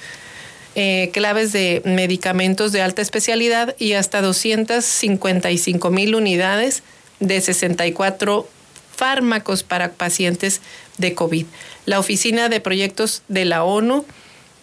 eh, 0.75 1.09
claves 1.13 1.51
de 1.51 1.81
medicamentos 1.83 2.71
de 2.71 2.81
alta 2.81 3.01
especialidad 3.01 3.75
y 3.77 3.93
hasta 3.93 4.21
255 4.21 5.89
mil 5.89 6.15
unidades 6.15 6.83
de 7.19 7.41
64 7.41 8.47
fármacos 8.95 9.63
para 9.63 9.91
pacientes 9.91 10.61
de 10.97 11.13
COVID. 11.13 11.45
La 11.85 11.99
Oficina 11.99 12.49
de 12.49 12.59
Proyectos 12.59 13.23
de 13.27 13.45
la 13.45 13.63
ONU 13.63 14.05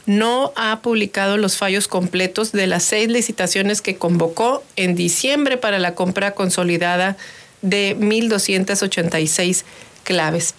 no 0.06 0.52
ha 0.56 0.80
publicado 0.80 1.36
los 1.36 1.56
fallos 1.56 1.88
completos 1.88 2.52
de 2.52 2.66
las 2.66 2.84
seis 2.84 3.08
licitaciones 3.08 3.82
que 3.82 3.96
convocó 3.96 4.64
en 4.76 4.94
diciembre 4.94 5.58
para 5.58 5.78
la 5.78 5.94
compra 5.94 6.30
consolidada 6.30 7.18
de 7.60 7.96
1.286 7.98 9.64
claves. 10.04 10.54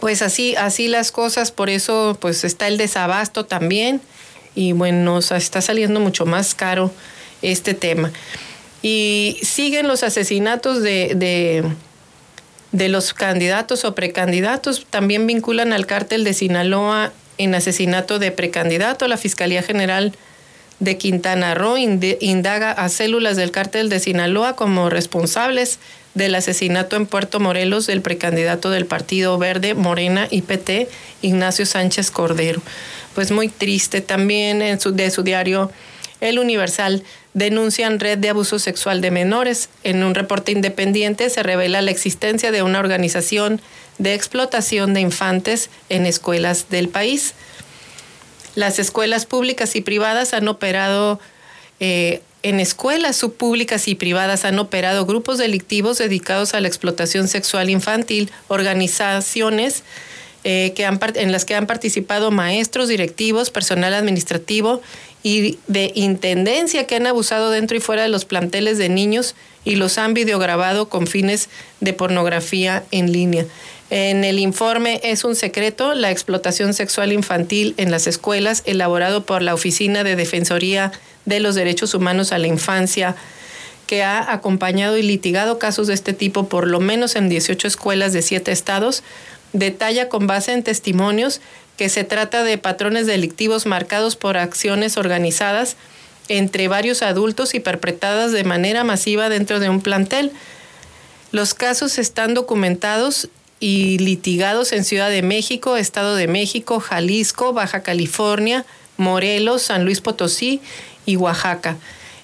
Pues 0.00 0.22
así, 0.22 0.56
así 0.56 0.88
las 0.88 1.12
cosas, 1.12 1.52
por 1.52 1.70
eso 1.70 2.16
pues 2.20 2.44
está 2.44 2.66
el 2.68 2.78
desabasto 2.78 3.44
también 3.44 4.00
y 4.54 4.72
bueno, 4.72 5.18
está 5.18 5.60
saliendo 5.60 6.00
mucho 6.00 6.26
más 6.26 6.54
caro 6.54 6.90
este 7.42 7.74
tema. 7.74 8.10
Y 8.82 9.38
siguen 9.42 9.86
los 9.86 10.02
asesinatos 10.02 10.82
de 10.82 11.64
de 12.72 12.88
los 12.88 13.14
candidatos 13.14 13.84
o 13.84 13.94
precandidatos 13.94 14.86
también 14.88 15.26
vinculan 15.26 15.72
al 15.72 15.86
cártel 15.86 16.24
de 16.24 16.34
Sinaloa 16.34 17.12
en 17.38 17.54
asesinato 17.54 18.18
de 18.18 18.30
precandidato. 18.30 19.08
La 19.08 19.16
Fiscalía 19.16 19.62
General 19.62 20.14
de 20.78 20.96
Quintana 20.96 21.54
Roo 21.54 21.76
indaga 21.76 22.70
a 22.72 22.88
células 22.88 23.36
del 23.36 23.50
cártel 23.50 23.88
de 23.88 24.00
Sinaloa 24.00 24.56
como 24.56 24.88
responsables 24.88 25.78
del 26.14 26.34
asesinato 26.34 26.96
en 26.96 27.06
Puerto 27.06 27.40
Morelos 27.40 27.86
del 27.86 28.02
precandidato 28.02 28.70
del 28.70 28.86
Partido 28.86 29.38
Verde, 29.38 29.74
Morena 29.74 30.26
y 30.30 30.42
PT, 30.42 30.88
Ignacio 31.22 31.66
Sánchez 31.66 32.10
Cordero. 32.10 32.60
Pues 33.14 33.30
muy 33.30 33.48
triste 33.48 34.00
también 34.00 34.62
en 34.62 34.80
su, 34.80 34.92
de 34.92 35.10
su 35.10 35.22
diario 35.22 35.70
El 36.20 36.38
Universal 36.38 37.02
denuncian 37.34 38.00
red 38.00 38.18
de 38.18 38.28
abuso 38.28 38.58
sexual 38.58 39.00
de 39.00 39.10
menores. 39.10 39.68
En 39.84 40.02
un 40.02 40.14
reporte 40.14 40.52
independiente 40.52 41.30
se 41.30 41.42
revela 41.42 41.82
la 41.82 41.90
existencia 41.90 42.50
de 42.50 42.62
una 42.62 42.80
organización 42.80 43.60
de 43.98 44.14
explotación 44.14 44.94
de 44.94 45.00
infantes 45.00 45.70
en 45.88 46.06
escuelas 46.06 46.70
del 46.70 46.88
país. 46.88 47.34
Las 48.54 48.78
escuelas 48.78 49.26
públicas 49.26 49.76
y 49.76 49.80
privadas 49.80 50.34
han 50.34 50.48
operado, 50.48 51.20
eh, 51.78 52.22
en 52.42 52.60
escuelas 52.60 53.16
subpúblicas 53.16 53.88
y 53.88 53.94
privadas 53.94 54.44
han 54.44 54.58
operado 54.58 55.06
grupos 55.06 55.38
delictivos 55.38 55.98
dedicados 55.98 56.54
a 56.54 56.60
la 56.60 56.68
explotación 56.68 57.28
sexual 57.28 57.70
infantil, 57.70 58.30
organizaciones 58.48 59.82
eh, 60.42 60.72
que 60.74 60.86
han, 60.86 60.98
en 61.16 61.32
las 61.32 61.44
que 61.44 61.54
han 61.54 61.66
participado 61.66 62.30
maestros, 62.30 62.88
directivos, 62.88 63.50
personal 63.50 63.92
administrativo 63.92 64.80
y 65.22 65.58
de 65.66 65.92
intendencia 65.94 66.86
que 66.86 66.96
han 66.96 67.06
abusado 67.06 67.50
dentro 67.50 67.76
y 67.76 67.80
fuera 67.80 68.02
de 68.02 68.08
los 68.08 68.24
planteles 68.24 68.78
de 68.78 68.88
niños 68.88 69.34
y 69.64 69.74
los 69.74 69.98
han 69.98 70.14
videograbado 70.14 70.88
con 70.88 71.06
fines 71.06 71.50
de 71.80 71.92
pornografía 71.92 72.84
en 72.90 73.12
línea. 73.12 73.44
En 73.90 74.22
el 74.22 74.38
informe 74.38 75.00
Es 75.02 75.24
un 75.24 75.34
secreto, 75.34 75.94
la 75.94 76.12
explotación 76.12 76.74
sexual 76.74 77.12
infantil 77.12 77.74
en 77.76 77.90
las 77.90 78.06
escuelas, 78.06 78.62
elaborado 78.64 79.26
por 79.26 79.42
la 79.42 79.52
Oficina 79.52 80.04
de 80.04 80.14
Defensoría 80.14 80.92
de 81.24 81.40
los 81.40 81.56
Derechos 81.56 81.92
Humanos 81.94 82.30
a 82.30 82.38
la 82.38 82.46
Infancia, 82.46 83.16
que 83.88 84.04
ha 84.04 84.32
acompañado 84.32 84.96
y 84.96 85.02
litigado 85.02 85.58
casos 85.58 85.88
de 85.88 85.94
este 85.94 86.12
tipo 86.12 86.48
por 86.48 86.68
lo 86.68 86.78
menos 86.78 87.16
en 87.16 87.28
18 87.28 87.66
escuelas 87.66 88.12
de 88.12 88.22
siete 88.22 88.52
estados, 88.52 89.02
detalla 89.52 90.08
con 90.08 90.28
base 90.28 90.52
en 90.52 90.62
testimonios 90.62 91.40
que 91.76 91.88
se 91.88 92.04
trata 92.04 92.44
de 92.44 92.58
patrones 92.58 93.08
delictivos 93.08 93.66
marcados 93.66 94.14
por 94.14 94.36
acciones 94.36 94.96
organizadas 94.96 95.76
entre 96.28 96.68
varios 96.68 97.02
adultos 97.02 97.54
y 97.54 97.60
perpetradas 97.60 98.30
de 98.30 98.44
manera 98.44 98.84
masiva 98.84 99.28
dentro 99.28 99.58
de 99.58 99.68
un 99.68 99.80
plantel. 99.80 100.30
Los 101.32 101.54
casos 101.54 101.98
están 101.98 102.34
documentados 102.34 103.28
y 103.60 103.98
litigados 103.98 104.72
en 104.72 104.84
Ciudad 104.84 105.10
de 105.10 105.22
México, 105.22 105.76
Estado 105.76 106.16
de 106.16 106.26
México, 106.26 106.80
Jalisco, 106.80 107.52
Baja 107.52 107.82
California, 107.82 108.64
Morelos, 108.96 109.62
San 109.62 109.84
Luis 109.84 110.00
Potosí 110.00 110.60
y 111.04 111.16
Oaxaca. 111.16 111.76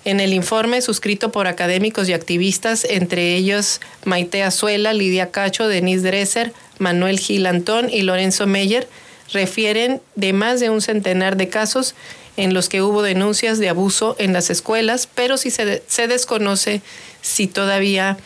En 0.06 0.20
el 0.20 0.32
informe 0.32 0.80
suscrito 0.80 1.32
por 1.32 1.46
académicos 1.46 2.08
y 2.08 2.12
activistas, 2.12 2.84
entre 2.84 3.34
ellos 3.34 3.80
Maite 4.04 4.42
Azuela, 4.42 4.94
Lidia 4.94 5.30
Cacho, 5.30 5.68
Denise 5.68 6.06
Dresser, 6.06 6.52
Manuel 6.78 7.18
Gil 7.18 7.44
Antón 7.46 7.90
y 7.90 8.02
Lorenzo 8.02 8.46
Meyer, 8.46 8.88
refieren 9.32 10.00
de 10.14 10.32
más 10.32 10.60
de 10.60 10.70
un 10.70 10.80
centenar 10.80 11.36
de 11.36 11.48
casos 11.48 11.94
en 12.36 12.54
los 12.54 12.68
que 12.68 12.82
hubo 12.82 13.02
denuncias 13.02 13.58
de 13.58 13.68
abuso 13.68 14.14
en 14.18 14.32
las 14.32 14.48
escuelas, 14.48 15.08
pero 15.12 15.36
si 15.36 15.50
se, 15.50 15.82
se 15.86 16.06
desconoce 16.06 16.82
si 17.20 17.46
todavía 17.46 18.16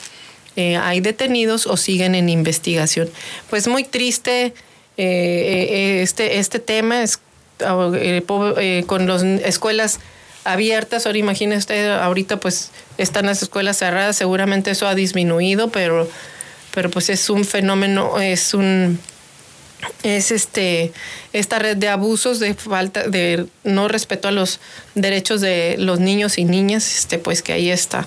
eh, 0.60 0.76
hay 0.76 1.00
detenidos 1.00 1.66
o 1.66 1.78
siguen 1.78 2.14
en 2.14 2.28
investigación. 2.28 3.08
Pues 3.48 3.66
muy 3.66 3.82
triste 3.82 4.46
eh, 4.46 4.52
eh, 4.98 6.02
este, 6.02 6.38
este 6.38 6.58
tema 6.58 7.02
es, 7.02 7.18
con 8.86 9.06
las 9.06 9.22
escuelas 9.22 10.00
abiertas. 10.44 11.06
Ahora 11.06 11.16
imagínese 11.16 11.60
usted, 11.60 11.90
ahorita 11.90 12.40
pues 12.40 12.72
están 12.98 13.24
las 13.24 13.42
escuelas 13.42 13.78
cerradas, 13.78 14.16
seguramente 14.16 14.70
eso 14.70 14.86
ha 14.86 14.94
disminuido, 14.94 15.70
pero, 15.70 16.06
pero 16.74 16.90
pues 16.90 17.08
es 17.08 17.30
un 17.30 17.46
fenómeno, 17.46 18.20
es 18.20 18.52
un 18.52 18.98
es 20.02 20.30
este 20.30 20.92
esta 21.32 21.58
red 21.58 21.78
de 21.78 21.88
abusos 21.88 22.38
de 22.38 22.52
falta 22.52 23.08
de 23.08 23.46
no 23.64 23.88
respeto 23.88 24.28
a 24.28 24.30
los 24.30 24.60
derechos 24.94 25.40
de 25.40 25.76
los 25.78 26.00
niños 26.00 26.36
y 26.36 26.44
niñas 26.44 26.98
este 26.98 27.18
pues 27.18 27.40
que 27.40 27.54
ahí 27.54 27.70
está 27.70 28.06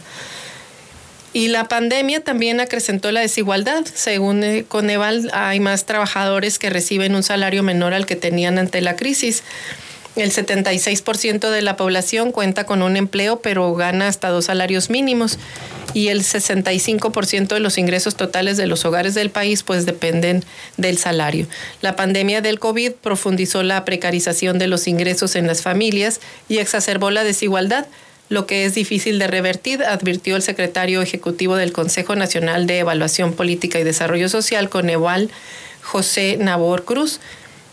y 1.33 1.47
la 1.47 1.67
pandemia 1.67 2.23
también 2.23 2.59
acrecentó 2.59 3.11
la 3.11 3.21
desigualdad. 3.21 3.83
Según 3.91 4.65
Coneval, 4.67 5.31
hay 5.33 5.59
más 5.59 5.85
trabajadores 5.85 6.59
que 6.59 6.69
reciben 6.69 7.15
un 7.15 7.23
salario 7.23 7.63
menor 7.63 7.95
al 7.95 8.05
que 8.05 8.15
tenían 8.15 8.59
ante 8.59 8.81
la 8.81 8.95
crisis. 8.95 9.43
El 10.15 10.31
76% 10.31 11.49
de 11.49 11.61
la 11.63 11.75
población 11.75 12.31
cuenta 12.31 12.67
con 12.67 12.83
un 12.83 12.97
empleo, 12.97 13.41
pero 13.41 13.73
gana 13.73 14.07
hasta 14.07 14.29
dos 14.29 14.45
salarios 14.45 14.91
mínimos. 14.91 15.39
Y 15.95 16.09
el 16.09 16.21
65% 16.21 17.47
de 17.47 17.59
los 17.59 17.79
ingresos 17.79 18.15
totales 18.15 18.55
de 18.57 18.67
los 18.67 18.85
hogares 18.85 19.15
del 19.15 19.31
país 19.31 19.63
pues 19.63 19.87
dependen 19.87 20.43
del 20.77 20.99
salario. 20.99 21.47
La 21.81 21.95
pandemia 21.95 22.41
del 22.41 22.59
COVID 22.59 22.91
profundizó 22.93 23.63
la 23.63 23.85
precarización 23.85 24.59
de 24.59 24.67
los 24.67 24.87
ingresos 24.87 25.35
en 25.35 25.47
las 25.47 25.63
familias 25.63 26.19
y 26.47 26.59
exacerbó 26.59 27.09
la 27.09 27.23
desigualdad, 27.23 27.87
lo 28.33 28.47
que 28.47 28.65
es 28.65 28.73
difícil 28.73 29.19
de 29.19 29.27
revertir, 29.27 29.83
advirtió 29.83 30.35
el 30.35 30.41
secretario 30.41 31.01
ejecutivo 31.01 31.55
del 31.55 31.71
Consejo 31.71 32.15
Nacional 32.15 32.65
de 32.65 32.79
Evaluación 32.79 33.33
Política 33.33 33.79
y 33.79 33.83
Desarrollo 33.83 34.27
Social, 34.27 34.69
Coneval, 34.69 35.29
José 35.83 36.37
Nabor 36.39 36.83
Cruz. 36.83 37.19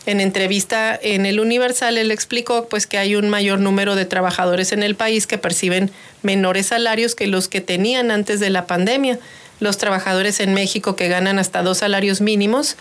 En 0.04 0.20
entrevista 0.20 0.98
en 1.00 1.24
el 1.24 1.40
Universal, 1.40 1.96
él 1.96 2.10
explicó 2.10 2.68
pues, 2.68 2.86
que 2.86 2.98
hay 2.98 3.16
un 3.16 3.30
mayor 3.30 3.58
número 3.58 3.96
de 3.96 4.04
trabajadores 4.04 4.72
en 4.72 4.82
el 4.82 4.96
país 4.96 5.26
que 5.26 5.38
perciben 5.38 5.90
menores 6.22 6.66
salarios 6.66 7.14
que 7.14 7.26
los 7.26 7.48
que 7.48 7.62
tenían 7.62 8.10
antes 8.10 8.38
de 8.38 8.50
la 8.50 8.66
pandemia. 8.66 9.18
Los 9.60 9.78
trabajadores 9.78 10.40
en 10.40 10.52
México 10.52 10.94
que 10.94 11.08
ganan 11.08 11.38
hasta 11.38 11.62
dos 11.62 11.78
salarios 11.78 12.20
mínimos, 12.20 12.76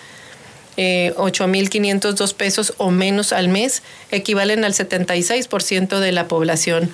eh, 0.76 1.14
8.502 1.18 2.34
pesos 2.34 2.74
o 2.78 2.90
menos 2.90 3.32
al 3.34 3.48
mes, 3.48 3.84
equivalen 4.12 4.66
al 4.66 4.74
76% 4.74 6.00
de 6.00 6.12
la 6.12 6.28
población. 6.28 6.94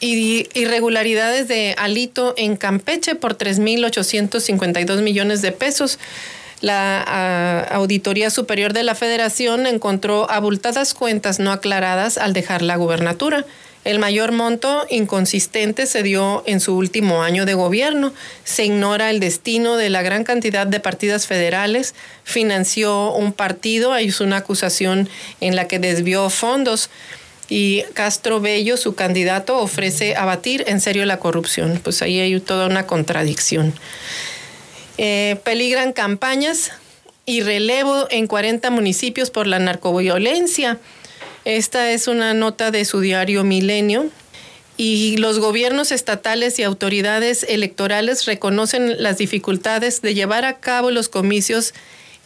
Y 0.00 0.48
irregularidades 0.54 1.48
de 1.48 1.74
Alito 1.76 2.34
en 2.36 2.56
Campeche 2.56 3.16
por 3.16 3.36
3.852 3.36 5.02
millones 5.02 5.42
de 5.42 5.52
pesos. 5.52 5.98
La 6.60 7.62
Auditoría 7.70 8.30
Superior 8.30 8.72
de 8.72 8.82
la 8.82 8.94
Federación 8.94 9.66
encontró 9.66 10.30
abultadas 10.30 10.94
cuentas 10.94 11.38
no 11.38 11.52
aclaradas 11.52 12.18
al 12.18 12.32
dejar 12.32 12.62
la 12.62 12.76
gubernatura. 12.76 13.44
El 13.84 14.00
mayor 14.00 14.32
monto 14.32 14.84
inconsistente 14.90 15.86
se 15.86 16.02
dio 16.02 16.42
en 16.46 16.60
su 16.60 16.76
último 16.76 17.22
año 17.22 17.46
de 17.46 17.54
gobierno. 17.54 18.12
Se 18.44 18.64
ignora 18.64 19.08
el 19.08 19.20
destino 19.20 19.76
de 19.76 19.88
la 19.88 20.02
gran 20.02 20.24
cantidad 20.24 20.66
de 20.66 20.80
partidas 20.80 21.26
federales. 21.26 21.94
Financió 22.24 23.12
un 23.12 23.32
partido, 23.32 23.92
hay 23.92 24.12
una 24.20 24.38
acusación 24.38 25.08
en 25.40 25.54
la 25.56 25.68
que 25.68 25.78
desvió 25.78 26.28
fondos. 26.28 26.90
Y 27.48 27.82
Castro 27.94 28.40
Bello, 28.40 28.76
su 28.76 28.94
candidato, 28.94 29.58
ofrece 29.58 30.16
abatir 30.16 30.64
en 30.66 30.80
serio 30.80 31.06
la 31.06 31.18
corrupción. 31.18 31.80
Pues 31.82 32.02
ahí 32.02 32.20
hay 32.20 32.38
toda 32.40 32.66
una 32.66 32.86
contradicción. 32.86 33.72
Eh, 34.98 35.40
peligran 35.44 35.92
campañas 35.92 36.72
y 37.24 37.40
relevo 37.42 38.06
en 38.10 38.26
40 38.26 38.70
municipios 38.70 39.30
por 39.30 39.46
la 39.46 39.58
narcoviolencia. 39.58 40.78
Esta 41.44 41.92
es 41.92 42.08
una 42.08 42.34
nota 42.34 42.70
de 42.70 42.84
su 42.84 43.00
diario 43.00 43.44
Milenio. 43.44 44.10
Y 44.76 45.16
los 45.16 45.40
gobiernos 45.40 45.90
estatales 45.90 46.58
y 46.58 46.62
autoridades 46.62 47.44
electorales 47.48 48.26
reconocen 48.26 49.02
las 49.02 49.18
dificultades 49.18 50.02
de 50.02 50.14
llevar 50.14 50.44
a 50.44 50.60
cabo 50.60 50.90
los 50.90 51.08
comicios 51.08 51.74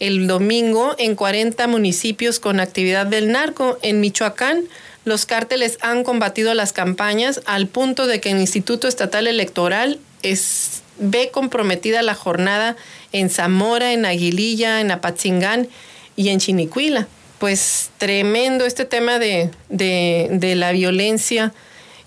el 0.01 0.27
domingo 0.27 0.95
en 0.99 1.15
40 1.15 1.67
municipios 1.69 2.41
con 2.41 2.61
actividad 2.61 3.07
del 3.07 3.33
narco. 3.33 3.79
En 3.83 4.01
Michoacán, 4.01 4.65
los 5.05 5.27
cárteles 5.27 5.79
han 5.81 6.05
combatido 6.05 6.55
las 6.55 6.73
campañas 6.73 7.41
al 7.45 7.67
punto 7.67 8.07
de 8.07 8.21
que 8.21 8.31
el 8.31 8.41
Instituto 8.41 8.87
Estatal 8.87 9.27
Electoral 9.27 9.99
es, 10.23 10.83
ve 10.99 11.31
comprometida 11.33 12.03
la 12.03 12.15
jornada 12.15 12.77
en 13.13 13.29
Zamora, 13.29 13.93
en 13.93 14.07
Aguililla, 14.07 14.81
en 14.81 14.91
Apatzingán 14.91 15.69
y 16.17 16.29
en 16.29 16.39
Chinicuila. 16.39 17.09
Pues 17.39 17.91
tremendo 17.99 18.65
este 18.65 18.85
tema 18.85 19.19
de, 19.19 19.51
de, 19.69 20.55
la 20.55 20.71
violencia 20.71 21.53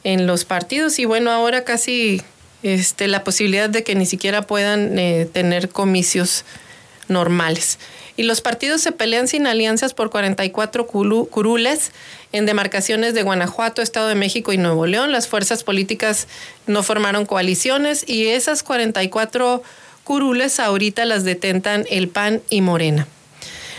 en 0.06 0.28
los 0.28 0.46
partidos 0.46 0.98
y 0.98 1.04
bueno, 1.04 1.30
ahora 1.32 1.66
casi 1.66 2.22
este, 2.64 3.10
la 3.10 3.26
posibilidad 3.26 3.70
de 3.70 3.84
que 3.84 3.96
ni 3.96 4.06
siquiera 4.06 4.43
puedan 4.43 4.98
eh, 4.98 5.28
tener 5.32 5.68
comicios 5.68 6.46
normales. 7.10 7.80
Y 8.18 8.24
los 8.24 8.41
partidos 8.41 8.82
se 8.82 8.91
pelean 8.91 9.28
sin 9.28 9.45
alianzas 9.45 9.93
por 9.93 10.09
44 10.09 10.88
curules 10.88 11.91
en 12.32 12.45
demarcaciones 12.45 13.13
de 13.13 13.24
Guanajuato, 13.24 13.82
Estado 13.82 14.07
de 14.07 14.16
México 14.16 14.53
y 14.53 14.57
Nuevo 14.57 14.86
León. 14.86 15.11
Las 15.11 15.28
fuerzas 15.28 15.63
políticas 15.63 16.28
no 16.66 16.82
formaron 16.82 17.26
coaliciones 17.26 18.07
y 18.07 18.28
esas 18.28 18.63
44 18.63 19.63
curules 20.05 20.59
ahorita 20.59 21.03
las 21.03 21.26
detentan 21.26 21.86
el 21.89 22.07
PAN 22.07 22.41
y 22.49 22.61
Morena. 22.61 23.07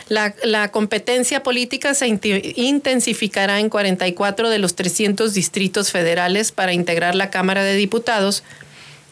La, 0.09 0.35
la, 0.45 0.71
competencia 0.71 1.43
política 1.43 1.95
se 1.95 2.07
intensificará 2.07 3.59
en 3.59 3.69
44 3.69 4.51
de 4.51 4.59
los 4.59 4.77
300 4.77 5.35
distritos 5.35 5.91
federales 5.91 6.53
para 6.53 6.73
integrar 6.73 7.17
la 7.17 7.31
Cámara 7.31 7.65
de 7.65 7.75
Diputados, 7.75 8.45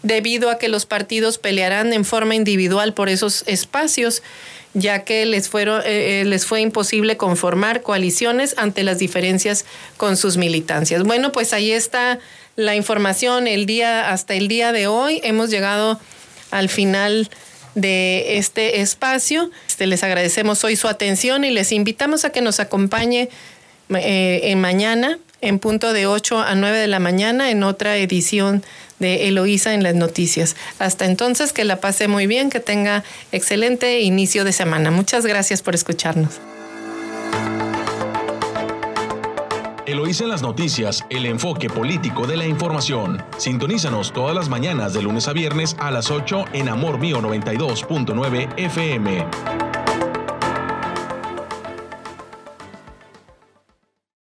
debido 0.04 0.50
a 0.50 0.58
que 0.58 0.68
los 0.68 0.86
partidos 0.86 1.38
pelearán 1.38 1.92
en 1.92 2.04
forma 2.04 2.36
individual 2.36 2.94
por 2.94 3.08
esos 3.08 3.42
espacios, 3.48 4.22
ya 4.74 5.04
que 5.04 5.24
les, 5.24 5.48
fueron, 5.48 5.80
eh, 5.82 6.20
eh, 6.20 6.24
les 6.24 6.46
fue 6.46 6.60
imposible 6.60 7.16
conformar 7.16 7.82
coaliciones 7.82 8.54
ante 8.58 8.82
las 8.82 8.98
diferencias 8.98 9.64
con 9.96 10.16
sus 10.16 10.36
militancias. 10.36 11.04
Bueno, 11.04 11.32
pues 11.32 11.52
ahí 11.52 11.72
está 11.72 12.18
la 12.56 12.74
información 12.76 13.46
el 13.46 13.66
día, 13.66 14.10
hasta 14.10 14.34
el 14.34 14.48
día 14.48 14.72
de 14.72 14.88
hoy. 14.88 15.20
Hemos 15.22 15.50
llegado 15.50 15.98
al 16.50 16.68
final 16.68 17.30
de 17.74 18.38
este 18.38 18.80
espacio. 18.80 19.50
Este, 19.68 19.86
les 19.86 20.02
agradecemos 20.02 20.62
hoy 20.64 20.76
su 20.76 20.88
atención 20.88 21.44
y 21.44 21.50
les 21.50 21.72
invitamos 21.72 22.24
a 22.24 22.30
que 22.30 22.40
nos 22.40 22.60
acompañe 22.60 23.28
eh, 23.90 24.40
en 24.44 24.60
mañana 24.60 25.18
en 25.40 25.58
punto 25.58 25.92
de 25.92 26.06
8 26.06 26.40
a 26.40 26.54
9 26.54 26.78
de 26.78 26.86
la 26.86 27.00
mañana 27.00 27.50
en 27.50 27.62
otra 27.64 27.98
edición 27.98 28.64
de 28.98 29.28
Eloísa 29.28 29.74
en 29.74 29.82
las 29.82 29.94
noticias. 29.94 30.56
Hasta 30.78 31.06
entonces, 31.06 31.52
que 31.52 31.64
la 31.64 31.80
pase 31.80 32.08
muy 32.08 32.26
bien, 32.26 32.50
que 32.50 32.60
tenga 32.60 33.04
excelente 33.32 34.00
inicio 34.00 34.44
de 34.44 34.52
semana. 34.52 34.90
Muchas 34.90 35.26
gracias 35.26 35.62
por 35.62 35.74
escucharnos. 35.74 36.40
Eloísa 39.86 40.24
en 40.24 40.30
las 40.30 40.40
noticias, 40.40 41.04
el 41.10 41.26
enfoque 41.26 41.68
político 41.68 42.26
de 42.26 42.38
la 42.38 42.46
información. 42.46 43.22
Sintonízanos 43.36 44.12
todas 44.14 44.34
las 44.34 44.48
mañanas 44.48 44.94
de 44.94 45.02
lunes 45.02 45.28
a 45.28 45.34
viernes 45.34 45.76
a 45.78 45.90
las 45.90 46.10
8 46.10 46.46
en 46.54 46.70
Amor 46.70 46.98
Mío 46.98 47.20
92.9 47.20 48.48
FM. 48.56 49.73